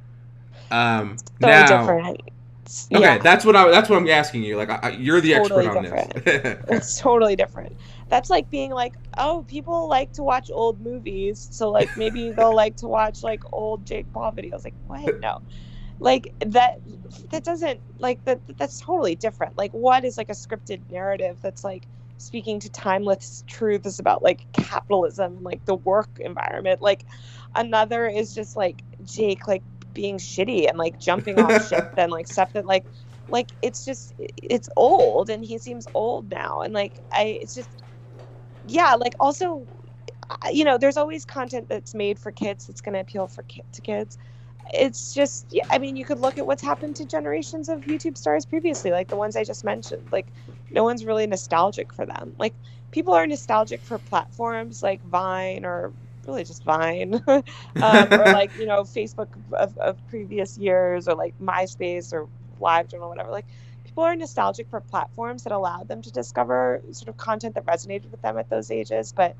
Um, 0.72 1.18
so 1.18 1.48
now, 1.48 1.80
different. 1.82 2.22
Okay, 2.92 3.02
yeah. 3.02 3.18
that's 3.20 3.46
what 3.46 3.56
I 3.56 3.70
that's 3.70 3.90
what 3.90 3.98
I'm 3.98 4.10
asking 4.10 4.44
you. 4.44 4.58
Like, 4.58 4.70
I, 4.70 4.92
you're 4.92 5.22
the 5.22 5.34
totally 5.34 5.68
expert 5.68 5.78
on 5.78 5.84
different. 5.84 6.26
this. 6.26 6.66
it's 6.70 7.00
totally 7.00 7.36
different. 7.36 7.76
That's 8.14 8.30
like 8.30 8.52
being 8.52 8.70
like, 8.70 8.94
oh, 9.18 9.44
people 9.48 9.90
like 9.90 10.14
to 10.14 10.22
watch 10.22 10.52
old 10.54 10.80
movies, 10.80 11.48
so 11.50 11.72
like 11.72 11.98
maybe 11.98 12.32
they'll 12.38 12.56
like 12.56 12.78
to 12.78 12.88
watch 12.88 13.24
like 13.24 13.42
old 13.52 13.88
Jake 13.88 14.06
Paul 14.14 14.32
videos. 14.32 14.64
Like, 14.64 14.76
what? 14.86 15.20
No, 15.20 15.40
like 16.00 16.32
that. 16.46 16.76
That 17.32 17.44
doesn't 17.44 17.80
like 17.98 18.24
that. 18.26 18.40
That's 18.60 18.80
totally 18.80 19.16
different. 19.16 19.58
Like, 19.58 19.72
what 19.72 20.06
is 20.06 20.16
like 20.16 20.30
a 20.30 20.34
scripted 20.34 20.92
narrative 20.92 21.40
that's 21.42 21.64
like 21.64 21.88
speaking 22.20 22.60
to 22.60 22.70
timeless 22.70 23.44
truths 23.48 23.98
about 23.98 24.22
like 24.22 24.46
capitalism, 24.54 25.42
like 25.42 25.66
the 25.66 25.74
work 25.74 26.20
environment. 26.20 26.84
Like 26.84 27.08
another 27.56 28.06
is 28.06 28.36
just 28.36 28.56
like 28.56 28.84
Jake 29.04 29.48
like 29.48 29.64
being 29.92 30.20
shitty 30.20 30.70
and 30.70 30.78
like 30.78 31.00
jumping 31.00 31.40
off 31.40 31.68
ship 31.68 31.96
and 31.98 32.12
like 32.12 32.28
stuff 32.28 32.54
that 32.54 32.68
like 32.68 32.86
like 33.28 33.50
it's 33.64 33.84
just 33.84 34.14
it's 34.20 34.70
old 34.76 35.32
and 35.32 35.44
he 35.44 35.58
seems 35.58 35.88
old 35.96 36.30
now 36.30 36.62
and 36.62 36.76
like 36.76 37.00
I 37.12 37.40
it's 37.42 37.56
just 37.56 37.83
yeah 38.66 38.96
like 38.96 39.14
also 39.20 39.68
you 40.52 40.64
know 40.64 40.78
there's 40.78 40.98
always 40.98 41.26
content 41.26 41.68
that's 41.70 41.94
made 41.94 42.20
for 42.20 42.32
kids 42.32 42.66
that's 42.66 42.82
going 42.82 42.94
to 42.94 43.00
appeal 43.00 43.28
for 43.28 43.44
ki- 43.44 43.62
to 43.74 43.82
kids. 43.82 44.18
It's 44.74 45.14
just 45.14 45.48
yeah, 45.52 45.64
i 45.70 45.78
mean 45.78 45.96
you 45.98 46.06
could 46.06 46.20
look 46.20 46.38
at 46.38 46.46
what's 46.48 46.62
happened 46.64 46.96
to 46.98 47.06
generations 47.06 47.68
of 47.70 47.82
youtube 47.82 48.18
stars 48.18 48.46
previously 48.46 48.92
like 48.92 49.10
the 49.10 49.18
ones 49.18 49.36
i 49.36 49.44
just 49.44 49.64
mentioned 49.66 50.08
like 50.12 50.32
no 50.72 50.84
one's 50.84 51.06
really 51.06 51.28
nostalgic 51.28 51.94
for 51.94 52.06
them. 52.06 52.34
Like 52.40 52.56
people 52.92 53.14
are 53.14 53.28
nostalgic 53.28 53.86
for 53.86 54.00
platforms 54.00 54.82
like 54.82 55.02
vine 55.04 55.66
or 55.66 55.94
really 56.28 56.44
just 56.46 56.64
vine 56.64 57.22
um, 57.82 58.14
or 58.18 58.30
like 58.32 58.52
you 58.56 58.66
know 58.66 58.84
facebook 58.84 59.28
of, 59.54 59.78
of 59.78 60.06
previous 60.08 60.58
years 60.58 61.08
or 61.08 61.16
like 61.16 61.36
myspace 61.42 62.14
or 62.14 62.28
LiveJournal, 62.62 63.10
whatever 63.10 63.30
like 63.32 63.48
people 63.94 64.04
are 64.06 64.16
nostalgic 64.16 64.68
for 64.72 64.80
platforms 64.80 65.44
that 65.44 65.54
allowed 65.54 65.88
them 65.88 66.02
to 66.02 66.12
discover 66.12 66.82
sort 66.92 67.10
of 67.10 67.18
content 67.18 67.54
that 67.54 67.64
resonated 67.68 68.10
with 68.10 68.20
them 68.24 68.40
at 68.40 68.50
those 68.50 68.72
ages 68.72 69.14
but 69.16 69.36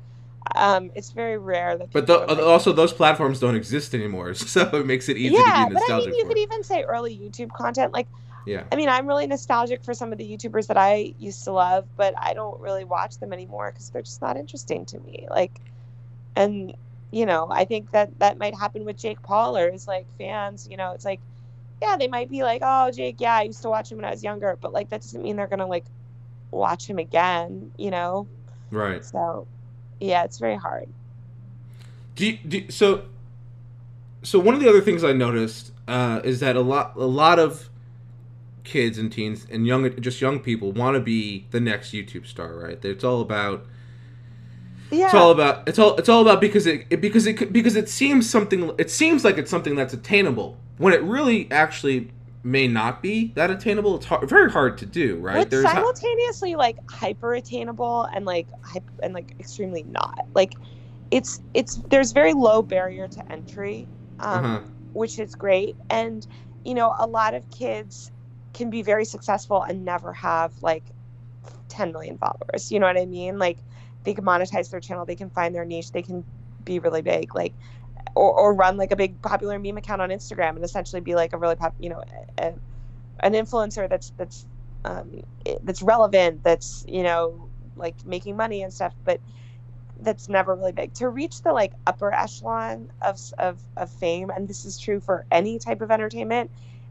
um, 0.54 0.92
it's 0.94 1.10
very 1.10 1.38
rare 1.38 1.76
that. 1.76 1.90
But 1.90 2.06
the, 2.06 2.44
also, 2.44 2.72
those 2.72 2.92
platforms 2.92 3.40
don't 3.40 3.56
exist 3.56 3.94
anymore, 3.94 4.34
so 4.34 4.60
it 4.74 4.86
makes 4.86 5.08
it 5.08 5.16
easy 5.16 5.34
yeah, 5.34 5.64
to 5.64 5.68
be 5.70 5.74
nostalgic. 5.74 5.86
but 5.88 5.92
I 5.92 5.98
mean, 6.10 6.14
you 6.14 6.22
for. 6.22 6.28
could 6.28 6.38
even 6.38 6.62
say 6.62 6.82
early 6.82 7.16
YouTube 7.16 7.50
content. 7.50 7.94
Like, 7.94 8.06
yeah. 8.46 8.64
I 8.70 8.76
mean, 8.76 8.90
I'm 8.90 9.06
really 9.06 9.26
nostalgic 9.26 9.82
for 9.82 9.94
some 9.94 10.12
of 10.12 10.18
the 10.18 10.24
YouTubers 10.24 10.66
that 10.66 10.76
I 10.76 11.14
used 11.18 11.44
to 11.44 11.52
love, 11.52 11.86
but 11.96 12.12
I 12.18 12.34
don't 12.34 12.60
really 12.60 12.84
watch 12.84 13.18
them 13.18 13.32
anymore 13.32 13.72
because 13.72 13.88
they're 13.88 14.02
just 14.02 14.20
not 14.20 14.36
interesting 14.36 14.84
to 14.84 15.00
me. 15.00 15.26
Like, 15.30 15.60
and 16.36 16.76
you 17.10 17.24
know, 17.24 17.48
I 17.50 17.64
think 17.64 17.92
that 17.92 18.18
that 18.18 18.36
might 18.36 18.54
happen 18.54 18.84
with 18.84 18.98
Jake 18.98 19.22
Paul 19.22 19.56
or 19.56 19.68
is 19.68 19.88
like 19.88 20.06
fans. 20.18 20.68
You 20.70 20.76
know, 20.76 20.92
it's 20.92 21.06
like, 21.06 21.20
yeah, 21.82 21.96
they 21.96 22.08
might 22.08 22.30
be 22.30 22.42
like, 22.42 22.62
oh, 22.64 22.90
Jake, 22.90 23.16
yeah, 23.20 23.34
I 23.36 23.42
used 23.42 23.62
to 23.62 23.70
watch 23.70 23.90
him 23.90 23.98
when 23.98 24.04
I 24.04 24.10
was 24.10 24.22
younger, 24.22 24.56
but 24.60 24.72
like 24.72 24.90
that 24.90 25.02
doesn't 25.02 25.22
mean 25.22 25.36
they're 25.36 25.46
gonna 25.46 25.66
like 25.66 25.84
watch 26.50 26.86
him 26.88 26.98
again. 26.98 27.72
You 27.76 27.90
know. 27.90 28.26
Right. 28.70 29.04
So 29.04 29.46
yeah, 30.00 30.24
it's 30.24 30.38
very 30.38 30.56
hard. 30.56 30.88
Do, 32.16 32.26
you, 32.26 32.38
do 32.46 32.70
so. 32.70 33.04
So 34.22 34.38
one 34.38 34.54
of 34.54 34.60
the 34.60 34.68
other 34.68 34.80
things 34.80 35.04
I 35.04 35.12
noticed 35.12 35.72
uh, 35.86 36.20
is 36.24 36.40
that 36.40 36.56
a 36.56 36.60
lot 36.60 36.94
a 36.96 37.06
lot 37.06 37.38
of 37.38 37.68
kids 38.62 38.96
and 38.96 39.12
teens 39.12 39.46
and 39.50 39.66
young 39.66 40.00
just 40.00 40.20
young 40.20 40.40
people 40.40 40.72
want 40.72 40.94
to 40.94 41.00
be 41.00 41.46
the 41.50 41.60
next 41.60 41.92
YouTube 41.92 42.26
star, 42.26 42.54
right? 42.54 42.82
It's 42.84 43.04
all 43.04 43.20
about 43.20 43.66
yeah. 44.90 45.06
It's 45.06 45.14
all 45.14 45.30
about 45.30 45.68
it's 45.68 45.78
all 45.78 45.96
it's 45.96 46.08
all 46.08 46.22
about 46.22 46.40
because 46.40 46.66
it, 46.66 46.86
it 46.90 47.00
because 47.00 47.26
it 47.26 47.52
because 47.52 47.76
it 47.76 47.88
seems 47.88 48.28
something 48.28 48.72
it 48.78 48.90
seems 48.90 49.24
like 49.24 49.38
it's 49.38 49.50
something 49.50 49.74
that's 49.74 49.92
attainable 49.92 50.58
when 50.78 50.92
it 50.92 51.02
really 51.02 51.50
actually 51.50 52.10
may 52.42 52.68
not 52.68 53.02
be 53.02 53.32
that 53.34 53.50
attainable. 53.50 53.96
It's 53.96 54.06
hard, 54.06 54.28
very 54.28 54.50
hard 54.50 54.78
to 54.78 54.86
do, 54.86 55.16
right? 55.16 55.38
It's 55.38 55.50
There's 55.50 55.64
simultaneously 55.64 56.52
ha- 56.52 56.58
like 56.58 56.90
hyper 56.90 57.34
attainable 57.34 58.02
and 58.14 58.24
like 58.24 58.48
and 59.02 59.14
like 59.14 59.34
extremely 59.40 59.82
not. 59.84 60.26
Like 60.34 60.54
it's 61.10 61.40
it's 61.54 61.76
there's 61.88 62.12
very 62.12 62.34
low 62.34 62.62
barrier 62.62 63.08
to 63.08 63.32
entry, 63.32 63.88
um, 64.20 64.44
uh-huh. 64.44 64.60
which 64.92 65.18
is 65.18 65.34
great. 65.34 65.76
And 65.90 66.26
you 66.64 66.74
know, 66.74 66.94
a 66.98 67.06
lot 67.06 67.34
of 67.34 67.48
kids 67.50 68.12
can 68.52 68.70
be 68.70 68.82
very 68.82 69.04
successful 69.04 69.62
and 69.62 69.84
never 69.84 70.12
have 70.12 70.52
like 70.62 70.84
10 71.68 71.92
million 71.92 72.18
followers. 72.18 72.70
You 72.70 72.78
know 72.78 72.86
what 72.86 72.98
I 72.98 73.06
mean? 73.06 73.38
Like 73.38 73.58
they 74.04 74.14
can 74.14 74.24
monetize 74.24 74.70
their 74.70 74.80
channel, 74.80 75.04
they 75.04 75.16
can 75.16 75.30
find 75.30 75.54
their 75.54 75.64
niche, 75.64 75.92
they 75.92 76.02
can 76.02 76.24
be 76.64 76.78
really 76.78 77.02
big. 77.02 77.34
Like 77.34 77.54
or, 78.14 78.32
or 78.32 78.54
run 78.54 78.76
like 78.76 78.92
a 78.92 78.96
big 78.96 79.20
popular 79.22 79.58
meme 79.58 79.78
account 79.78 80.02
on 80.02 80.10
Instagram 80.10 80.50
and 80.56 80.64
essentially 80.64 81.00
be 81.00 81.14
like 81.14 81.32
a 81.32 81.38
really 81.38 81.56
pop, 81.56 81.74
you 81.78 81.90
know, 81.90 82.02
a, 82.38 82.54
an 83.20 83.32
influencer 83.32 83.88
that's 83.88 84.12
that's 84.16 84.46
um, 84.84 85.22
that's 85.62 85.82
relevant, 85.82 86.42
that's 86.44 86.84
you 86.88 87.02
know 87.02 87.48
like 87.76 87.96
making 88.04 88.36
money 88.36 88.62
and 88.62 88.72
stuff, 88.72 88.94
but 89.04 89.20
that's 90.00 90.28
never 90.28 90.54
really 90.54 90.72
big 90.72 90.92
to 90.94 91.08
reach 91.08 91.42
the 91.42 91.52
like 91.52 91.72
upper 91.86 92.12
echelon 92.12 92.90
of 93.02 93.18
of, 93.38 93.60
of 93.76 93.90
fame, 93.90 94.30
and 94.30 94.48
this 94.48 94.64
is 94.64 94.78
true 94.78 95.00
for 95.00 95.26
any 95.30 95.58
type 95.58 95.80
of 95.80 95.90
entertainment. 95.90 96.50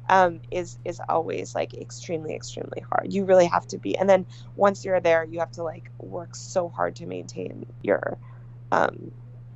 Um, 0.09 0.41
is 0.51 0.77
is 0.83 0.99
always 1.07 1.55
like 1.55 1.73
extremely 1.73 2.35
extremely 2.35 2.81
hard. 2.89 3.13
You 3.13 3.23
really 3.25 3.45
have 3.45 3.65
to 3.67 3.77
be, 3.77 3.97
and 3.97 4.09
then 4.09 4.25
once 4.55 4.83
you're 4.83 4.99
there, 4.99 5.23
you 5.23 5.39
have 5.39 5.51
to 5.53 5.63
like 5.63 5.91
work 5.99 6.35
so 6.35 6.67
hard 6.69 6.97
to 6.97 7.05
maintain 7.05 7.65
your, 7.81 8.17
um, 8.71 9.11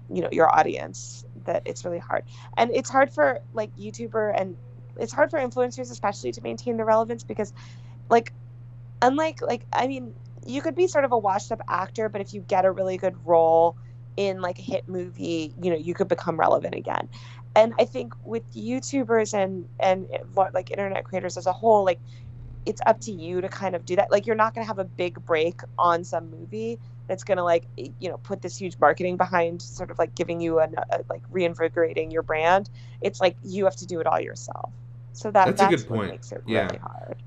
you 0.10 0.22
know, 0.22 0.30
your 0.32 0.54
audience 0.58 1.26
that 1.48 1.64
it's 1.66 1.84
really 1.84 2.00
hard. 2.00 2.24
And 2.56 2.72
it's 2.74 2.90
hard 2.90 3.12
for 3.12 3.40
like 3.54 3.76
YouTuber 3.76 4.40
and 4.40 4.56
it's 5.00 5.14
hard 5.14 5.32
for 5.32 5.40
influencers 5.40 5.92
especially 5.92 6.32
to 6.32 6.42
maintain 6.42 6.78
the 6.78 6.86
relevance 6.86 7.24
because 7.24 7.54
like 8.10 8.34
unlike 9.02 9.42
like 9.42 9.66
I 9.74 9.88
mean, 9.88 10.14
you 10.46 10.62
could 10.62 10.76
be 10.76 10.88
sort 10.88 11.04
of 11.04 11.12
a 11.12 11.18
washed 11.18 11.52
up 11.52 11.62
actor, 11.68 12.10
but 12.10 12.22
if 12.22 12.34
you 12.34 12.42
get 12.42 12.66
a 12.66 12.72
really 12.72 12.98
good 12.98 13.16
role 13.26 13.76
in 14.16 14.42
like 14.42 14.60
a 14.60 14.62
hit 14.62 14.88
movie, 14.88 15.54
you 15.62 15.70
know, 15.72 15.78
you 15.78 15.94
could 15.94 16.08
become 16.08 16.40
relevant 16.40 16.76
again. 16.76 17.10
And 17.56 17.74
I 17.80 17.86
think 17.86 18.14
with 18.24 18.44
YouTubers 18.54 19.34
and 19.34 19.66
and 19.80 20.08
like 20.54 20.72
internet 20.72 21.04
creators 21.04 21.38
as 21.38 21.48
a 21.48 21.54
whole, 21.54 21.84
like 21.84 22.00
it's 22.66 22.82
up 22.86 23.00
to 23.02 23.12
you 23.12 23.42
to 23.42 23.50
kind 23.50 23.76
of 23.76 23.86
do 23.86 23.96
that. 23.96 24.12
Like 24.12 24.26
you're 24.26 24.36
not 24.36 24.54
going 24.54 24.64
to 24.64 24.68
have 24.68 24.80
a 24.80 24.86
big 24.86 25.24
break 25.26 25.62
on 25.78 26.04
some 26.04 26.30
movie 26.30 26.80
that's 27.08 27.24
going 27.24 27.38
to 27.38 27.44
like 27.44 27.64
you 27.78 28.10
know 28.10 28.18
put 28.18 28.42
this 28.42 28.58
huge 28.58 28.78
marketing 28.80 29.18
behind 29.18 29.62
sort 29.62 29.92
of 29.92 29.98
like 29.98 30.14
giving 30.16 30.42
you 30.42 30.60
a, 30.60 30.68
a 30.92 31.04
like 31.10 31.24
reinvigorating 31.32 32.12
your 32.12 32.22
brand. 32.22 32.70
It's 33.02 33.20
like 33.20 33.36
you 33.44 33.66
have 33.66 33.76
to 33.78 33.86
do 33.86 34.00
it 34.00 34.08
all 34.08 34.20
yourself. 34.20 34.72
So 35.14 35.32
that 35.32 35.46
that's, 35.46 35.60
that's 35.60 35.74
a 35.74 35.78
good 35.78 35.88
point. 35.88 36.12
makes 36.12 36.32
it 36.32 36.44
yeah. 36.46 36.66
really 36.66 36.78
hard. 36.78 37.18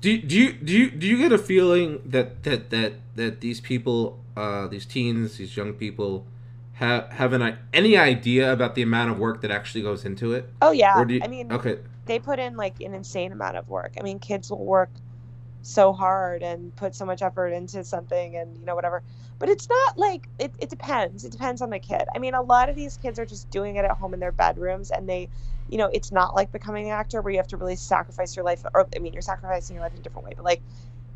Do, 0.00 0.18
do 0.18 0.36
you 0.36 0.52
do 0.52 0.72
you 0.72 0.90
do 0.90 1.06
you 1.06 1.18
get 1.18 1.32
a 1.32 1.38
feeling 1.38 2.00
that 2.04 2.44
that 2.44 2.70
that 2.70 2.94
that 3.16 3.40
these 3.40 3.60
people, 3.60 4.20
uh, 4.36 4.68
these 4.68 4.86
teens, 4.86 5.38
these 5.38 5.56
young 5.56 5.72
people, 5.72 6.26
have 6.74 7.10
have 7.12 7.32
an 7.32 7.58
any 7.72 7.96
idea 7.96 8.52
about 8.52 8.74
the 8.74 8.82
amount 8.82 9.10
of 9.10 9.18
work 9.18 9.40
that 9.40 9.50
actually 9.50 9.82
goes 9.82 10.04
into 10.04 10.34
it? 10.34 10.48
Oh 10.62 10.70
yeah, 10.70 11.02
you, 11.08 11.20
I 11.22 11.26
mean, 11.26 11.50
okay, 11.50 11.78
they 12.04 12.18
put 12.18 12.38
in 12.38 12.56
like 12.56 12.80
an 12.80 12.94
insane 12.94 13.32
amount 13.32 13.56
of 13.56 13.68
work. 13.68 13.94
I 13.98 14.02
mean, 14.02 14.18
kids 14.18 14.50
will 14.50 14.64
work 14.64 14.90
so 15.66 15.92
hard 15.94 16.42
and 16.42 16.74
put 16.76 16.94
so 16.94 17.06
much 17.06 17.22
effort 17.22 17.48
into 17.48 17.84
something 17.84 18.36
and 18.36 18.58
you 18.58 18.66
know 18.66 18.74
whatever. 18.76 19.02
But 19.40 19.50
it's 19.50 19.68
not 19.68 19.98
like 19.98 20.28
it, 20.38 20.54
it 20.60 20.70
depends. 20.70 21.24
It 21.24 21.32
depends 21.32 21.62
on 21.62 21.70
the 21.70 21.80
kid. 21.80 22.04
I 22.14 22.20
mean 22.20 22.34
a 22.34 22.42
lot 22.42 22.68
of 22.70 22.76
these 22.76 22.98
kids 22.98 23.18
are 23.18 23.26
just 23.26 23.50
doing 23.50 23.76
it 23.76 23.84
at 23.86 23.92
home 23.98 24.14
in 24.14 24.20
their 24.20 24.32
bedrooms 24.32 24.90
and 24.92 25.08
they 25.08 25.30
you 25.68 25.78
know 25.78 25.90
it's 25.92 26.12
not 26.12 26.36
like 26.36 26.52
becoming 26.52 26.86
an 26.86 26.92
actor 26.92 27.22
where 27.22 27.32
you 27.32 27.38
have 27.38 27.48
to 27.48 27.58
really 27.58 27.76
sacrifice 27.76 28.36
your 28.36 28.44
life 28.44 28.62
or 28.74 28.88
i 28.96 29.00
mean 29.00 29.12
you're 29.14 29.22
sacrificing 29.22 29.74
your 29.74 29.82
life 29.84 29.94
in 29.94 30.00
a 30.00 30.02
different 30.02 30.26
way 30.26 30.32
but 30.36 30.44
like 30.44 30.62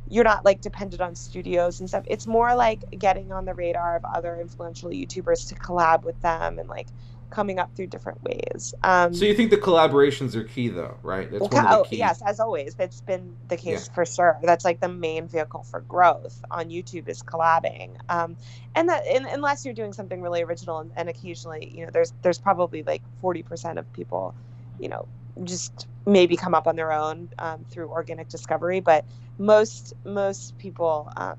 you're 0.09 0.25
not 0.25 0.45
like 0.45 0.61
dependent 0.61 1.01
on 1.01 1.15
studios 1.15 1.81
and 1.81 1.89
stuff. 1.89 2.05
It's 2.09 2.27
more 2.27 2.55
like 2.57 2.85
getting 2.99 3.33
on 3.33 3.45
the 3.45 3.55
radar 3.55 3.97
of 3.97 4.05
other 4.05 4.37
influential 4.37 4.91
youtubers 4.91 5.49
to 5.49 5.55
collab 5.57 6.05
with 6.05 6.21
them 6.21 6.59
and 6.59 6.69
like 6.69 6.91
coming 7.31 7.59
up 7.59 7.75
through 7.75 7.87
different 7.87 8.23
ways. 8.23 8.75
Um, 8.83 9.15
so 9.15 9.25
you 9.25 9.35
think 9.35 9.51
the 9.51 9.57
collaborations 9.57 10.35
are 10.35 10.45
key, 10.45 10.69
though, 10.69 10.97
right? 11.03 11.31
That's 11.31 11.41
one 11.41 11.67
of 11.67 11.85
the 11.85 11.89
key. 11.89 11.97
Yes, 11.99 12.23
as 12.27 12.41
always, 12.41 12.75
that's 12.75 13.01
been 13.01 13.37
the 13.49 13.57
case 13.57 13.87
yeah. 13.87 13.95
for 13.95 14.05
sure. 14.05 14.39
That's 14.43 14.65
like 14.65 14.81
the 14.81 14.89
main 14.89 15.29
vehicle 15.29 15.63
for 15.63 15.81
growth 15.81 16.43
on 16.51 16.69
YouTube 16.69 17.09
is 17.09 17.23
collabing, 17.23 17.97
um, 18.09 18.37
and 18.75 18.89
that 18.89 19.07
and, 19.07 19.27
unless 19.27 19.65
you're 19.65 19.75
doing 19.75 19.93
something 19.93 20.21
really 20.21 20.43
original, 20.43 20.81
and, 20.81 20.91
and 20.97 21.09
occasionally, 21.09 21.73
you 21.75 21.85
know, 21.85 21.91
there's 21.93 22.13
there's 22.23 22.39
probably 22.39 22.83
like 22.83 23.03
forty 23.21 23.43
percent 23.43 23.79
of 23.79 23.91
people, 23.93 24.35
you 24.79 24.89
know, 24.89 25.07
just 25.45 25.87
maybe 26.07 26.37
come 26.37 26.55
up 26.55 26.67
on 26.67 26.77
their 26.77 26.93
own 26.93 27.29
um, 27.39 27.65
through 27.71 27.89
organic 27.89 28.29
discovery, 28.29 28.81
but 28.81 29.05
most 29.39 29.95
most 30.05 30.59
people 30.59 31.13
um, 31.17 31.39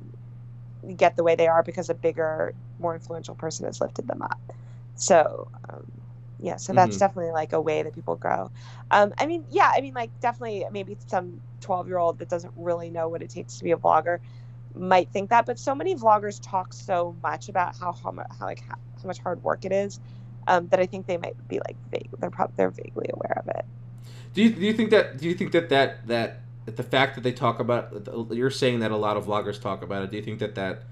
get 0.95 1.15
the 1.15 1.23
way 1.23 1.35
they 1.35 1.47
are 1.47 1.63
because 1.63 1.89
a 1.89 1.93
bigger, 1.93 2.53
more 2.79 2.95
influential 2.95 3.35
person 3.35 3.65
has 3.65 3.81
lifted 3.81 4.07
them 4.07 4.21
up. 4.21 4.39
So, 4.95 5.49
um, 5.69 5.89
yeah, 6.39 6.57
so 6.57 6.73
that's 6.73 6.91
mm-hmm. 6.91 6.99
definitely 6.99 7.31
like 7.31 7.53
a 7.53 7.61
way 7.61 7.83
that 7.83 7.93
people 7.93 8.15
grow. 8.15 8.51
Um, 8.89 9.13
I 9.17 9.25
mean, 9.25 9.45
yeah, 9.51 9.71
I 9.75 9.81
mean, 9.81 9.93
like 9.93 10.09
definitely 10.21 10.65
maybe 10.71 10.97
some 11.07 11.39
12 11.61 11.87
year 11.87 11.97
old 11.97 12.19
that 12.19 12.29
doesn't 12.29 12.53
really 12.55 12.89
know 12.89 13.07
what 13.07 13.21
it 13.21 13.29
takes 13.29 13.57
to 13.57 13.63
be 13.63 13.71
a 13.71 13.77
vlogger 13.77 14.19
might 14.75 15.09
think 15.11 15.29
that, 15.29 15.45
but 15.45 15.59
so 15.59 15.75
many 15.75 15.95
vloggers 15.95 16.39
talk 16.41 16.73
so 16.73 17.15
much 17.21 17.49
about 17.49 17.75
how 17.77 17.91
how, 17.91 18.13
how 18.39 18.45
like 18.45 18.61
how, 18.61 18.75
how 19.01 19.07
much 19.07 19.19
hard 19.19 19.43
work 19.43 19.65
it 19.65 19.71
is 19.71 19.99
um, 20.47 20.67
that 20.69 20.79
I 20.79 20.85
think 20.85 21.07
they 21.07 21.17
might 21.17 21.35
be 21.47 21.59
like 21.59 21.77
vague. 21.89 22.09
They're 22.19 22.29
probably 22.29 22.53
they're 22.57 22.69
vaguely 22.69 23.09
aware 23.13 23.43
of 23.45 23.47
it. 23.49 23.65
Do 24.33 24.41
you 24.41 24.49
do 24.49 24.61
you 24.61 24.73
think 24.73 24.89
that 24.91 25.17
do 25.17 25.27
you 25.27 25.35
think 25.35 25.51
that 25.51 25.69
that 25.69 26.07
that 26.07 26.39
the 26.65 26.83
fact 26.83 27.15
that 27.15 27.21
they 27.21 27.33
talk 27.33 27.59
about 27.59 28.07
you're 28.31 28.49
saying 28.49 28.79
that 28.79 28.91
a 28.91 28.97
lot 28.97 29.17
of 29.17 29.25
vloggers 29.25 29.59
talk 29.59 29.81
about 29.81 30.03
it? 30.03 30.11
Do 30.11 30.17
you 30.17 30.23
think 30.23 30.39
that 30.39 30.55
that 30.55 30.83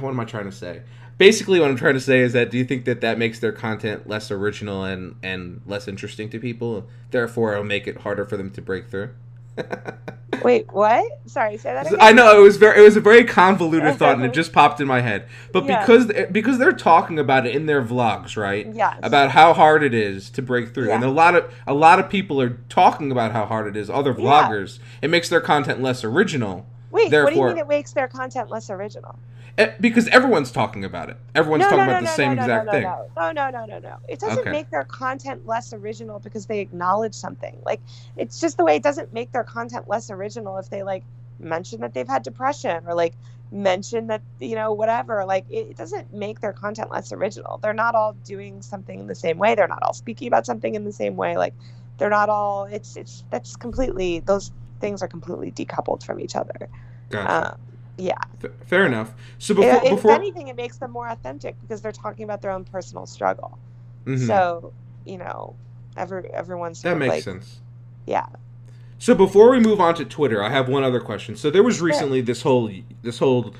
what 0.00 0.10
am 0.10 0.20
I 0.20 0.24
trying 0.24 0.44
to 0.44 0.52
say? 0.52 0.82
Basically 1.18 1.60
what 1.60 1.70
I'm 1.70 1.76
trying 1.76 1.94
to 1.94 2.00
say 2.00 2.20
is 2.20 2.32
that 2.32 2.50
do 2.50 2.58
you 2.58 2.64
think 2.64 2.84
that 2.84 3.00
that 3.00 3.18
makes 3.18 3.38
their 3.38 3.52
content 3.52 4.08
less 4.08 4.30
original 4.30 4.84
and 4.84 5.16
and 5.22 5.60
less 5.66 5.88
interesting 5.88 6.28
to 6.30 6.38
people? 6.38 6.86
Therefore, 7.10 7.52
it'll 7.52 7.64
make 7.64 7.86
it 7.86 7.98
harder 7.98 8.24
for 8.24 8.36
them 8.36 8.50
to 8.50 8.62
break 8.62 8.88
through. 8.88 9.10
Wait, 10.42 10.66
what? 10.72 11.04
Sorry, 11.26 11.56
say 11.56 11.72
that 11.72 11.86
again. 11.86 11.98
I 12.00 12.12
know 12.12 12.38
it 12.38 12.42
was 12.42 12.56
very 12.56 12.80
it 12.80 12.82
was 12.82 12.96
a 12.96 13.00
very 13.00 13.24
convoluted 13.24 13.96
thought 13.96 14.16
and 14.16 14.24
it 14.24 14.32
just 14.32 14.52
popped 14.52 14.80
in 14.80 14.86
my 14.88 15.00
head. 15.00 15.28
But 15.52 15.64
yeah. 15.64 15.80
because 15.80 16.10
because 16.32 16.58
they're 16.58 16.72
talking 16.72 17.18
about 17.18 17.46
it 17.46 17.54
in 17.54 17.66
their 17.66 17.82
vlogs, 17.82 18.36
right? 18.36 18.66
Yeah. 18.74 18.98
About 19.02 19.30
how 19.30 19.52
hard 19.52 19.82
it 19.82 19.94
is 19.94 20.30
to 20.30 20.42
break 20.42 20.74
through. 20.74 20.88
Yeah. 20.88 20.96
And 20.96 21.04
a 21.04 21.10
lot 21.10 21.36
of 21.36 21.52
a 21.66 21.74
lot 21.74 22.00
of 22.00 22.10
people 22.10 22.40
are 22.40 22.58
talking 22.68 23.12
about 23.12 23.32
how 23.32 23.46
hard 23.46 23.68
it 23.68 23.76
is, 23.76 23.88
other 23.88 24.12
vloggers. 24.12 24.78
Yeah. 24.78 24.84
It 25.02 25.10
makes 25.10 25.28
their 25.28 25.40
content 25.40 25.80
less 25.80 26.02
original. 26.02 26.66
Wait, 26.90 27.10
Therefore, 27.10 27.24
what 27.24 27.30
do 27.32 27.40
you 27.40 27.46
mean 27.46 27.58
it 27.58 27.68
makes 27.68 27.92
their 27.92 28.08
content 28.08 28.50
less 28.50 28.70
original? 28.70 29.18
Eh, 29.56 29.72
because 29.80 30.08
everyone's 30.08 30.50
talking 30.50 30.84
about 30.84 31.10
it. 31.10 31.16
Everyone's 31.34 31.62
no, 31.62 31.70
talking 31.70 31.84
no, 31.84 31.90
about 31.90 32.02
no, 32.02 32.08
the 32.08 32.14
same 32.14 32.32
exact 32.32 32.70
thing. 32.70 32.82
No, 32.82 33.06
no, 33.16 33.50
no, 33.50 33.66
no, 33.66 33.78
no. 33.78 33.96
It 34.08 34.18
doesn't 34.18 34.40
okay. 34.40 34.50
make 34.50 34.70
their 34.70 34.84
content 34.84 35.46
less 35.46 35.72
original 35.72 36.18
because 36.18 36.46
they 36.46 36.58
acknowledge 36.58 37.14
something. 37.14 37.56
Like 37.64 37.80
it's 38.16 38.40
just 38.40 38.56
the 38.56 38.64
way 38.64 38.76
it 38.76 38.82
doesn't 38.82 39.12
make 39.12 39.30
their 39.30 39.44
content 39.44 39.88
less 39.88 40.10
original 40.10 40.58
if 40.58 40.70
they 40.70 40.82
like 40.82 41.04
mention 41.38 41.80
that 41.82 41.94
they've 41.94 42.08
had 42.08 42.22
depression 42.24 42.84
or 42.86 42.94
like 42.94 43.14
mention 43.52 44.08
that 44.08 44.22
you 44.40 44.56
know 44.56 44.72
whatever. 44.72 45.24
Like 45.24 45.44
it, 45.48 45.68
it 45.70 45.76
doesn't 45.76 46.12
make 46.12 46.40
their 46.40 46.52
content 46.52 46.90
less 46.90 47.12
original. 47.12 47.58
They're 47.58 47.72
not 47.72 47.94
all 47.94 48.14
doing 48.24 48.60
something 48.60 48.98
in 48.98 49.06
the 49.06 49.14
same 49.14 49.38
way. 49.38 49.54
They're 49.54 49.68
not 49.68 49.84
all 49.84 49.94
speaking 49.94 50.26
about 50.26 50.46
something 50.46 50.74
in 50.74 50.84
the 50.84 50.92
same 50.92 51.14
way. 51.14 51.36
Like 51.36 51.54
they're 51.98 52.10
not 52.10 52.28
all. 52.28 52.64
It's 52.64 52.96
it's 52.96 53.22
that's 53.30 53.54
completely 53.54 54.18
those 54.18 54.50
things 54.80 55.00
are 55.00 55.08
completely 55.08 55.52
decoupled 55.52 56.02
from 56.02 56.18
each 56.18 56.34
other. 56.34 56.68
Gotcha. 57.10 57.52
Um, 57.52 57.60
yeah. 57.96 58.14
F- 58.42 58.50
fair 58.66 58.86
enough. 58.86 59.12
So 59.38 59.54
before, 59.54 59.80
if, 59.84 59.90
before... 59.90 60.12
anything, 60.12 60.48
it 60.48 60.56
makes 60.56 60.78
them 60.78 60.90
more 60.90 61.08
authentic 61.08 61.54
because 61.60 61.80
they're 61.80 61.92
talking 61.92 62.24
about 62.24 62.42
their 62.42 62.50
own 62.50 62.64
personal 62.64 63.06
struggle. 63.06 63.58
Mm-hmm. 64.04 64.26
So 64.26 64.72
you 65.04 65.18
know, 65.18 65.54
every 65.96 66.28
everyone's 66.30 66.82
that 66.82 66.96
makes 66.96 67.14
like, 67.14 67.22
sense. 67.22 67.60
Yeah. 68.06 68.26
So 68.98 69.14
before 69.14 69.50
we 69.50 69.60
move 69.60 69.80
on 69.80 69.94
to 69.96 70.04
Twitter, 70.04 70.42
I 70.42 70.50
have 70.50 70.68
one 70.68 70.82
other 70.82 71.00
question. 71.00 71.36
So 71.36 71.50
there 71.50 71.62
was 71.62 71.80
recently 71.80 72.20
this 72.20 72.42
whole 72.42 72.70
this 73.02 73.18
whole 73.18 73.54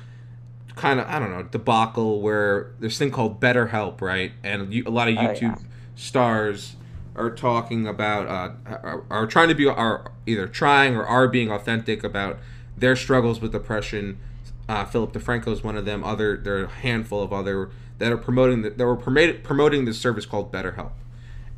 kind 0.75 0.99
of 0.99 1.07
I 1.07 1.19
don't 1.19 1.31
know 1.31 1.43
debacle 1.43 2.21
where 2.21 2.71
this 2.79 2.97
thing 2.97 3.11
called 3.11 3.39
BetterHelp, 3.39 4.01
right? 4.01 4.31
And 4.43 4.73
you, 4.73 4.83
a 4.85 4.89
lot 4.89 5.07
of 5.07 5.15
YouTube 5.15 5.57
oh, 5.57 5.61
yeah. 5.61 5.67
stars 5.95 6.75
are 7.15 7.29
talking 7.29 7.87
about 7.87 8.27
uh, 8.27 8.51
are, 8.65 9.03
are 9.09 9.27
trying 9.27 9.49
to 9.49 9.55
be 9.55 9.67
are 9.67 10.11
either 10.25 10.47
trying 10.47 10.95
or 10.95 11.05
are 11.05 11.27
being 11.27 11.51
authentic 11.51 12.03
about 12.03 12.39
their 12.77 12.95
struggles 12.95 13.41
with 13.41 13.51
depression. 13.51 14.19
Uh, 14.67 14.85
Philip 14.85 15.13
DeFranco 15.13 15.49
is 15.49 15.63
one 15.63 15.77
of 15.77 15.85
them. 15.85 16.03
Other 16.03 16.37
there 16.37 16.57
are 16.57 16.63
a 16.65 16.69
handful 16.69 17.21
of 17.21 17.31
other 17.31 17.69
that 17.97 18.11
are 18.11 18.17
promoting 18.17 18.61
that 18.63 18.77
were 18.77 18.95
promoting 18.95 19.41
promoting 19.41 19.85
this 19.85 19.99
service 19.99 20.25
called 20.25 20.51
BetterHelp, 20.51 20.91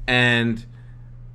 and 0.05 0.65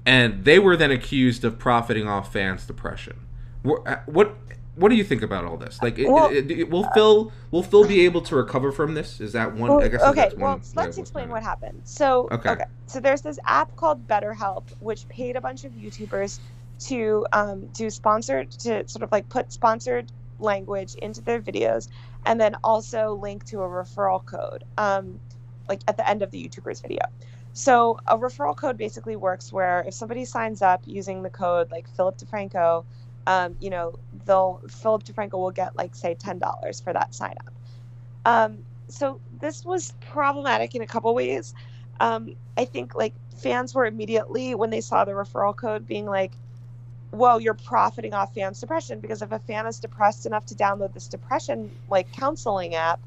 and 0.04 0.44
they 0.44 0.58
were 0.58 0.76
then 0.76 0.90
accused 0.90 1.44
of 1.44 1.58
profiting 1.58 2.08
off 2.08 2.32
fans' 2.32 2.66
depression. 2.66 3.26
What 3.62 3.86
uh, 3.86 3.98
what, 4.06 4.36
what 4.74 4.88
do 4.88 4.96
you 4.96 5.04
think 5.04 5.22
about 5.22 5.44
all 5.44 5.56
this? 5.56 5.80
Like, 5.82 5.98
well, 5.98 6.30
it, 6.30 6.50
it, 6.50 6.60
it, 6.60 6.70
will 6.70 6.88
Phil 6.94 7.32
will 7.50 7.62
Phil 7.62 7.86
be 7.86 8.04
able 8.04 8.22
to 8.22 8.36
recover 8.36 8.72
from 8.72 8.94
this? 8.94 9.20
Is 9.20 9.32
that 9.32 9.54
one? 9.54 9.70
Well, 9.70 9.82
I 9.82 9.88
guess 9.88 10.02
okay. 10.02 10.30
well, 10.36 10.60
let's 10.74 10.98
explain 10.98 11.28
what 11.28 11.42
happened. 11.42 11.82
So 11.84 12.28
okay. 12.32 12.50
okay, 12.50 12.64
so 12.86 13.00
there's 13.00 13.22
this 13.22 13.38
app 13.44 13.74
called 13.76 14.06
BetterHelp, 14.06 14.64
which 14.80 15.08
paid 15.08 15.36
a 15.36 15.40
bunch 15.40 15.64
of 15.64 15.72
YouTubers 15.72 16.38
to 16.86 17.26
um, 17.32 17.66
do 17.68 17.90
sponsored 17.90 18.50
to 18.50 18.86
sort 18.88 19.02
of 19.02 19.12
like 19.12 19.28
put 19.28 19.52
sponsored 19.52 20.10
language 20.38 20.94
into 20.96 21.20
their 21.20 21.40
videos 21.40 21.88
and 22.26 22.40
then 22.40 22.56
also 22.64 23.14
link 23.14 23.44
to 23.44 23.60
a 23.60 23.68
referral 23.68 24.24
code 24.24 24.64
um, 24.78 25.18
like 25.68 25.80
at 25.88 25.96
the 25.96 26.08
end 26.08 26.22
of 26.22 26.30
the 26.30 26.42
youtuber's 26.42 26.80
video 26.80 27.00
so 27.52 27.98
a 28.06 28.16
referral 28.16 28.56
code 28.56 28.76
basically 28.76 29.16
works 29.16 29.52
where 29.52 29.84
if 29.86 29.94
somebody 29.94 30.24
signs 30.24 30.62
up 30.62 30.82
using 30.86 31.22
the 31.22 31.30
code 31.30 31.70
like 31.70 31.88
philip 31.96 32.16
defranco 32.18 32.84
um, 33.26 33.56
you 33.60 33.70
know, 33.70 33.94
they'll 34.24 34.60
Philip 34.68 35.04
DeFranco 35.04 35.34
will 35.34 35.50
get 35.50 35.76
like 35.76 35.94
say 35.94 36.14
ten 36.14 36.38
dollars 36.38 36.80
for 36.80 36.92
that 36.92 37.14
sign 37.14 37.34
up. 37.46 37.52
Um, 38.24 38.58
so 38.88 39.20
this 39.40 39.64
was 39.64 39.92
problematic 40.00 40.74
in 40.74 40.82
a 40.82 40.86
couple 40.86 41.14
ways. 41.14 41.54
Um, 42.00 42.34
I 42.56 42.64
think 42.64 42.94
like 42.94 43.14
fans 43.36 43.74
were 43.74 43.86
immediately 43.86 44.54
when 44.54 44.70
they 44.70 44.80
saw 44.80 45.04
the 45.04 45.12
referral 45.12 45.54
code 45.54 45.86
being 45.86 46.06
like, 46.06 46.32
"Well, 47.12 47.40
you're 47.40 47.54
profiting 47.54 48.14
off 48.14 48.34
fans' 48.34 48.60
depression 48.60 49.00
because 49.00 49.22
if 49.22 49.32
a 49.32 49.38
fan 49.38 49.66
is 49.66 49.78
depressed 49.80 50.26
enough 50.26 50.46
to 50.46 50.54
download 50.54 50.94
this 50.94 51.08
depression 51.08 51.70
like 51.88 52.10
counseling 52.12 52.74
app, 52.74 53.00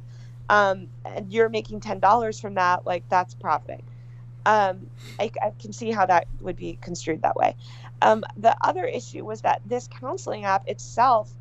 um, 0.49 0.87
and 1.03 1.31
you're 1.31 1.49
making 1.49 1.81
ten 1.81 1.99
dollars 1.99 2.39
from 2.39 2.55
that, 2.55 2.85
like 2.85 3.03
that's 3.09 3.33
profiting." 3.33 3.83
Um, 4.45 4.87
I, 5.19 5.31
I, 5.41 5.51
can 5.59 5.73
see 5.73 5.91
how 5.91 6.05
that 6.05 6.27
would 6.39 6.55
be 6.55 6.77
construed 6.79 7.23
that 7.23 7.35
way. 7.35 7.55
Um, 8.03 8.23
the 8.37 8.55
other 8.61 8.85
issue 8.85 9.25
was 9.25 9.41
that 9.41 9.61
this 9.65 9.87
counseling 9.87 10.45
app 10.45 10.67
itself 10.67 11.31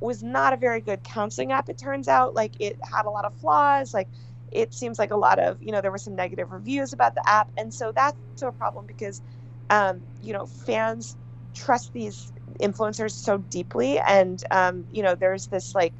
was 0.00 0.22
not 0.22 0.52
a 0.54 0.56
very 0.56 0.80
good 0.80 1.02
counseling 1.02 1.52
app. 1.52 1.68
It 1.68 1.76
turns 1.76 2.08
out, 2.08 2.34
like 2.34 2.52
it 2.60 2.78
had 2.90 3.04
a 3.04 3.10
lot 3.10 3.26
of 3.26 3.34
flaws. 3.34 3.92
Like 3.92 4.08
it 4.50 4.72
seems 4.72 4.98
like 4.98 5.10
a 5.10 5.16
lot 5.16 5.38
of, 5.38 5.62
you 5.62 5.72
know, 5.72 5.80
there 5.80 5.90
were 5.90 5.98
some 5.98 6.14
negative 6.14 6.52
reviews 6.52 6.92
about 6.92 7.14
the 7.14 7.28
app, 7.28 7.50
and 7.56 7.72
so 7.72 7.92
that's 7.94 8.16
a 8.42 8.52
problem 8.52 8.86
because, 8.86 9.20
um, 9.70 10.00
you 10.22 10.32
know, 10.32 10.46
fans 10.46 11.16
trust 11.54 11.92
these 11.92 12.32
influencers 12.60 13.12
so 13.12 13.38
deeply, 13.38 13.98
and 14.00 14.42
um, 14.50 14.86
you 14.90 15.02
know, 15.02 15.14
there's 15.14 15.46
this 15.48 15.74
like 15.74 15.94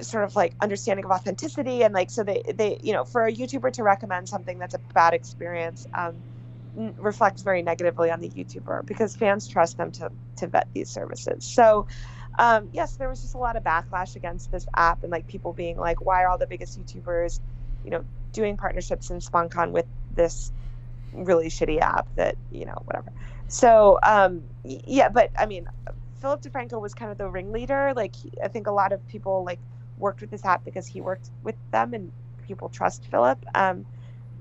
sort 0.00 0.24
of 0.24 0.34
like 0.36 0.54
understanding 0.60 1.04
of 1.04 1.10
authenticity 1.10 1.82
and 1.82 1.94
like 1.94 2.10
so 2.10 2.24
they 2.24 2.42
they 2.54 2.78
you 2.82 2.92
know 2.92 3.04
for 3.04 3.26
a 3.26 3.32
youtuber 3.32 3.72
to 3.72 3.82
recommend 3.82 4.28
something 4.28 4.58
that's 4.58 4.74
a 4.74 4.80
bad 4.94 5.14
experience 5.14 5.86
um, 5.96 6.22
reflects 6.98 7.42
very 7.42 7.62
negatively 7.62 8.10
on 8.10 8.20
the 8.20 8.30
youtuber 8.30 8.86
because 8.86 9.16
fans 9.16 9.46
trust 9.46 9.76
them 9.76 9.90
to 9.92 10.10
to 10.36 10.46
vet 10.46 10.68
these 10.74 10.90
services. 10.90 11.46
So 11.46 11.86
um, 12.38 12.68
yes 12.72 12.96
there 12.96 13.08
was 13.08 13.20
just 13.20 13.34
a 13.34 13.38
lot 13.38 13.56
of 13.56 13.64
backlash 13.64 14.16
against 14.16 14.50
this 14.50 14.64
app 14.76 15.02
and 15.02 15.12
like 15.12 15.26
people 15.26 15.52
being 15.52 15.76
like 15.76 16.00
why 16.00 16.22
are 16.22 16.28
all 16.28 16.38
the 16.38 16.46
biggest 16.48 16.78
youtubers 16.78 17.40
you 17.82 17.90
know 17.90 18.04
doing 18.32 18.56
partnerships 18.56 19.10
in 19.10 19.18
sponcon 19.18 19.72
with 19.72 19.86
this 20.10 20.52
really 21.12 21.48
shitty 21.48 21.80
app 21.80 22.06
that 22.16 22.36
you 22.50 22.64
know 22.64 22.78
whatever 22.84 23.12
so 23.50 23.98
um, 24.02 24.42
yeah 24.64 25.08
but 25.08 25.30
i 25.38 25.46
mean 25.46 25.66
philip 26.20 26.42
defranco 26.42 26.80
was 26.80 26.94
kind 26.94 27.10
of 27.10 27.18
the 27.18 27.28
ringleader 27.28 27.92
like 27.96 28.14
i 28.44 28.48
think 28.48 28.66
a 28.66 28.72
lot 28.72 28.92
of 28.92 29.06
people 29.08 29.44
like 29.44 29.58
worked 30.00 30.20
with 30.20 30.30
his 30.30 30.42
hat 30.42 30.62
because 30.64 30.86
he 30.86 31.00
worked 31.00 31.30
with 31.42 31.56
them 31.70 31.94
and 31.94 32.10
people 32.50 32.68
trust 32.68 33.04
Philip. 33.10 33.44
Um, 33.54 33.86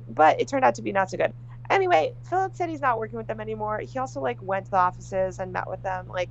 but 0.09 0.41
it 0.41 0.47
turned 0.47 0.65
out 0.65 0.75
to 0.75 0.81
be 0.81 0.91
not 0.91 1.11
so 1.11 1.17
good. 1.17 1.33
Anyway, 1.69 2.13
Philip 2.23 2.55
said 2.55 2.69
he's 2.69 2.81
not 2.81 2.97
working 2.97 3.17
with 3.17 3.27
them 3.27 3.39
anymore. 3.39 3.79
He 3.79 3.99
also 3.99 4.19
like 4.19 4.41
went 4.41 4.65
to 4.65 4.71
the 4.71 4.77
offices 4.77 5.37
and 5.37 5.53
met 5.53 5.69
with 5.69 5.83
them. 5.83 6.07
Like, 6.07 6.29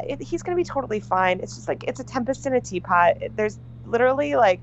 it, 0.00 0.22
he's 0.22 0.42
gonna 0.42 0.56
be 0.56 0.64
totally 0.64 1.00
fine. 1.00 1.40
It's 1.40 1.56
just 1.56 1.66
like 1.66 1.82
it's 1.84 1.98
a 1.98 2.04
tempest 2.04 2.46
in 2.46 2.54
a 2.54 2.60
teapot. 2.60 3.16
There's 3.34 3.58
literally 3.84 4.36
like 4.36 4.60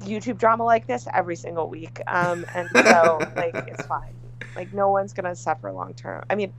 YouTube 0.00 0.38
drama 0.38 0.64
like 0.64 0.86
this 0.88 1.06
every 1.14 1.36
single 1.36 1.68
week, 1.68 2.00
um, 2.08 2.44
and 2.54 2.68
so 2.74 3.20
like 3.36 3.54
it's 3.68 3.86
fine. 3.86 4.13
Like 4.56 4.72
no 4.72 4.90
one's 4.90 5.12
gonna 5.12 5.34
suffer 5.34 5.72
long 5.72 5.94
term. 5.94 6.24
I 6.30 6.34
mean, 6.34 6.52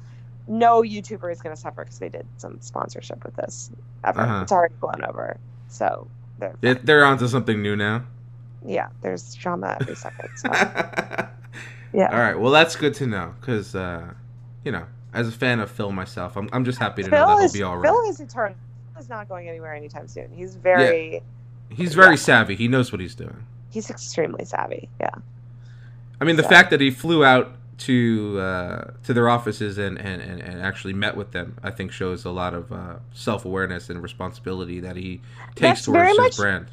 no 0.47 0.81
YouTuber 0.81 1.31
is 1.31 1.41
gonna 1.41 1.55
suffer 1.55 1.83
because 1.83 1.99
they 1.99 2.09
did 2.09 2.25
some 2.37 2.59
sponsorship 2.61 3.23
with 3.23 3.35
this 3.35 3.71
ever. 4.03 4.21
Uh-huh. 4.21 4.41
It's 4.43 4.51
already 4.51 4.75
blown 4.79 5.03
over. 5.05 5.37
So 5.67 6.07
they're 6.39 6.55
they're, 6.61 6.75
they're 6.75 7.05
onto 7.05 7.27
something 7.27 7.61
new 7.61 7.75
now. 7.75 8.03
Yeah, 8.65 8.89
there's 9.01 9.35
drama 9.35 9.77
every 9.79 9.95
second. 9.95 10.29
So. 10.35 10.49
yeah. 11.93 12.09
All 12.11 12.19
right. 12.19 12.37
Well, 12.39 12.51
that's 12.51 12.75
good 12.75 12.93
to 12.95 13.07
know 13.07 13.33
because 13.39 13.75
uh, 13.75 14.13
you 14.63 14.71
know, 14.71 14.85
as 15.13 15.27
a 15.27 15.31
fan 15.31 15.59
of 15.59 15.69
Phil 15.69 15.91
myself, 15.91 16.35
I'm 16.35 16.49
I'm 16.51 16.65
just 16.65 16.79
happy 16.79 17.03
to 17.03 17.09
Phil 17.09 17.19
know 17.19 17.37
that 17.37 17.43
is, 17.45 17.53
he'll 17.53 17.59
be 17.59 17.63
all 17.63 17.77
right. 17.77 17.89
Phil 17.89 18.09
is 18.09 18.19
eternal. 18.19 18.55
He's 18.97 19.09
not 19.09 19.27
going 19.27 19.49
anywhere 19.49 19.73
anytime 19.73 20.07
soon. 20.07 20.31
He's 20.31 20.55
very. 20.55 21.15
Yeah. 21.15 21.19
He's 21.69 21.95
very 21.95 22.11
yeah. 22.11 22.15
savvy. 22.15 22.55
He 22.55 22.67
knows 22.67 22.91
what 22.91 23.01
he's 23.01 23.15
doing. 23.15 23.45
He's 23.71 23.89
extremely 23.89 24.45
savvy. 24.45 24.87
Yeah. 24.99 25.09
I 26.21 26.23
mean, 26.23 26.35
the 26.35 26.43
so. 26.43 26.49
fact 26.49 26.69
that 26.69 26.79
he 26.79 26.91
flew 26.91 27.25
out 27.25 27.51
to 27.77 28.39
uh, 28.39 28.91
to 29.03 29.13
their 29.13 29.29
offices 29.29 29.77
and, 29.77 29.97
and, 29.97 30.21
and, 30.21 30.41
and, 30.41 30.61
actually 30.61 30.93
met 30.93 31.17
with 31.17 31.31
them, 31.31 31.57
I 31.61 31.71
think 31.71 31.91
shows 31.91 32.23
a 32.25 32.29
lot 32.29 32.53
of 32.53 32.71
uh, 32.71 32.95
self 33.13 33.45
awareness 33.45 33.89
and 33.89 34.01
responsibility 34.01 34.79
that 34.79 34.95
he 34.95 35.21
takes 35.55 35.59
that's 35.59 35.85
towards 35.85 36.09
his 36.09 36.17
much, 36.17 36.37
brand. 36.37 36.67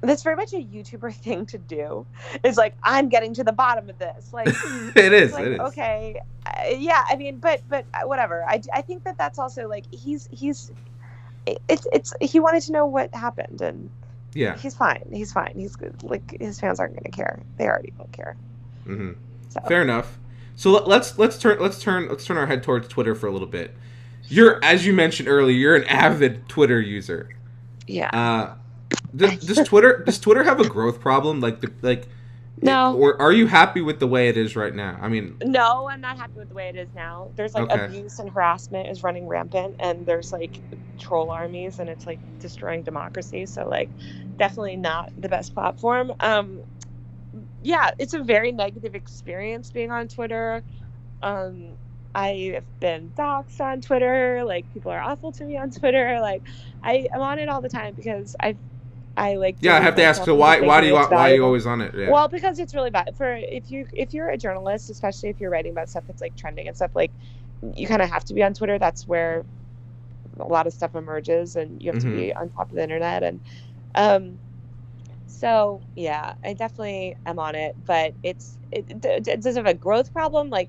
That's 0.00 0.22
very 0.22 0.36
much 0.36 0.52
a 0.52 0.56
YouTuber 0.56 1.14
thing 1.22 1.46
to 1.46 1.58
do. 1.58 2.06
It's 2.42 2.58
like 2.58 2.74
I'm 2.82 3.08
getting 3.08 3.34
to 3.34 3.44
the 3.44 3.52
bottom 3.52 3.88
of 3.88 3.98
this. 3.98 4.32
Like 4.32 4.48
it 4.96 5.12
is. 5.12 5.32
Like, 5.32 5.46
it 5.46 5.52
is. 5.52 5.60
Okay, 5.60 6.20
uh, 6.46 6.50
yeah. 6.76 7.04
I 7.08 7.16
mean, 7.16 7.38
but 7.38 7.62
but 7.68 7.84
uh, 7.94 8.06
whatever. 8.06 8.44
I, 8.44 8.60
I 8.72 8.82
think 8.82 9.04
that 9.04 9.16
that's 9.16 9.38
also 9.38 9.68
like 9.68 9.84
he's 9.92 10.28
he's 10.32 10.72
it's 11.68 11.86
it's 11.92 12.14
he 12.20 12.40
wanted 12.40 12.62
to 12.62 12.72
know 12.72 12.84
what 12.84 13.14
happened 13.14 13.62
and 13.62 13.90
yeah 14.34 14.56
he's 14.58 14.74
fine. 14.74 15.08
He's 15.12 15.32
fine. 15.32 15.52
He's 15.54 15.76
good. 15.76 16.02
Like 16.02 16.36
his 16.40 16.58
fans 16.58 16.80
aren't 16.80 16.94
going 16.94 17.04
to 17.04 17.16
care. 17.16 17.40
They 17.56 17.66
already 17.66 17.92
don't 17.96 18.12
care. 18.12 18.36
Mm-hmm. 18.86 19.12
So. 19.50 19.60
Fair 19.68 19.82
enough. 19.82 20.18
So 20.58 20.72
let's 20.72 21.16
let's 21.16 21.38
turn 21.38 21.60
let's 21.60 21.80
turn 21.80 22.08
let's 22.08 22.24
turn 22.24 22.36
our 22.36 22.46
head 22.46 22.64
towards 22.64 22.88
Twitter 22.88 23.14
for 23.14 23.28
a 23.28 23.30
little 23.30 23.46
bit. 23.46 23.76
You're 24.24 24.58
as 24.64 24.84
you 24.84 24.92
mentioned 24.92 25.28
earlier, 25.28 25.56
you're 25.56 25.76
an 25.76 25.84
avid 25.84 26.48
Twitter 26.48 26.80
user. 26.80 27.28
Yeah. 27.86 28.10
Uh, 28.12 28.56
does, 29.14 29.38
does 29.38 29.68
Twitter 29.68 30.02
does 30.04 30.18
Twitter 30.18 30.42
have 30.42 30.58
a 30.58 30.68
growth 30.68 31.00
problem? 31.00 31.38
Like 31.38 31.60
the, 31.60 31.72
like 31.80 32.08
no. 32.60 32.96
Or 32.96 33.22
are 33.22 33.30
you 33.30 33.46
happy 33.46 33.80
with 33.80 34.00
the 34.00 34.08
way 34.08 34.30
it 34.30 34.36
is 34.36 34.56
right 34.56 34.74
now? 34.74 34.98
I 35.00 35.06
mean, 35.06 35.36
no, 35.44 35.88
I'm 35.88 36.00
not 36.00 36.16
happy 36.16 36.34
with 36.34 36.48
the 36.48 36.56
way 36.56 36.68
it 36.68 36.74
is 36.74 36.88
now. 36.92 37.30
There's 37.36 37.54
like 37.54 37.70
okay. 37.70 37.84
abuse 37.84 38.18
and 38.18 38.28
harassment 38.28 38.88
is 38.88 39.04
running 39.04 39.28
rampant, 39.28 39.76
and 39.78 40.04
there's 40.06 40.32
like 40.32 40.58
troll 40.98 41.30
armies, 41.30 41.78
and 41.78 41.88
it's 41.88 42.04
like 42.04 42.18
destroying 42.40 42.82
democracy. 42.82 43.46
So 43.46 43.68
like, 43.68 43.90
definitely 44.36 44.74
not 44.74 45.12
the 45.20 45.28
best 45.28 45.54
platform. 45.54 46.12
Um, 46.18 46.64
yeah, 47.68 47.90
it's 47.98 48.14
a 48.14 48.22
very 48.22 48.50
negative 48.50 48.94
experience 48.94 49.70
being 49.70 49.90
on 49.90 50.08
Twitter. 50.08 50.62
Um, 51.22 51.72
I've 52.14 52.64
been 52.80 53.12
doxxed 53.14 53.60
on 53.60 53.82
Twitter. 53.82 54.42
Like 54.42 54.64
people 54.72 54.90
are 54.90 55.00
awful 55.00 55.32
to 55.32 55.44
me 55.44 55.58
on 55.58 55.70
Twitter. 55.70 56.18
Like 56.22 56.40
I 56.82 57.08
am 57.12 57.20
on 57.20 57.38
it 57.38 57.50
all 57.50 57.60
the 57.60 57.68
time 57.68 57.92
because 57.92 58.34
I, 58.40 58.56
I 59.18 59.34
like. 59.34 59.56
Yeah, 59.60 59.76
I 59.76 59.80
have 59.80 59.96
to 59.96 60.02
ask. 60.02 60.24
So 60.24 60.34
why? 60.34 60.62
Why 60.62 60.80
do 60.80 60.86
you? 60.86 60.94
Why 60.94 61.30
are 61.30 61.34
you 61.34 61.44
always 61.44 61.66
on 61.66 61.82
it? 61.82 61.94
Yeah. 61.94 62.08
Well, 62.08 62.26
because 62.26 62.58
it's 62.58 62.74
really 62.74 62.88
bad 62.88 63.14
for 63.18 63.36
if 63.36 63.70
you 63.70 63.86
if 63.92 64.14
you're 64.14 64.30
a 64.30 64.38
journalist, 64.38 64.88
especially 64.88 65.28
if 65.28 65.38
you're 65.38 65.50
writing 65.50 65.72
about 65.72 65.90
stuff 65.90 66.04
that's 66.06 66.22
like 66.22 66.34
trending 66.36 66.68
and 66.68 66.76
stuff. 66.76 66.92
Like 66.94 67.10
you 67.74 67.86
kind 67.86 68.00
of 68.00 68.08
have 68.08 68.24
to 68.24 68.34
be 68.34 68.42
on 68.42 68.54
Twitter. 68.54 68.78
That's 68.78 69.06
where 69.06 69.44
a 70.40 70.46
lot 70.46 70.66
of 70.66 70.72
stuff 70.72 70.94
emerges, 70.94 71.56
and 71.56 71.82
you 71.82 71.92
have 71.92 72.00
mm-hmm. 72.00 72.12
to 72.12 72.16
be 72.16 72.32
on 72.32 72.48
top 72.48 72.70
of 72.70 72.76
the 72.76 72.82
internet. 72.82 73.22
And 73.22 73.40
um, 73.94 74.38
so 75.38 75.80
yeah, 75.94 76.34
I 76.44 76.52
definitely 76.54 77.16
am 77.24 77.38
on 77.38 77.54
it, 77.54 77.76
but 77.86 78.14
it's 78.24 78.58
it, 78.72 78.86
it, 79.04 79.40
does 79.40 79.56
have 79.56 79.66
a 79.66 79.74
growth 79.74 80.12
problem? 80.12 80.50
Like, 80.50 80.68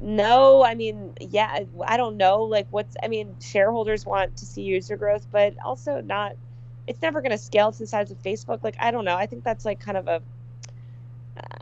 no, 0.00 0.64
I 0.64 0.74
mean, 0.74 1.12
yeah, 1.20 1.60
I 1.86 1.96
don't 1.98 2.16
know. 2.16 2.44
Like, 2.44 2.66
what's 2.70 2.96
I 3.02 3.08
mean, 3.08 3.36
shareholders 3.40 4.06
want 4.06 4.36
to 4.38 4.46
see 4.46 4.62
user 4.62 4.96
growth, 4.96 5.26
but 5.30 5.54
also 5.62 6.00
not. 6.00 6.34
It's 6.86 7.00
never 7.02 7.20
going 7.20 7.32
to 7.32 7.38
scale 7.38 7.72
to 7.72 7.78
the 7.78 7.86
size 7.86 8.10
of 8.10 8.22
Facebook. 8.22 8.62
Like, 8.62 8.76
I 8.78 8.90
don't 8.90 9.04
know. 9.04 9.16
I 9.16 9.26
think 9.26 9.44
that's 9.44 9.64
like 9.64 9.80
kind 9.80 9.98
of 9.98 10.08
a. 10.08 10.22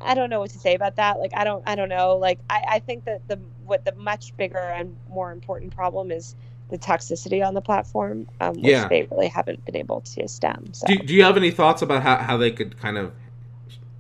I 0.01 0.15
don't 0.15 0.31
know 0.31 0.41
what 0.41 0.51
to 0.51 0.59
say 0.59 0.75
about 0.75 0.97
that. 0.97 1.19
Like, 1.19 1.33
I 1.35 1.45
don't, 1.45 1.63
I 1.67 1.75
don't 1.75 1.89
know. 1.89 2.17
Like, 2.17 2.39
I, 2.51 2.63
I 2.69 2.79
think 2.79 3.05
that 3.07 3.27
the 3.27 3.39
what 3.65 3.85
the 3.85 3.95
much 3.97 4.37
bigger 4.37 4.59
and 4.59 4.97
more 5.09 5.33
important 5.33 5.75
problem 5.75 6.13
is 6.13 6.37
the 6.73 6.79
toxicity 6.79 7.47
on 7.47 7.53
the 7.53 7.61
platform, 7.61 8.27
um, 8.41 8.55
which 8.55 8.65
yeah. 8.65 8.89
they 8.89 9.03
really 9.11 9.29
haven't 9.29 9.63
been 9.67 9.77
able 9.77 10.01
to 10.01 10.27
stem. 10.27 10.73
So. 10.73 10.87
Do, 10.87 10.97
do 10.97 11.15
you 11.15 11.23
have 11.23 11.37
any 11.37 11.51
thoughts 11.51 11.83
about 11.83 12.03
how, 12.03 12.17
how 12.17 12.39
they 12.39 12.51
could 12.51 12.81
kind 12.81 12.97
of 12.97 13.13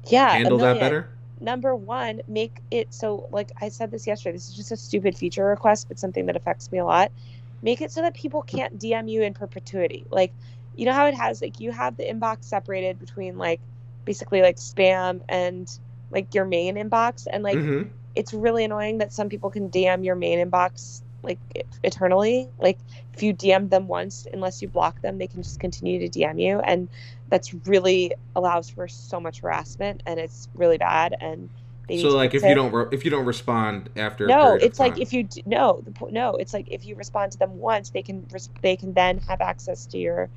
yeah 0.07 0.31
handle 0.31 0.57
that 0.59 0.81
better? 0.81 1.11
Number 1.39 1.77
one, 1.77 2.23
make 2.27 2.57
it 2.70 2.95
so 2.95 3.29
like 3.31 3.53
I 3.61 3.68
said 3.68 3.91
this 3.91 4.07
yesterday. 4.07 4.33
This 4.33 4.49
is 4.49 4.55
just 4.55 4.73
a 4.73 4.77
stupid 4.77 5.16
feature 5.16 5.45
request, 5.45 5.87
but 5.89 5.99
something 5.99 6.27
that 6.27 6.35
affects 6.35 6.73
me 6.73 6.79
a 6.79 6.85
lot. 6.85 7.12
Make 7.61 7.83
it 7.83 7.93
so 7.93 8.01
that 8.01 8.14
people 8.14 8.41
can't 8.41 8.79
DM 8.79 9.09
you 9.09 9.23
in 9.23 9.35
perpetuity. 9.35 10.07
Like, 10.11 10.33
you 10.75 10.87
know 10.87 10.95
how 10.95 11.07
it 11.07 11.14
has 11.14 11.43
like 11.43 11.61
you 11.61 11.73
have 11.73 11.99
the 11.99 12.05
inbox 12.05 12.45
separated 12.45 12.99
between 12.99 13.37
like 13.37 13.61
basically 14.07 14.41
like 14.41 14.57
spam 14.57 15.20
and 15.29 15.70
like 16.11 16.35
your 16.35 16.47
main 16.47 16.77
inbox, 16.77 17.27
and 17.31 17.43
like 17.43 17.59
mm-hmm. 17.59 17.91
it's 18.14 18.33
really 18.33 18.64
annoying 18.64 18.99
that 18.99 19.12
some 19.12 19.29
people 19.29 19.51
can 19.51 19.68
DM 19.68 20.07
your 20.07 20.14
main 20.14 20.39
inbox 20.39 21.03
like 21.23 21.39
eternally. 21.83 22.49
Like 22.59 22.79
if 23.14 23.23
you 23.23 23.35
DM 23.35 23.70
them 23.70 23.89
once, 23.89 24.27
unless 24.33 24.62
you 24.62 24.68
block 24.68 25.01
them, 25.03 25.18
they 25.18 25.27
can 25.27 25.43
just 25.43 25.61
continue 25.61 26.07
to 26.07 26.18
DM 26.18 26.41
you, 26.41 26.61
and 26.61 26.89
that's 27.29 27.55
really 27.66 28.14
allows 28.37 28.68
for 28.68 28.89
so 28.89 29.20
much 29.20 29.41
harassment, 29.41 30.03
and 30.07 30.18
it's 30.18 30.49
really 30.55 30.79
bad. 30.79 31.16
And 31.20 31.49
so 31.89 32.09
like 32.11 32.35
if 32.35 32.43
it. 32.43 32.49
you 32.49 32.55
don't 32.55 32.73
re- 32.73 32.87
if 32.93 33.05
you 33.05 33.11
don't 33.11 33.27
respond 33.27 33.91
after 33.97 34.27
no, 34.27 34.55
it's 34.55 34.79
like 34.79 34.99
if 34.99 35.12
you 35.12 35.29
no 35.47 35.83
the, 35.85 36.11
no, 36.11 36.37
it's 36.37 36.55
like 36.55 36.68
if 36.70 36.87
you 36.87 36.95
respond 36.95 37.33
to 37.33 37.39
them 37.39 37.59
once, 37.59 37.91
they 37.91 38.03
can 38.03 38.27
they 38.62 38.77
can 38.77 38.95
then 38.95 39.18
have 39.29 39.41
access 39.41 39.87
to 39.87 39.99
your 39.99 40.29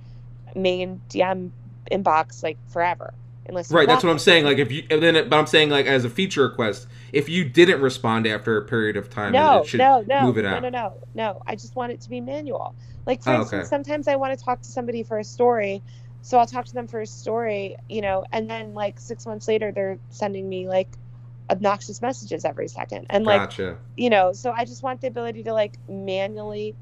main 0.55 1.01
DM 1.09 1.51
inbox 1.91 2.43
like 2.43 2.57
forever. 2.69 3.13
Unless 3.47 3.71
Right, 3.71 3.87
that's 3.87 4.03
what 4.03 4.11
I'm 4.11 4.19
saying. 4.19 4.45
Like 4.45 4.59
if 4.59 4.71
you, 4.71 4.83
and 4.91 5.01
then, 5.01 5.15
it, 5.15 5.29
but 5.29 5.37
I'm 5.37 5.47
saying 5.47 5.69
like 5.69 5.87
as 5.87 6.05
a 6.05 6.09
feature 6.09 6.43
request, 6.43 6.87
if 7.11 7.27
you 7.29 7.43
didn't 7.49 7.81
respond 7.81 8.27
after 8.27 8.57
a 8.57 8.65
period 8.65 8.95
of 8.95 9.09
time, 9.09 9.33
No, 9.33 9.57
it 9.57 9.65
should 9.65 9.79
no, 9.79 10.03
no, 10.07 10.21
move 10.21 10.37
it 10.37 10.45
no, 10.49 10.49
out. 10.55 10.61
no, 10.61 10.69
no, 10.69 10.69
no. 10.69 11.01
No. 11.13 11.41
I 11.47 11.55
just 11.55 11.75
want 11.75 11.91
it 11.91 12.01
to 12.01 12.09
be 12.09 12.21
manual. 12.21 12.75
Like 13.05 13.23
for 13.23 13.31
Oh, 13.31 13.33
instance, 13.33 13.67
okay. 13.67 13.69
sometimes 13.69 14.07
I 14.07 14.15
want 14.17 14.37
to 14.37 14.43
talk 14.43 14.61
to 14.61 14.71
somebody 14.71 15.03
for 15.03 15.17
a 15.19 15.23
story, 15.23 15.83
so 16.21 16.37
I'll 16.37 16.47
talk 16.47 16.65
to 16.65 16.73
them 16.73 16.87
for 16.87 17.01
a 17.01 17.07
story, 17.07 17.75
you 17.87 18.01
know, 18.01 18.25
and 18.31 18.49
then 18.49 18.73
like 18.73 18.99
six 18.99 19.25
months 19.25 19.47
later, 19.47 19.71
they're 19.71 19.99
sending 20.09 20.47
me 20.47 20.67
like 20.67 20.95
obnoxious 21.51 22.01
messages 22.01 22.45
every 22.45 22.67
second, 22.67 23.07
and 23.09 23.25
like 23.25 23.45
Gotcha. 23.45 23.77
you 23.97 24.09
know, 24.09 24.33
so 24.33 24.51
I 24.51 24.65
just 24.65 24.83
want 24.83 25.01
the 25.01 25.07
ability 25.07 25.43
to 25.43 25.53
like 25.53 25.77
manually 25.87 26.77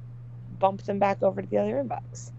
bump 0.49 0.83
them 0.83 0.99
back 0.99 1.23
over 1.23 1.41
to 1.41 1.47
the 1.49 1.57
other 1.59 1.75
inbox. 1.83 2.31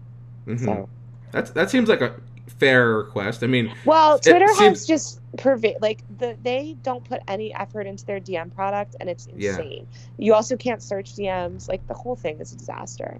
hmm 0.45 0.55
So, 0.55 0.89
That's 1.31 1.51
that 1.51 1.69
seems 1.69 1.89
like 1.89 2.01
a 2.01 2.15
fair 2.47 2.95
request. 2.95 3.43
I 3.43 3.47
mean, 3.47 3.71
well, 3.85 4.15
It 4.15 4.23
Twitter 4.23 4.47
has 4.47 4.57
seems- 4.57 4.85
just 4.85 5.19
pervade 5.37 5.77
like 5.81 5.99
the 6.19 6.37
they 6.43 6.77
don't 6.83 7.03
put 7.03 7.21
any 7.27 7.53
effort 7.53 7.87
into 7.87 8.05
their 8.05 8.19
DM 8.19 8.49
product, 8.53 8.95
and 8.99 9.09
it's 9.09 9.27
Yeah. 9.35 9.51
insane. 9.51 9.87
You 10.17 10.33
also 10.33 10.55
can't 10.55 10.81
search 10.81 11.15
DMs. 11.15 11.67
Like 11.67 11.85
the 11.87 11.93
whole 11.93 12.15
thing 12.15 12.39
is 12.39 12.53
a 12.53 12.57
disaster. 12.57 13.19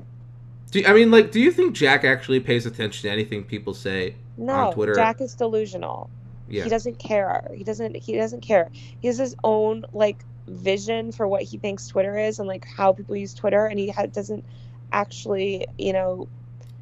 do, 0.71 0.83
I 0.85 0.93
mean, 0.93 1.09
like, 1.11 1.31
do 1.31 1.39
you 1.39 1.51
think 1.51 1.73
Jack 1.75 2.03
actually 2.03 2.39
pays 2.41 2.65
attention 2.65 3.03
to 3.07 3.11
anything 3.13 3.43
people 3.43 3.73
say? 3.73 4.15
No, 4.37 4.53
on 4.53 4.73
Twitter- 4.73 4.95
Jack 4.95 5.21
is 5.21 5.33
delusional. 5.35 6.09
Yeah. 6.49 6.63
He 6.63 6.69
doesn't 6.69 6.99
care. 6.99 7.49
He 7.55 7.63
doesn't. 7.63 7.95
He 7.95 8.15
doesn't 8.17 8.41
care. 8.41 8.69
He 8.99 9.07
has 9.07 9.17
his 9.17 9.35
own 9.43 9.85
like 9.93 10.17
vision 10.47 11.11
for 11.11 11.27
what 11.27 11.41
he 11.43 11.57
thinks 11.57 11.87
Twitter 11.87 12.17
is 12.17 12.39
and 12.39 12.47
like 12.47 12.65
how 12.65 12.93
people 12.93 13.15
use 13.15 13.33
Twitter, 13.33 13.65
and 13.65 13.79
he 13.79 13.89
ha- 13.89 14.05
doesn't 14.07 14.43
actually, 14.91 15.65
you 15.77 15.93
know. 15.93 16.27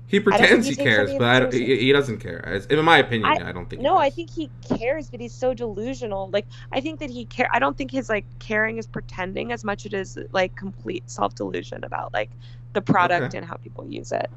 He 0.07 0.19
pretends 0.19 0.67
he 0.67 0.73
he 0.75 0.83
cares, 0.83 1.11
but 1.17 1.53
I 1.53 1.55
he, 1.55 1.77
he 1.77 1.91
doesn't 1.91 2.19
care. 2.19 2.39
In 2.69 2.85
my 2.85 2.99
opinion, 2.99 3.25
I, 3.25 3.51
don't 3.51 3.67
think. 3.67 3.81
he 3.81 3.83
No, 3.87 3.97
I 3.97 4.09
think 4.11 4.29
he 4.29 4.49
cares, 4.77 5.09
but 5.09 5.19
he's 5.19 5.33
so 5.33 5.53
delusional. 5.55 6.29
Like 6.31 6.45
I 6.71 6.81
think 6.81 6.99
that 6.99 7.09
he 7.09 7.25
care. 7.25 7.49
I 7.51 7.57
don't 7.59 7.75
think 7.75 7.89
his 7.89 8.09
like 8.09 8.25
caring 8.39 8.77
is 8.77 8.85
pretending 8.85 9.51
as 9.51 9.63
much 9.63 9.85
as 9.87 9.93
it 9.93 9.97
is 9.97 10.17
like 10.31 10.55
complete 10.55 11.09
self 11.09 11.33
delusion 11.33 11.83
about 11.83 12.13
like 12.13 12.29
the 12.73 12.81
product 12.81 13.25
Okay. 13.27 13.37
and 13.39 13.47
how 13.47 13.55
people 13.55 13.87
use 13.87 14.11
it. 14.11 14.29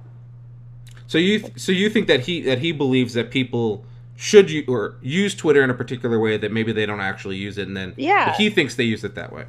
So 1.08 1.18
you 1.18 1.40
th- 1.40 1.52
so 1.58 1.72
you 1.72 1.90
think 1.90 2.06
that 2.06 2.20
he 2.20 2.40
that 2.42 2.58
he 2.58 2.72
believes 2.72 3.12
that 3.14 3.30
people 3.30 3.84
should 4.16 4.50
you 4.50 4.64
or 4.68 4.96
use 5.02 5.34
Twitter 5.34 5.62
in 5.62 5.68
a 5.68 5.74
particular 5.74 6.18
way 6.18 6.38
that 6.38 6.50
maybe 6.52 6.72
they 6.72 6.86
don't 6.86 7.00
actually 7.00 7.36
use 7.36 7.58
it, 7.58 7.68
and 7.68 7.76
then 7.76 7.92
Yeah. 7.98 8.34
he 8.36 8.48
thinks 8.48 8.76
they 8.76 8.84
use 8.84 9.04
it 9.04 9.14
that 9.14 9.30
way, 9.30 9.44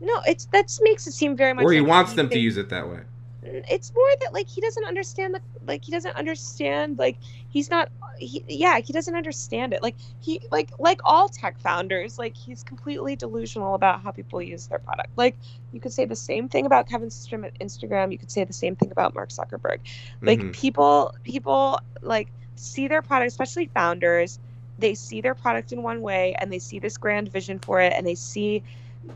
No, 0.00 0.22
it's 0.26 0.44
that 0.52 0.70
makes 0.82 1.06
it 1.08 1.12
seem 1.12 1.36
very 1.36 1.52
much. 1.52 1.64
or 1.64 1.72
he 1.72 1.80
like 1.80 1.88
wants 1.88 2.12
them 2.12 2.28
to 2.30 2.38
use 2.38 2.56
it 2.56 2.68
that 2.68 2.88
way. 2.88 3.00
It's 3.42 3.92
more 3.94 4.08
that 4.20 4.32
like 4.32 4.48
he 4.48 4.60
doesn't 4.60 4.84
understand 4.86 5.34
the 5.34 5.40
like 5.66 5.82
he 5.84 5.92
doesn't 5.92 6.16
understand 6.16 6.98
like 6.98 7.18
he's 7.48 7.70
not 7.70 7.90
he, 8.18 8.44
yeah 8.48 8.78
he 8.78 8.92
doesn't 8.92 9.16
understand 9.16 9.72
it. 9.74 9.82
Like 9.82 9.96
he 10.20 10.40
like 10.52 10.70
like 10.78 11.00
all 11.04 11.28
tech 11.28 11.58
founders 11.60 12.18
like 12.18 12.36
he's 12.36 12.62
completely 12.62 13.16
delusional 13.16 13.74
about 13.74 14.02
how 14.02 14.12
people 14.12 14.40
use 14.42 14.66
their 14.68 14.78
product. 14.78 15.10
Like 15.16 15.38
you 15.72 15.80
could 15.80 15.92
say 15.92 16.04
the 16.04 16.16
same 16.16 16.48
thing 16.48 16.66
about 16.66 16.88
kevin 16.88 17.08
systrom 17.08 17.44
at 17.44 17.58
instagram. 17.60 18.12
You 18.12 18.18
could 18.18 18.30
say 18.30 18.44
the 18.44 18.52
same 18.52 18.76
thing 18.76 18.90
about 18.92 19.14
mark 19.14 19.30
zuckerberg. 19.30 19.80
Like 20.24 20.44
Mhm. 20.44 20.52
people 20.52 21.12
people 21.24 21.80
like 22.02 22.32
see 22.56 22.88
their 22.88 23.02
product 23.02 23.28
especially 23.30 23.70
founders 23.74 24.38
they 24.78 24.94
see 24.94 25.20
their 25.20 25.34
product 25.34 25.72
in 25.72 25.82
one 25.82 26.00
way 26.00 26.34
and 26.40 26.52
they 26.52 26.58
see 26.58 26.78
this 26.78 26.96
grand 26.96 27.30
vision 27.30 27.58
for 27.58 27.80
it 27.80 27.92
and 27.96 28.06
they 28.06 28.14
see 28.14 28.62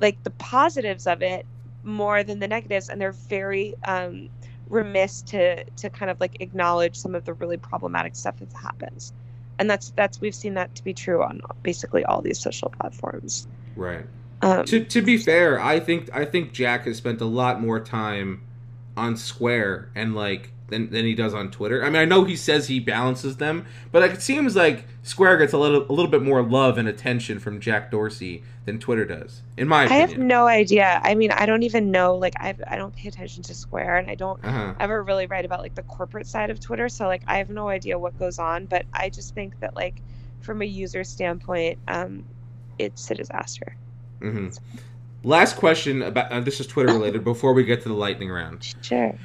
like 0.00 0.18
the 0.24 0.30
positives 0.32 1.06
of 1.06 1.22
it 1.22 1.46
more 1.86 2.24
than 2.24 2.40
the 2.40 2.48
negatives 2.48 2.88
and 2.90 3.00
they're 3.00 3.16
very 3.30 3.74
um 3.86 4.28
remiss 4.68 5.22
to 5.22 5.64
to 5.76 5.90
kind 5.90 6.10
of 6.10 6.18
like 6.20 6.36
acknowledge 6.40 6.96
some 6.96 7.14
of 7.16 7.24
the 7.24 7.34
really 7.34 7.58
problematic 7.58 8.16
stuff 8.16 8.36
that 8.38 8.52
happens 8.60 9.14
and 9.58 9.70
that's 9.70 9.92
that's 9.96 10.20
we've 10.20 10.34
seen 10.36 10.54
that 10.54 10.74
to 10.76 10.84
be 10.84 10.94
true 10.94 11.22
on 11.24 11.40
basically 11.64 12.04
all 12.04 12.22
these 12.22 12.40
social 12.40 12.70
platforms 12.70 13.48
Right. 13.74 14.06
um 14.42 14.66
To 14.66 14.84
to 14.84 15.02
be 15.02 15.18
fair, 15.18 15.60
I 15.60 15.80
think 15.80 16.10
I 16.14 16.24
think 16.24 16.52
Jack 16.52 16.86
has 16.86 16.98
spent 16.98 17.20
a 17.22 17.26
lot 17.26 17.60
more 17.62 17.80
time 17.80 18.44
on 18.96 19.16
Square 19.16 19.92
and 19.94 20.14
like 20.14 20.55
than 20.68 20.90
than 20.90 21.04
he 21.04 21.14
does 21.14 21.34
on 21.34 21.50
Twitter. 21.50 21.84
I 21.84 21.90
mean, 21.90 22.02
I 22.02 22.04
know 22.04 22.24
he 22.24 22.36
says 22.36 22.68
he 22.68 22.80
balances 22.80 23.36
them, 23.36 23.66
but 23.92 24.02
it 24.02 24.22
seems 24.22 24.56
like 24.56 24.84
Square 25.02 25.38
gets 25.38 25.52
a 25.52 25.58
little 25.58 25.82
a 25.88 25.92
little 25.92 26.10
bit 26.10 26.22
more 26.22 26.42
love 26.42 26.78
and 26.78 26.88
attention 26.88 27.38
from 27.38 27.60
Jack 27.60 27.90
Dorsey 27.90 28.42
than 28.64 28.78
Twitter 28.80 29.04
does, 29.04 29.42
in 29.56 29.68
my 29.68 29.84
opinion. 29.84 30.04
i 30.04 30.10
have 30.10 30.18
no 30.18 30.48
idea 30.48 31.00
i 31.04 31.14
mean 31.14 31.30
i 31.30 31.46
don't 31.46 31.62
even 31.62 31.92
know 31.92 32.16
like 32.16 32.34
i 32.40 32.52
i 32.66 32.74
don't 32.74 32.96
pay 32.96 33.06
attention 33.06 33.40
to 33.40 33.54
square 33.54 33.96
and 33.96 34.10
i 34.10 34.16
don't 34.16 34.44
uh-huh. 34.44 34.74
ever 34.80 35.04
really 35.04 35.26
write 35.26 35.44
about 35.44 35.60
like 35.60 35.76
the 35.76 35.84
corporate 35.84 36.26
side 36.26 36.50
of 36.50 36.60
Twitter. 36.60 36.88
So 36.88 37.06
like 37.06 37.22
I 37.26 37.38
have 37.38 37.50
no 37.50 37.68
idea 37.68 37.98
what 37.98 38.18
goes 38.18 38.38
on, 38.38 38.66
but 38.66 38.84
I 38.92 39.08
just 39.08 39.34
think 39.34 39.58
that 39.60 39.74
like 39.74 40.02
from 40.40 40.62
a 40.62 40.64
user 40.64 41.04
standpoint, 41.04 41.78
um, 41.88 42.24
it's 42.78 43.10
a 43.10 43.14
disaster. 43.14 43.76
hmm 44.20 44.48
Last 45.24 45.56
question 45.56 46.02
about 46.02 46.30
uh, 46.30 46.40
this 46.40 46.60
is 46.60 46.66
Twitter 46.66 46.92
related 46.92 47.24
before 47.32 47.52
we 47.52 47.64
get 47.64 47.82
to 47.82 47.88
the 47.88 47.94
lightning 47.94 48.30
round. 48.30 48.74
Sure. 48.82 49.16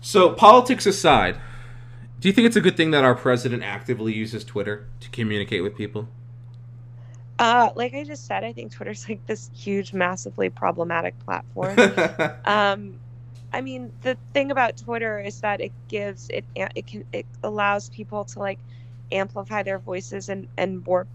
So 0.00 0.30
politics 0.30 0.86
aside, 0.86 1.36
do 2.20 2.28
you 2.28 2.32
think 2.32 2.46
it's 2.46 2.56
a 2.56 2.60
good 2.60 2.76
thing 2.76 2.90
that 2.92 3.04
our 3.04 3.14
president 3.14 3.62
actively 3.62 4.12
uses 4.14 4.44
Twitter 4.44 4.86
to 5.00 5.10
communicate 5.10 5.62
with 5.62 5.76
people? 5.76 6.08
Uh, 7.38 7.70
like 7.74 7.94
I 7.94 8.04
just 8.04 8.26
said, 8.26 8.44
I 8.44 8.52
think 8.52 8.72
Twitter's 8.72 9.08
like 9.08 9.24
this 9.26 9.50
huge, 9.54 9.92
massively 9.92 10.48
problematic 10.48 11.18
platform. 11.20 11.78
um, 12.44 12.98
I 13.52 13.60
mean, 13.60 13.92
the 14.02 14.16
thing 14.32 14.50
about 14.50 14.76
Twitter 14.78 15.18
is 15.18 15.40
that 15.42 15.60
it 15.60 15.72
gives 15.88 16.30
it 16.30 16.44
it 16.54 16.86
can 16.86 17.04
it 17.12 17.26
allows 17.42 17.90
people 17.90 18.24
to 18.24 18.38
like 18.38 18.58
amplify 19.12 19.62
their 19.62 19.78
voices 19.78 20.28
and 20.28 20.48
and 20.56 20.84
warp 20.86 21.08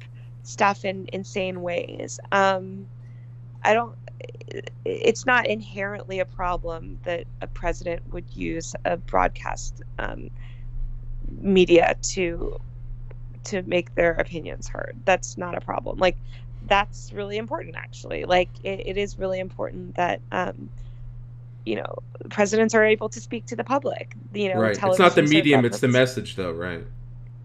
stuff 0.43 0.85
in 0.85 1.09
insane 1.11 1.61
ways. 1.61 2.19
Um, 2.31 2.87
I 3.63 3.73
don't. 3.73 3.95
It's 4.85 5.25
not 5.25 5.47
inherently 5.47 6.19
a 6.19 6.25
problem 6.25 6.99
that 7.03 7.25
a 7.41 7.47
president 7.47 8.13
would 8.13 8.25
use 8.33 8.75
a 8.85 8.97
broadcast 8.97 9.81
um, 9.99 10.29
media 11.39 11.95
to 12.01 12.59
to 13.43 13.63
make 13.63 13.95
their 13.95 14.13
opinions 14.13 14.67
heard. 14.67 14.95
That's 15.05 15.37
not 15.37 15.55
a 15.55 15.61
problem. 15.61 15.97
Like 15.97 16.17
that's 16.67 17.11
really 17.13 17.37
important, 17.37 17.75
actually. 17.75 18.25
Like 18.25 18.49
it, 18.63 18.85
it 18.85 18.97
is 18.97 19.17
really 19.17 19.39
important 19.39 19.95
that. 19.95 20.21
Um, 20.31 20.69
you 21.63 21.75
know, 21.75 21.99
presidents 22.31 22.73
are 22.73 22.83
able 22.83 23.07
to 23.09 23.21
speak 23.21 23.45
to 23.45 23.55
the 23.55 23.63
public. 23.63 24.15
You 24.33 24.51
know, 24.51 24.59
right. 24.59 24.71
It's 24.81 24.97
not 24.97 25.13
the 25.13 25.21
medium; 25.21 25.63
it's 25.63 25.79
the 25.79 25.87
message, 25.87 26.35
though. 26.35 26.51
Right. 26.51 26.83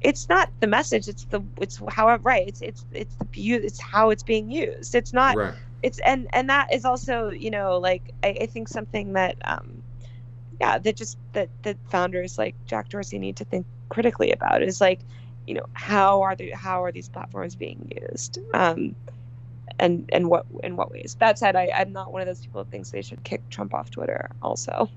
it's 0.01 0.29
not 0.29 0.51
the 0.61 0.67
message 0.67 1.09
it's 1.09 1.25
the 1.25 1.43
it's 1.61 1.81
how 1.89 2.15
right 2.17 2.47
it's 2.49 2.63
it's 2.63 2.85
it's 2.93 3.15
the 3.17 3.53
it's 3.55 3.81
how 3.81 4.11
it's 4.11 4.23
being 4.23 4.51
used 4.51 4.95
it's 4.95 5.13
not 5.13 5.37
Right. 5.37 5.55
It's 5.83 5.99
and 6.05 6.29
and 6.33 6.51
that 6.51 6.73
is 6.73 6.85
also 6.85 7.31
you 7.31 7.51
know 7.51 7.79
like 7.79 8.11
I, 8.23 8.37
I 8.43 8.47
think 8.47 8.69
something 8.69 9.15
that 9.15 9.37
um 9.45 9.83
yeah 10.61 10.79
that 10.79 10.97
just 10.97 11.19
that 11.33 11.51
that 11.65 11.79
founders 11.91 12.39
like 12.39 12.57
jack 12.67 12.89
dorsey 12.89 13.19
need 13.19 13.37
to 13.39 13.45
think 13.45 13.67
critically 13.91 14.33
about 14.33 14.63
is 14.63 14.81
like 14.81 15.05
you 15.47 15.55
know 15.55 15.67
how 15.75 16.23
are 16.23 16.37
the 16.37 16.51
how 16.53 16.83
are 16.85 16.93
these 16.93 17.09
platforms 17.09 17.57
being 17.57 17.91
used? 18.11 18.39
Um 18.55 18.97
and 19.79 20.09
and 20.13 20.29
what 20.29 20.47
in 20.65 20.77
what 20.77 20.91
ways? 20.93 21.17
That 21.21 21.39
said 21.39 21.57
I, 21.57 21.71
i'm 21.75 21.93
not 21.93 22.13
one 22.13 22.23
of 22.23 22.27
those 22.27 22.41
people 22.41 22.63
that 22.65 22.71
thinks 22.71 22.91
they 22.91 23.03
should 23.03 23.23
kick 23.25 23.49
trump 23.51 23.75
off 23.75 23.91
twitter 23.91 24.31
also. 24.43 24.89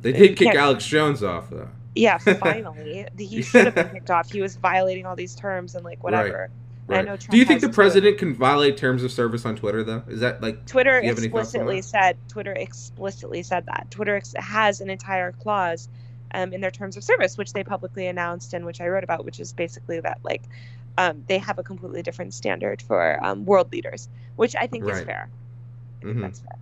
They 0.00 0.12
You 0.12 0.14
did 0.14 0.36
kick 0.36 0.54
Alex 0.54 0.86
Jones 0.86 1.22
off, 1.22 1.50
though. 1.50 1.68
yeah 1.94 2.18
finally. 2.40 3.06
He 3.16 3.42
should 3.42 3.66
have 3.66 3.74
been 3.74 3.88
kicked 3.88 4.10
off. 4.10 4.30
He 4.30 4.40
was 4.40 4.56
violating 4.56 5.06
all 5.06 5.16
these 5.16 5.34
terms 5.34 5.74
and 5.74 5.84
like 5.84 6.02
whatever. 6.04 6.50
I 6.50 6.63
Right. 6.86 7.04
know 7.04 7.16
Do 7.16 7.38
you 7.38 7.44
think 7.46 7.62
the 7.62 7.70
president 7.70 8.18
can 8.18 8.34
violate 8.34 8.76
terms 8.76 9.02
of 9.02 9.10
service 9.10 9.46
on 9.46 9.56
Twitter, 9.56 9.82
though? 9.82 10.02
Is 10.08 10.20
that 10.20 10.42
like 10.42 10.66
Twitter 10.66 11.00
Do 11.00 11.06
you 11.06 11.10
have 11.10 11.18
any 11.18 11.28
thoughts 11.28 11.54
on 11.54 11.62
explicitly 11.62 11.82
said 11.82 12.16
Twitter 12.28 12.52
explicitly 12.52 13.42
said 13.42 13.64
that 13.66 13.86
Twitter 13.90 14.16
ex- 14.16 14.34
has 14.36 14.80
an 14.82 14.90
entire 14.90 15.32
clause 15.32 15.88
um, 16.32 16.52
in 16.52 16.60
their 16.60 16.70
terms 16.70 16.96
of 16.96 17.04
service, 17.04 17.38
which 17.38 17.52
they 17.54 17.64
publicly 17.64 18.06
announced 18.06 18.52
and 18.52 18.66
which 18.66 18.80
I 18.82 18.88
wrote 18.88 19.04
about, 19.04 19.24
which 19.24 19.40
is 19.40 19.52
basically 19.52 20.00
that 20.00 20.18
like 20.24 20.42
um, 20.98 21.24
they 21.26 21.38
have 21.38 21.58
a 21.58 21.62
completely 21.62 22.02
different 22.02 22.34
standard 22.34 22.82
for 22.82 23.18
um, 23.24 23.44
world 23.46 23.72
leaders, 23.72 24.08
which 24.36 24.54
I 24.54 24.66
think 24.66 24.84
is 24.88 25.00
fair. 25.00 25.28
I 26.02 26.04
think 26.04 26.18
Mhm. 26.18 26.20
that's 26.20 26.40
fair. 26.40 26.56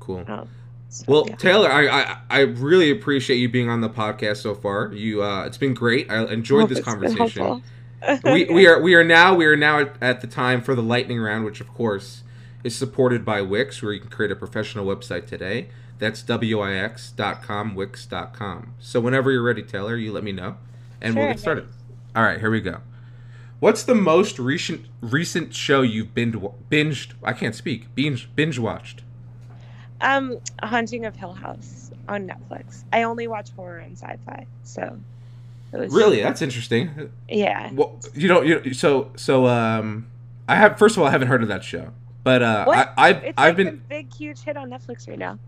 cool? 0.00 0.24
Um, 0.28 0.48
so, 0.90 1.04
Well, 1.06 1.24
yeah. 1.28 1.36
Taylor, 1.36 1.70
I, 1.70 1.86
I 1.88 2.16
I 2.30 2.40
really 2.40 2.90
appreciate 2.90 3.36
you 3.36 3.48
being 3.48 3.68
on 3.70 3.80
the 3.80 3.88
podcast 3.90 4.38
so 4.38 4.54
far. 4.54 4.92
You, 4.92 5.22
uh, 5.22 5.44
it's 5.44 5.56
been 5.58 5.72
great. 5.72 6.10
I 6.10 6.24
enjoyed 6.24 6.68
this 6.68 6.78
it's 6.78 6.84
been 6.86 6.94
conversation. 7.00 7.62
We, 8.24 8.44
we 8.50 8.66
are 8.66 8.80
we 8.80 8.94
are 8.94 9.04
now 9.04 9.34
we 9.34 9.46
are 9.46 9.56
now 9.56 9.90
at, 10.00 10.20
the 10.20 10.26
time 10.26 10.62
for 10.62 10.74
the 10.74 10.82
lightning 10.82 11.20
round, 11.20 11.44
which 11.44 11.60
of 11.60 11.68
course 11.68 12.22
is 12.62 12.74
supported 12.74 13.24
by 13.24 13.40
Wix, 13.40 13.82
where 13.82 13.92
you 13.92 14.00
can 14.00 14.10
create 14.10 14.30
a 14.30 14.36
professional 14.36 14.86
website 14.86 15.26
today. 15.26 15.68
That's 15.98 16.22
wix.com, 16.22 17.74
wix.com. 17.74 18.74
So 18.78 19.00
whenever 19.00 19.30
you're 19.30 19.42
ready, 19.42 19.62
Taylor, 19.62 19.96
you 19.96 20.12
let 20.12 20.24
me 20.24 20.32
know, 20.32 20.56
and 21.00 21.14
we'll 21.14 21.28
get 21.28 21.40
started. 21.40 21.68
All 22.16 22.22
right, 22.22 22.40
here 22.40 22.50
we 22.50 22.60
go. 22.60 22.80
What's 23.60 23.82
the 23.82 23.94
most 23.94 24.38
recent 24.38 24.86
recent 25.02 25.54
show 25.54 25.82
you've 25.82 26.14
binge 26.14 26.36
binged? 26.70 27.12
I 27.22 27.34
can't 27.34 27.54
speak. 27.54 27.94
Binge 27.94 28.34
binge 28.34 28.58
watched. 28.58 29.02
Um, 30.00 30.38
Haunting 30.62 31.04
of 31.04 31.14
Hill 31.14 31.34
House 31.34 31.90
on 32.08 32.26
Netflix. 32.26 32.84
I 32.90 33.02
only 33.02 33.28
watch 33.28 33.50
horror 33.50 33.78
and 33.78 33.98
sci-fi, 33.98 34.46
so 34.64 34.98
was, 35.78 35.94
Really, 35.94 36.20
that's 36.22 36.42
interesting. 36.42 37.10
Yeah. 37.28 37.70
Well, 37.72 38.00
you 38.14 38.26
don't. 38.28 38.46
You 38.46 38.74
so 38.74 39.10
so. 39.16 39.46
Um, 39.46 40.08
I 40.48 40.56
have 40.56 40.78
first 40.78 40.96
of 40.96 41.02
all, 41.02 41.08
I 41.08 41.12
haven't 41.12 41.28
heard 41.28 41.42
of 41.42 41.48
that 41.48 41.62
show, 41.62 41.92
but 42.24 42.42
uh, 42.42 42.64
What? 42.64 42.92
I, 42.96 43.08
I've 43.10 43.24
It's 43.24 43.34
I've 43.38 43.48
like 43.50 43.56
been 43.56 43.68
a 43.68 43.72
big, 43.72 44.12
huge 44.12 44.40
hit 44.42 44.56
on 44.56 44.68
Netflix 44.70 45.08
right 45.08 45.18
now. 45.18 45.38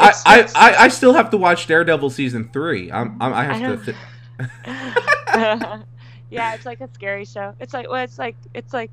I, 0.00 0.08
It's- 0.08 0.52
I, 0.54 0.70
I, 0.70 0.84
I 0.84 0.88
still 0.88 1.12
have 1.12 1.30
to 1.30 1.36
watch 1.36 1.66
Daredevil 1.66 2.10
season 2.10 2.48
three. 2.52 2.90
I'm, 2.90 3.16
I'm 3.20 3.34
I 3.34 3.44
have 3.44 3.82
I 3.88 3.92
to. 3.92 3.94
yeah, 6.30 6.54
it's 6.54 6.66
like 6.66 6.80
a 6.80 6.88
scary 6.94 7.24
show. 7.24 7.54
It's 7.60 7.74
like 7.74 7.88
well, 7.90 8.02
it's 8.02 8.18
like 8.18 8.36
it's 8.54 8.72
like 8.72 8.90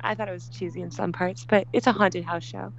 I 0.00 0.14
thought 0.14 0.28
it 0.28 0.32
was 0.32 0.48
cheesy 0.48 0.80
in 0.82 0.90
some 0.90 1.12
parts, 1.12 1.44
but 1.44 1.66
it's 1.72 1.86
a 1.86 1.92
haunted 1.92 2.24
house 2.24 2.44
show. 2.44 2.72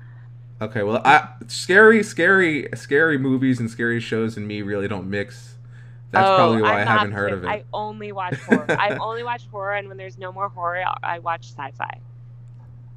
okay, 0.62 0.84
well, 0.84 1.02
I 1.06 1.28
scary, 1.48 2.04
scary, 2.04 2.70
scary 2.76 3.18
movies 3.18 3.60
and 3.60 3.70
scary 3.70 4.00
shows 4.00 4.38
and 4.38 4.48
me 4.48 4.62
really 4.62 4.88
don't 4.88 5.10
mix. 5.10 5.55
That's 6.16 6.32
Oh, 6.32 6.36
probably 6.36 6.62
why 6.64 6.74
I'm 6.74 6.80
I 6.82 6.86
have 6.86 7.04
not 7.04 7.12
heard 7.12 7.34
of 7.34 7.44
it. 7.46 7.48
I 7.48 7.66
only 7.74 8.12
watch 8.12 8.40
horror. 8.42 8.72
I 8.78 8.94
only 9.02 9.24
watch 9.24 9.48
horror, 9.52 9.74
and 9.76 9.88
when 9.90 9.98
there's 9.98 10.18
no 10.18 10.32
more 10.32 10.50
horror, 10.50 10.84
I 10.86 11.16
I 11.16 11.20
watch 11.20 11.48
sci-fi. 11.52 12.02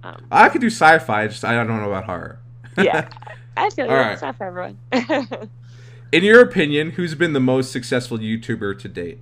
Um, 0.05 0.27
I, 0.31 0.49
could 0.49 0.61
do 0.61 0.69
sci-fi, 0.69 1.29
just 1.29 1.45
I 1.45 1.55
don't 1.55 1.69
know 1.69 1.89
about 1.89 2.05
horror. 2.05 2.41
yeah, 2.79 3.09
I 3.57 3.71
feel. 3.71 3.89
All 3.89 3.97
right. 3.97 4.13
It's 4.13 4.23
not 4.23 4.37
for 4.37 4.47
everyone. 4.47 4.79
In 6.13 6.25
your 6.25 6.41
opinion, 6.41 6.93
who's 6.93 7.15
been 7.15 7.33
the 7.35 7.41
most 7.41 7.73
successful 7.73 8.19
YouTuber 8.19 8.79
to 8.81 8.89
date? 8.89 9.21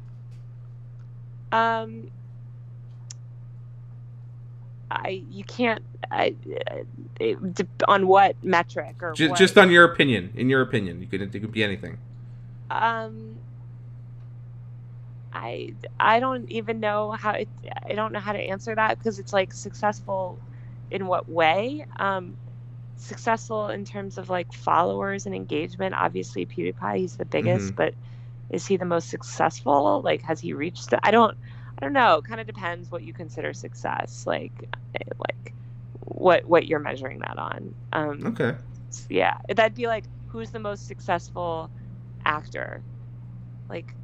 um, 1.53 2.11
I 4.91 5.25
you 5.31 5.45
can't. 5.45 5.83
I 6.11 6.37
it, 7.19 7.37
on 7.89 8.07
what 8.07 8.37
metric 8.45 8.97
or 9.03 9.15
Just, 9.15 9.31
what? 9.31 9.39
just 9.39 9.59
on 9.59 9.71
your 9.71 9.85
opinion. 9.85 10.33
In 10.37 10.49
your 10.49 10.63
opinion, 10.63 11.01
you 11.01 11.09
could 11.09 11.23
it 11.23 11.33
could 11.41 11.53
be 11.53 11.65
anything. 11.65 11.99
um 12.71 13.37
i 15.37 15.71
i 16.01 16.21
don't 16.21 16.51
even 16.51 16.81
know 16.81 17.13
how 17.13 17.33
it, 17.33 17.51
i 17.91 17.95
don't 17.95 18.13
know 18.13 18.21
how 18.21 18.33
to 18.33 18.39
answer 18.41 18.75
that 18.75 18.99
because 18.99 19.19
it's 19.19 19.33
like 19.33 19.53
successful 19.55 20.43
in 20.91 21.07
what 21.07 21.29
way 21.31 21.85
um 22.01 22.37
successful 22.97 23.69
in 23.69 23.85
terms 23.85 24.19
of 24.19 24.31
like 24.31 24.53
followers 24.53 25.27
and 25.27 25.35
engagement 25.35 25.95
obviously 25.95 26.47
pewdiepie 26.47 26.99
he's 26.99 27.17
the 27.17 27.27
biggest 27.27 27.73
Mhm. 27.73 27.77
but 27.77 27.95
is 28.51 28.67
he 28.67 28.77
the 28.77 28.87
most 28.87 29.11
successful 29.11 30.03
like 30.05 30.23
has 30.23 30.41
he 30.41 30.53
reached 30.55 30.91
the, 30.91 31.01
i 31.07 31.11
don't 31.11 31.37
i 31.79 31.85
don't 31.85 31.95
know 31.95 32.19
it 32.19 32.25
kind 32.25 32.41
of 32.41 32.47
depends 32.47 32.91
what 32.91 33.05
you 33.05 33.13
consider 33.15 33.53
success 33.55 34.25
like 34.27 34.55
eh, 34.95 35.13
like 35.19 35.55
what 36.01 36.49
what 36.49 36.67
you're 36.67 36.81
measuring 36.81 37.21
that 37.21 37.39
on 37.39 37.75
um 37.93 38.39
Okay. 38.39 38.57
yeah 39.09 39.35
that'd 39.55 39.75
be 39.75 39.87
like 39.89 40.09
who's 40.27 40.51
the 40.51 40.61
most 40.61 40.87
successful 40.87 41.71
actor 42.25 42.85
like 43.71 43.95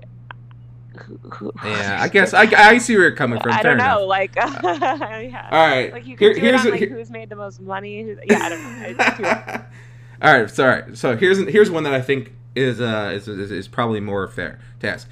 who, 0.99 1.16
who, 1.30 1.53
Yeah, 1.64 1.99
I 2.03 2.09
guess 2.09 2.34
I, 2.34 2.43
I 2.43 2.78
see 2.78 2.95
where 2.95 3.09
you're 3.09 3.16
coming 3.16 3.40
from. 3.40 3.53
I 3.53 3.62
Fair 3.62 3.76
don't 3.76 3.78
know 3.86 3.99
enough. 3.99 4.09
like 4.09 4.34
yeah 4.36 5.49
All 5.51 5.66
right. 5.68 5.93
like 5.93 6.07
you 6.07 6.16
Here- 6.16 6.34
could 6.34 6.40
do 6.40 6.47
it 6.49 6.55
on 6.55 6.70
like 6.70 6.78
here- 6.80 6.88
who's 6.90 7.11
made 7.11 7.28
the 7.28 7.36
most 7.36 7.61
money 7.61 8.03
who, 8.03 8.16
yeah 8.24 8.38
i 8.43 8.49
don't 8.49 9.22
know 9.22 9.64
All 10.22 10.32
right, 10.32 10.49
sorry. 10.49 10.95
So 10.97 11.16
here's 11.16 11.38
here's 11.49 11.68
one 11.68 11.82
that 11.82 11.93
I 11.95 12.01
think 12.01 12.32
is 12.55 12.80
uh 12.80 13.11
is, 13.12 13.26
is, 13.26 13.51
is 13.51 13.66
probably 13.66 13.99
more 13.99 14.28
fair 14.28 14.61
to 14.80 14.88
ask. 14.88 15.09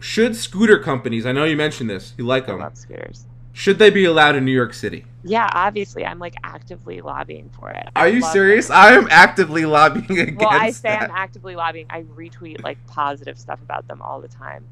Should 0.00 0.34
scooter 0.34 0.78
companies? 0.80 1.24
I 1.24 1.30
know 1.30 1.44
you 1.44 1.56
mentioned 1.56 1.88
this. 1.88 2.14
You 2.18 2.26
like 2.26 2.44
I 2.44 2.46
them. 2.52 2.58
love 2.58 2.76
scooters 2.76 3.26
Should 3.52 3.78
they 3.78 3.90
be 3.90 4.04
allowed 4.06 4.34
in 4.34 4.44
New 4.44 4.50
York 4.52 4.74
City? 4.74 5.04
yeah 5.22 5.50
obviously 5.52 6.02
i'm 6.06 6.18
like 6.18 6.34
actively 6.44 7.02
lobbying 7.02 7.50
for 7.50 7.68
it 7.68 7.86
Are 7.94 8.04
I 8.04 8.06
you 8.06 8.22
serious? 8.22 8.68
them. 8.68 8.76
I 8.78 8.92
am 8.92 9.06
actively 9.10 9.66
lobbying 9.66 10.18
against 10.18 10.40
well 10.40 10.48
i 10.50 10.70
say 10.70 10.88
that. 10.88 11.02
i'm 11.02 11.14
actively 11.14 11.56
lobbying 11.56 11.84
i 11.90 12.04
retweet 12.04 12.64
like 12.64 12.78
positive 12.86 13.38
stuff 13.38 13.60
about 13.60 13.86
them 13.86 14.00
all 14.00 14.22
the 14.22 14.28
time 14.28 14.64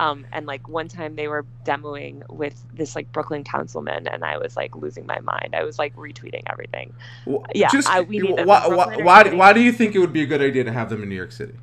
um, 0.00 0.24
and 0.32 0.46
like 0.46 0.66
one 0.66 0.88
time 0.88 1.14
they 1.14 1.28
were 1.28 1.44
demoing 1.64 2.22
with 2.30 2.64
this 2.72 2.96
like 2.96 3.12
Brooklyn 3.12 3.44
councilman, 3.44 4.08
and 4.08 4.24
I 4.24 4.38
was 4.38 4.56
like 4.56 4.74
losing 4.74 5.06
my 5.06 5.20
mind. 5.20 5.54
I 5.54 5.62
was 5.62 5.78
like 5.78 5.94
retweeting 5.94 6.42
everything. 6.46 6.94
Wh- 7.28 7.44
yeah, 7.54 7.68
Just, 7.70 7.88
I- 7.88 8.00
we 8.00 8.18
need 8.18 8.36
them 8.36 8.46
why, 8.46 8.66
why, 8.66 8.96
why, 8.96 9.34
why 9.34 9.52
do 9.52 9.60
you 9.60 9.72
think 9.72 9.94
it 9.94 9.98
would 9.98 10.12
be 10.12 10.22
a 10.22 10.26
good 10.26 10.40
idea 10.40 10.64
to 10.64 10.72
have 10.72 10.88
them 10.88 11.02
in 11.02 11.08
New 11.10 11.16
York 11.16 11.32
City? 11.32 11.54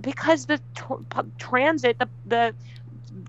because 0.00 0.46
the 0.46 0.60
tr- 0.74 0.94
transit 1.38 1.98
the 1.98 2.08
the 2.26 2.54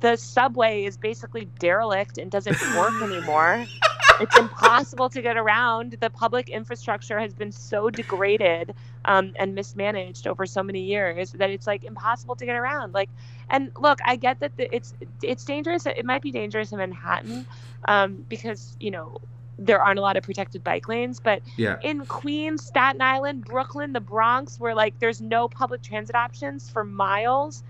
the 0.02 0.16
subway 0.16 0.84
is 0.84 0.98
basically 0.98 1.46
derelict 1.60 2.18
and 2.18 2.30
doesn't 2.30 2.60
work 2.78 3.02
anymore 3.02 3.66
it's 4.20 4.36
impossible 4.36 5.10
to 5.10 5.22
get 5.22 5.38
around 5.38 5.98
the 6.02 6.10
public 6.10 6.50
infrastructure 6.50 7.20
has 7.20 7.34
been 7.34 7.52
so 7.52 7.90
degraded 7.90 8.74
um, 9.06 9.34
and 9.40 9.56
mismanaged 9.56 10.28
over 10.28 10.46
so 10.46 10.64
many 10.64 10.82
years 10.82 11.32
that 11.34 11.50
it's 11.50 11.68
like 11.68 11.84
impossible 11.84 12.36
to 12.36 12.46
get 12.46 12.56
around 12.56 12.94
like 12.94 13.10
and 13.50 13.72
look 13.78 14.00
i 14.06 14.16
get 14.16 14.40
that 14.42 14.56
the, 14.58 14.74
it's 14.76 14.94
it's 15.24 15.46
dangerous 15.46 15.86
it 15.86 16.06
might 16.06 16.22
be 16.22 16.32
dangerous 16.32 16.72
in 16.72 16.80
manhattan 16.80 17.46
um, 17.88 18.26
because 18.30 18.76
you 18.80 18.92
know 18.92 19.18
there 19.58 19.82
aren't 19.82 20.00
a 20.00 20.02
lot 20.04 20.18
of 20.18 20.24
protected 20.24 20.64
bike 20.64 20.88
lanes 20.88 21.20
but 21.20 21.42
Yeah. 21.58 21.78
in 21.82 22.06
Queens, 22.08 22.66
Staten 22.66 23.02
Island, 23.02 23.44
Brooklyn, 23.46 23.94
the 23.94 24.02
Bronx, 24.02 24.60
where 24.60 24.76
like 24.76 24.96
there's 25.00 25.22
no 25.22 25.48
public 25.48 25.82
transit 25.82 26.16
options 26.16 26.70
for 26.70 26.84
miles. 26.84 27.64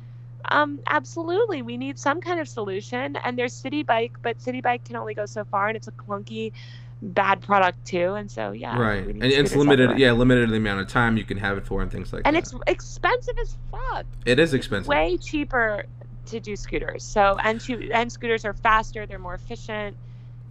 Um, 0.45 0.79
absolutely, 0.87 1.61
we 1.61 1.77
need 1.77 1.99
some 1.99 2.21
kind 2.21 2.39
of 2.39 2.47
solution. 2.47 3.15
And 3.17 3.37
there's 3.37 3.53
Citi 3.61 3.85
Bike, 3.85 4.13
but 4.21 4.37
Citi 4.39 4.61
Bike 4.61 4.85
can 4.85 4.95
only 4.95 5.13
go 5.13 5.25
so 5.25 5.43
far, 5.45 5.67
and 5.67 5.77
it's 5.77 5.87
a 5.87 5.91
clunky, 5.91 6.51
bad 7.01 7.41
product 7.41 7.85
too. 7.85 8.13
And 8.15 8.29
so 8.29 8.51
yeah, 8.51 8.77
right. 8.79 9.05
And 9.05 9.23
it's 9.23 9.55
limited. 9.55 9.97
Yeah, 9.97 10.11
limited 10.13 10.49
the 10.49 10.55
amount 10.57 10.81
of 10.81 10.87
time 10.87 11.17
you 11.17 11.23
can 11.23 11.37
have 11.37 11.57
it 11.57 11.65
for 11.65 11.81
and 11.81 11.91
things 11.91 12.11
like 12.13 12.23
And 12.25 12.35
that. 12.35 12.51
And 12.51 12.61
it's 12.61 12.71
expensive 12.71 13.37
as 13.39 13.57
fuck. 13.71 14.05
it 14.25 14.39
is 14.39 14.53
expensive. 14.53 14.87
Way 14.87 15.17
cheaper 15.17 15.85
to 16.27 16.39
do 16.39 16.55
scooters. 16.55 17.03
So 17.03 17.37
and 17.43 17.59
to, 17.61 17.91
and 17.91 18.11
scooters 18.11 18.45
are 18.45 18.53
faster. 18.53 19.05
They're 19.05 19.19
more 19.19 19.35
efficient. 19.35 19.95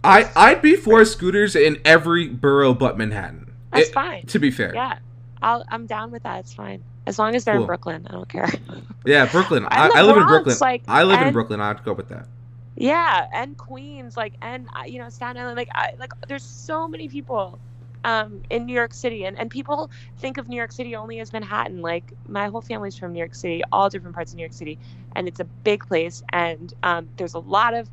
I 0.03 0.29
I'd 0.35 0.61
be 0.61 0.75
for 0.75 1.03
scooters 1.03 1.55
in 1.55 1.79
every 1.83 2.29
borough 2.29 2.73
but 2.73 2.97
Manhattan. 2.97 3.51
That's 3.71 3.89
It- 3.89 3.93
fine. 3.93 4.25
To 4.27 4.39
be 4.39 4.49
fair. 4.51 4.73
Yeah, 4.73 4.99
I'll, 5.41 5.63
I'm 5.69 5.85
down 5.87 6.11
with 6.11 6.23
that. 6.23 6.39
It's 6.39 6.53
fine 6.53 6.83
as 7.09 7.19
long 7.19 7.35
as 7.35 7.43
they're 7.45 7.55
Cool. 7.55 7.63
in 7.63 7.67
Brooklyn. 7.67 8.07
I 8.09 8.13
don't 8.13 8.29
care. 8.29 8.49
Yeah, 9.05 9.25
Brooklyn. 9.25 9.65
I, 9.65 9.85
And 9.85 9.93
I 9.93 10.01
live 10.03 10.17
in 10.17 10.27
Brooklyn. 10.27 10.57
like, 10.61 10.83
I 10.87 11.03
live 11.03 11.21
in 11.21 11.33
Brooklyn. 11.33 11.59
I'd 11.61 11.83
go 11.83 11.93
with 11.93 12.09
that. 12.09 12.27
Yeah, 12.75 13.27
and 13.33 13.57
Queens, 13.57 14.15
like, 14.15 14.33
and 14.41 14.67
uh, 14.77 14.83
you 14.85 14.99
know, 14.99 15.09
Staten 15.09 15.37
Island, 15.41 15.57
like, 15.57 15.69
I, 15.73 15.93
like, 15.99 16.13
there's 16.27 16.43
so 16.43 16.87
many 16.87 17.07
people, 17.09 17.59
um, 18.05 18.41
in 18.49 18.65
New 18.65 18.73
York 18.73 18.93
City, 18.93 19.25
and 19.25 19.37
and 19.39 19.49
people 19.49 19.89
think 20.17 20.37
of 20.37 20.47
New 20.47 20.55
York 20.55 20.71
City 20.71 20.95
only 20.95 21.19
as 21.19 21.33
Manhattan. 21.33 21.81
Like, 21.81 22.13
my 22.27 22.47
whole 22.47 22.61
family's 22.61 22.95
from 22.97 23.11
New 23.13 23.19
York 23.19 23.35
City, 23.35 23.63
all 23.71 23.89
different 23.89 24.15
parts 24.15 24.31
of 24.31 24.37
New 24.37 24.43
York 24.43 24.53
City, 24.53 24.77
and 25.15 25.27
it's 25.27 25.39
a 25.41 25.45
big 25.45 25.85
place, 25.87 26.23
and 26.31 26.73
um, 26.83 27.09
there's 27.17 27.33
a 27.33 27.39
lot 27.39 27.73
of 27.73 27.89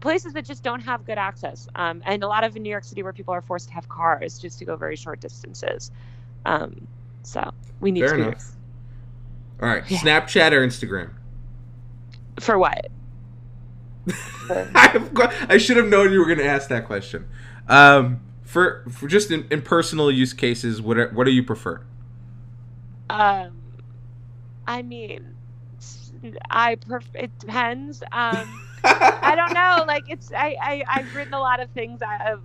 places 0.00 0.32
that 0.34 0.44
just 0.44 0.62
don't 0.62 0.80
have 0.80 1.04
good 1.06 1.18
access, 1.18 1.68
um, 1.76 2.02
and 2.04 2.22
a 2.22 2.28
lot 2.28 2.44
of 2.44 2.56
in 2.56 2.62
New 2.62 2.70
York 2.70 2.84
City 2.84 3.02
where 3.02 3.12
people 3.14 3.32
are 3.32 3.40
forced 3.42 3.68
to 3.68 3.74
have 3.74 3.88
cars 3.88 4.38
just 4.38 4.58
to 4.58 4.64
go 4.66 4.76
very 4.76 4.96
short 4.96 5.20
distances. 5.20 5.90
Um, 6.44 6.86
so 7.22 7.52
we 7.80 7.90
need 7.92 8.00
Fair 8.00 8.08
scooters. 8.10 8.26
enough. 8.26 8.55
All 9.60 9.68
right, 9.68 9.82
Yeah. 9.90 9.98
Snapchat 9.98 10.52
or 10.52 10.66
Instagram? 10.66 11.10
For 12.40 12.58
what? 12.58 12.88
I 14.50 15.58
should 15.58 15.76
have 15.76 15.86
known 15.86 16.12
you 16.12 16.18
were 16.20 16.26
going 16.26 16.38
to 16.38 16.46
ask 16.46 16.68
that 16.68 16.86
question. 16.86 17.26
Um, 17.68 18.20
for 18.44 18.84
for 18.90 19.08
just 19.08 19.30
in, 19.30 19.46
in 19.50 19.62
personal 19.62 20.10
use 20.10 20.32
cases, 20.32 20.80
what 20.80 20.96
are, 20.96 21.08
what 21.08 21.24
do 21.24 21.32
you 21.32 21.42
prefer? 21.42 21.82
Um, 23.10 23.56
I 24.66 24.82
mean, 24.82 25.34
I 26.50 26.76
pref- 26.76 27.14
it 27.14 27.36
depends. 27.38 28.02
Um, 28.12 28.62
I 28.84 29.34
don't 29.34 29.52
know. 29.54 29.84
Like 29.86 30.04
it's 30.08 30.30
I, 30.32 30.56
I 30.60 30.84
I've 30.88 31.14
written 31.14 31.34
a 31.34 31.40
lot 31.40 31.60
of 31.60 31.70
things. 31.70 32.02
I, 32.02 32.36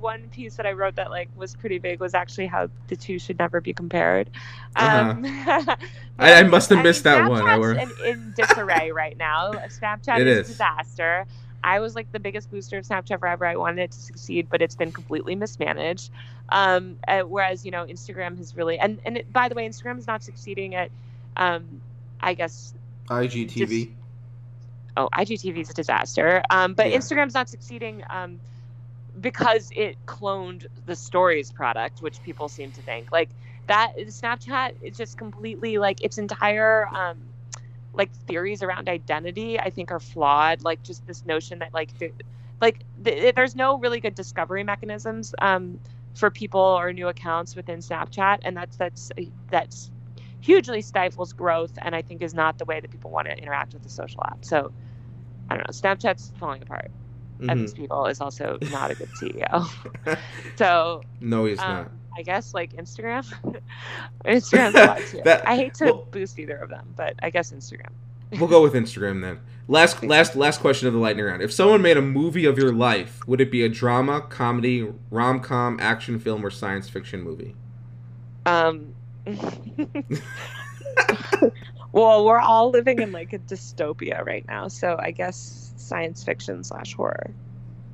one 0.00 0.28
piece 0.30 0.56
that 0.56 0.66
I 0.66 0.72
wrote 0.72 0.96
that 0.96 1.10
like 1.10 1.28
was 1.36 1.54
pretty 1.56 1.78
big 1.78 2.00
was 2.00 2.14
actually 2.14 2.46
how 2.46 2.68
the 2.88 2.96
two 2.96 3.18
should 3.18 3.38
never 3.38 3.60
be 3.60 3.72
compared. 3.72 4.30
Um, 4.76 5.24
Uh-huh. 5.24 5.76
I- 6.18 6.34
I 6.40 6.42
must 6.44 6.70
have 6.70 6.82
missed 6.82 7.04
that 7.04 7.28
one. 7.28 7.42
I 7.42 7.56
Snapchat's 7.56 7.60
were- 7.60 7.72
in, 7.74 7.90
in 8.06 8.34
disarray 8.36 8.92
right 8.92 9.16
now. 9.16 9.52
Snapchat 9.52 10.20
It 10.20 10.26
is, 10.26 10.38
is. 10.38 10.46
a 10.46 10.52
disaster. 10.52 11.26
I 11.64 11.80
was 11.80 11.96
like 11.96 12.10
the 12.12 12.20
biggest 12.20 12.50
booster 12.50 12.78
of 12.78 12.84
Snapchat 12.86 13.18
forever. 13.18 13.44
I 13.44 13.56
wanted 13.56 13.82
it 13.82 13.90
to 13.90 13.98
succeed, 13.98 14.46
but 14.48 14.62
it's 14.62 14.76
been 14.76 14.92
completely 14.92 15.34
mismanaged. 15.34 16.10
Um, 16.50 16.96
uh, 17.08 17.22
whereas 17.22 17.64
you 17.64 17.70
know 17.72 17.84
Instagram 17.84 18.38
has 18.38 18.56
really 18.56 18.78
and 18.78 19.00
and 19.04 19.18
it, 19.18 19.32
by 19.32 19.48
the 19.48 19.54
way, 19.56 19.68
Instagram 19.68 19.98
is 19.98 20.06
not 20.06 20.22
succeeding 20.22 20.74
at, 20.76 20.90
um, 21.36 21.64
I 22.20 22.34
guess 22.34 22.74
IGTV. 23.08 23.90
oh 24.96 25.08
IGTV 25.12 25.58
is 25.58 25.70
a 25.70 25.74
disaster. 25.74 26.42
Um, 26.48 26.74
but 26.74 26.90
Yeah. 26.90 26.98
Instagram's 26.98 27.34
not 27.34 27.48
succeeding 27.48 28.02
um, 28.08 28.38
because 29.20 29.70
it 29.76 29.98
cloned 30.06 30.66
the 30.86 30.96
stories 30.96 31.52
product, 31.52 32.00
which 32.02 32.22
people 32.22 32.48
seem 32.48 32.72
to 32.72 32.82
think 32.82 33.12
like 33.12 33.34
that. 33.68 33.92
Snapchat 33.98 34.72
is 34.82 34.96
just 34.96 35.18
completely 35.18 35.78
like 35.78 36.02
its 36.02 36.18
entire 36.18 36.88
um, 36.94 37.18
like 37.94 38.12
theories 38.28 38.62
around 38.62 38.88
identity. 38.88 39.60
I 39.60 39.70
think 39.70 39.92
are 39.92 40.00
flawed. 40.00 40.62
Like 40.62 40.82
just 40.82 41.06
this 41.06 41.24
notion 41.26 41.60
that 41.60 41.74
like 41.74 41.96
the, 41.98 42.12
like 42.60 42.84
th- 43.04 43.34
there's 43.34 43.56
no 43.56 43.78
really 43.80 44.00
good 44.00 44.14
discovery 44.14 44.64
mechanisms 44.64 45.34
um, 45.42 45.80
for 46.14 46.30
people 46.30 46.60
or 46.60 46.92
new 46.92 47.08
accounts 47.08 47.56
within 47.56 47.80
Snapchat, 47.80 48.38
and 48.44 48.56
that's 48.56 48.76
that's 48.76 49.12
that's 49.50 49.90
hugely 50.40 50.82
stifles 50.82 51.32
growth 51.32 51.72
and 51.82 51.94
I 51.96 52.02
think 52.02 52.22
is 52.22 52.34
not 52.34 52.58
the 52.58 52.64
way 52.66 52.80
that 52.80 52.90
people 52.90 53.10
want 53.10 53.28
to 53.28 53.36
interact 53.38 53.74
with 53.74 53.82
the 53.82 53.90
social 53.90 54.22
app. 54.26 54.44
So 54.44 54.72
I 55.48 55.54
don't 55.56 55.66
know. 55.68 55.72
Snapchat's 55.72 56.32
falling 56.38 56.62
apart. 56.62 56.90
Mm-hmm. 57.38 57.50
And 57.50 57.60
these 57.60 57.74
people 57.74 58.06
is 58.06 58.20
also 58.20 58.58
not 58.72 58.90
a 58.90 58.94
good 58.94 59.10
CEO. 59.10 60.18
so 60.56 61.02
no, 61.20 61.44
he's 61.44 61.58
um, 61.60 61.72
not. 61.72 61.90
I 62.16 62.22
guess 62.22 62.52
like 62.52 62.72
Instagram. 62.72 63.24
Instagram's 64.24 64.74
a 64.74 64.86
lot 64.86 64.98
too. 64.98 65.20
that, 65.24 65.46
I 65.46 65.54
hate 65.54 65.74
to 65.74 65.84
well, 65.84 66.08
boost 66.10 66.38
either 66.38 66.56
of 66.56 66.68
them, 66.68 66.92
but 66.96 67.14
I 67.22 67.30
guess 67.30 67.52
Instagram. 67.52 67.90
we'll 68.38 68.48
go 68.48 68.60
with 68.60 68.74
Instagram 68.74 69.20
then. 69.20 69.38
Last 69.68 70.02
last 70.02 70.34
last 70.34 70.60
question 70.60 70.88
of 70.88 70.94
the 70.94 71.00
lightning 71.00 71.26
round. 71.26 71.42
If 71.42 71.52
someone 71.52 71.80
made 71.80 71.96
a 71.96 72.02
movie 72.02 72.44
of 72.44 72.58
your 72.58 72.72
life, 72.72 73.20
would 73.28 73.40
it 73.40 73.52
be 73.52 73.62
a 73.62 73.68
drama, 73.68 74.20
comedy, 74.22 74.92
rom 75.10 75.38
com, 75.40 75.78
action 75.80 76.18
film, 76.18 76.44
or 76.44 76.50
science 76.50 76.88
fiction 76.88 77.22
movie? 77.22 77.54
Um 78.46 78.94
well, 81.92 82.24
we're 82.24 82.40
all 82.40 82.70
living 82.70 83.00
in 83.00 83.12
like 83.12 83.32
a 83.32 83.38
dystopia 83.38 84.24
right 84.24 84.46
now, 84.48 84.68
so 84.68 84.96
I 84.98 85.12
guess 85.12 85.67
science 85.78 86.22
fiction 86.24 86.64
slash 86.64 86.94
horror. 86.94 87.36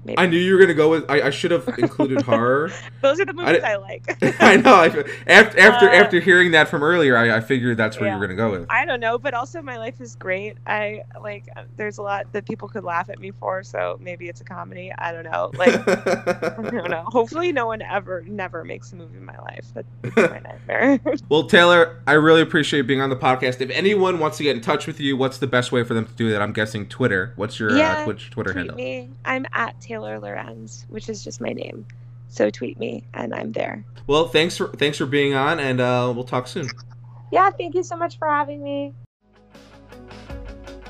Maybe. 0.04 0.18
I 0.18 0.26
knew 0.26 0.36
you 0.36 0.52
were 0.52 0.60
gonna 0.60 0.74
go 0.74 0.90
with. 0.90 1.10
I, 1.10 1.22
I 1.22 1.30
should 1.30 1.50
have 1.50 1.66
included 1.78 2.22
horror. 2.26 2.70
Those 3.00 3.20
are 3.20 3.24
the 3.24 3.32
movies 3.32 3.62
I, 3.62 3.72
I 3.72 3.76
like. 3.76 4.04
I 4.40 4.56
know. 4.56 4.74
I, 4.74 4.86
after 5.26 5.58
after 5.58 5.88
uh, 5.88 5.94
after 5.94 6.20
hearing 6.20 6.50
that 6.50 6.68
from 6.68 6.82
earlier, 6.82 7.16
I, 7.16 7.38
I 7.38 7.40
figured 7.40 7.78
that's 7.78 7.98
where 7.98 8.08
yeah. 8.08 8.14
you 8.14 8.20
were 8.20 8.26
gonna 8.26 8.36
go 8.36 8.50
with. 8.50 8.66
I 8.68 8.84
don't 8.84 9.00
know, 9.00 9.16
but 9.16 9.32
also 9.32 9.62
my 9.62 9.78
life 9.78 10.00
is 10.00 10.14
great. 10.16 10.58
I 10.66 11.02
like. 11.22 11.48
There's 11.76 11.96
a 11.96 12.02
lot 12.02 12.30
that 12.32 12.44
people 12.44 12.68
could 12.68 12.84
laugh 12.84 13.08
at 13.08 13.18
me 13.18 13.30
for, 13.30 13.62
so 13.62 13.98
maybe 14.00 14.28
it's 14.28 14.42
a 14.42 14.44
comedy. 14.44 14.92
I 14.98 15.12
don't 15.12 15.24
know. 15.24 15.50
Like, 15.54 15.74
I 15.88 16.70
don't 16.70 16.90
know. 16.90 17.04
Hopefully, 17.06 17.50
no 17.50 17.66
one 17.66 17.80
ever 17.80 18.22
never 18.26 18.62
makes 18.62 18.92
a 18.92 18.96
movie 18.96 19.16
in 19.16 19.24
my 19.24 19.38
life. 19.38 19.64
That's 19.72 20.16
my 20.16 20.40
nightmare. 20.40 21.00
well, 21.30 21.46
Taylor, 21.46 22.02
I 22.06 22.12
really 22.12 22.42
appreciate 22.42 22.82
being 22.82 23.00
on 23.00 23.08
the 23.08 23.16
podcast. 23.16 23.62
If 23.62 23.70
anyone 23.70 24.18
wants 24.18 24.36
to 24.36 24.42
get 24.42 24.54
in 24.54 24.62
touch 24.62 24.86
with 24.86 25.00
you, 25.00 25.16
what's 25.16 25.38
the 25.38 25.46
best 25.46 25.72
way 25.72 25.82
for 25.82 25.94
them 25.94 26.04
to 26.04 26.12
do 26.12 26.30
that? 26.30 26.42
I'm 26.42 26.52
guessing 26.52 26.86
Twitter. 26.88 27.32
What's 27.36 27.58
your 27.58 27.72
uh, 27.72 27.76
yeah, 27.76 27.92
uh, 27.92 28.04
Twitch 28.04 28.30
Twitter 28.30 28.52
handle? 28.52 28.76
Me. 28.76 29.08
I'm 29.24 29.46
at 29.54 29.80
Taylor 29.80 29.93
Taylor 29.94 30.18
Lorenz, 30.18 30.86
which 30.88 31.08
is 31.08 31.22
just 31.22 31.40
my 31.40 31.50
name. 31.50 31.86
So 32.26 32.50
tweet 32.50 32.80
me, 32.80 33.04
and 33.14 33.32
I'm 33.32 33.52
there. 33.52 33.84
Well, 34.08 34.26
thanks 34.26 34.56
for 34.56 34.66
thanks 34.70 34.98
for 34.98 35.06
being 35.06 35.34
on, 35.34 35.60
and 35.60 35.80
uh, 35.80 36.12
we'll 36.12 36.24
talk 36.24 36.48
soon. 36.48 36.68
Yeah, 37.30 37.48
thank 37.50 37.76
you 37.76 37.84
so 37.84 37.96
much 37.96 38.18
for 38.18 38.28
having 38.28 38.60
me. 38.60 38.92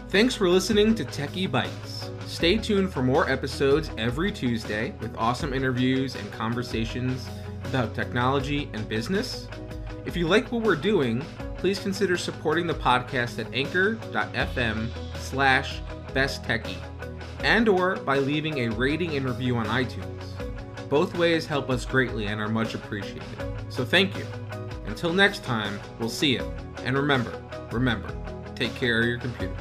Thanks 0.08 0.34
for 0.34 0.48
listening 0.48 0.94
to 0.94 1.04
Techie 1.04 1.50
Bites. 1.50 2.10
Stay 2.26 2.56
tuned 2.56 2.94
for 2.94 3.02
more 3.02 3.28
episodes 3.28 3.90
every 3.98 4.32
Tuesday 4.32 4.94
with 5.00 5.14
awesome 5.18 5.52
interviews 5.52 6.14
and 6.14 6.32
conversations 6.32 7.28
about 7.66 7.94
technology 7.94 8.70
and 8.72 8.88
business. 8.88 9.48
If 10.06 10.16
you 10.16 10.28
like 10.28 10.50
what 10.50 10.62
we're 10.62 10.76
doing, 10.76 11.22
please 11.58 11.78
consider 11.78 12.16
supporting 12.16 12.66
the 12.66 12.74
podcast 12.74 13.38
at 13.38 13.52
anchor.fm 13.52 14.88
slash 15.18 15.80
besttechie 16.14 16.80
and 17.40 17.68
or 17.68 17.96
by 17.96 18.18
leaving 18.18 18.58
a 18.60 18.68
rating 18.68 19.16
and 19.16 19.26
review 19.26 19.56
on 19.56 19.66
iTunes. 19.66 20.22
Both 20.88 21.16
ways 21.16 21.46
help 21.46 21.70
us 21.70 21.84
greatly 21.84 22.26
and 22.26 22.40
are 22.40 22.48
much 22.48 22.74
appreciated. 22.74 23.22
So 23.68 23.84
thank 23.84 24.16
you. 24.16 24.26
Until 24.86 25.12
next 25.12 25.44
time, 25.44 25.80
we'll 25.98 26.08
see 26.08 26.32
you. 26.32 26.52
And 26.84 26.96
remember, 26.96 27.42
remember, 27.72 28.14
take 28.54 28.74
care 28.74 29.00
of 29.00 29.06
your 29.06 29.18
computers. 29.18 29.58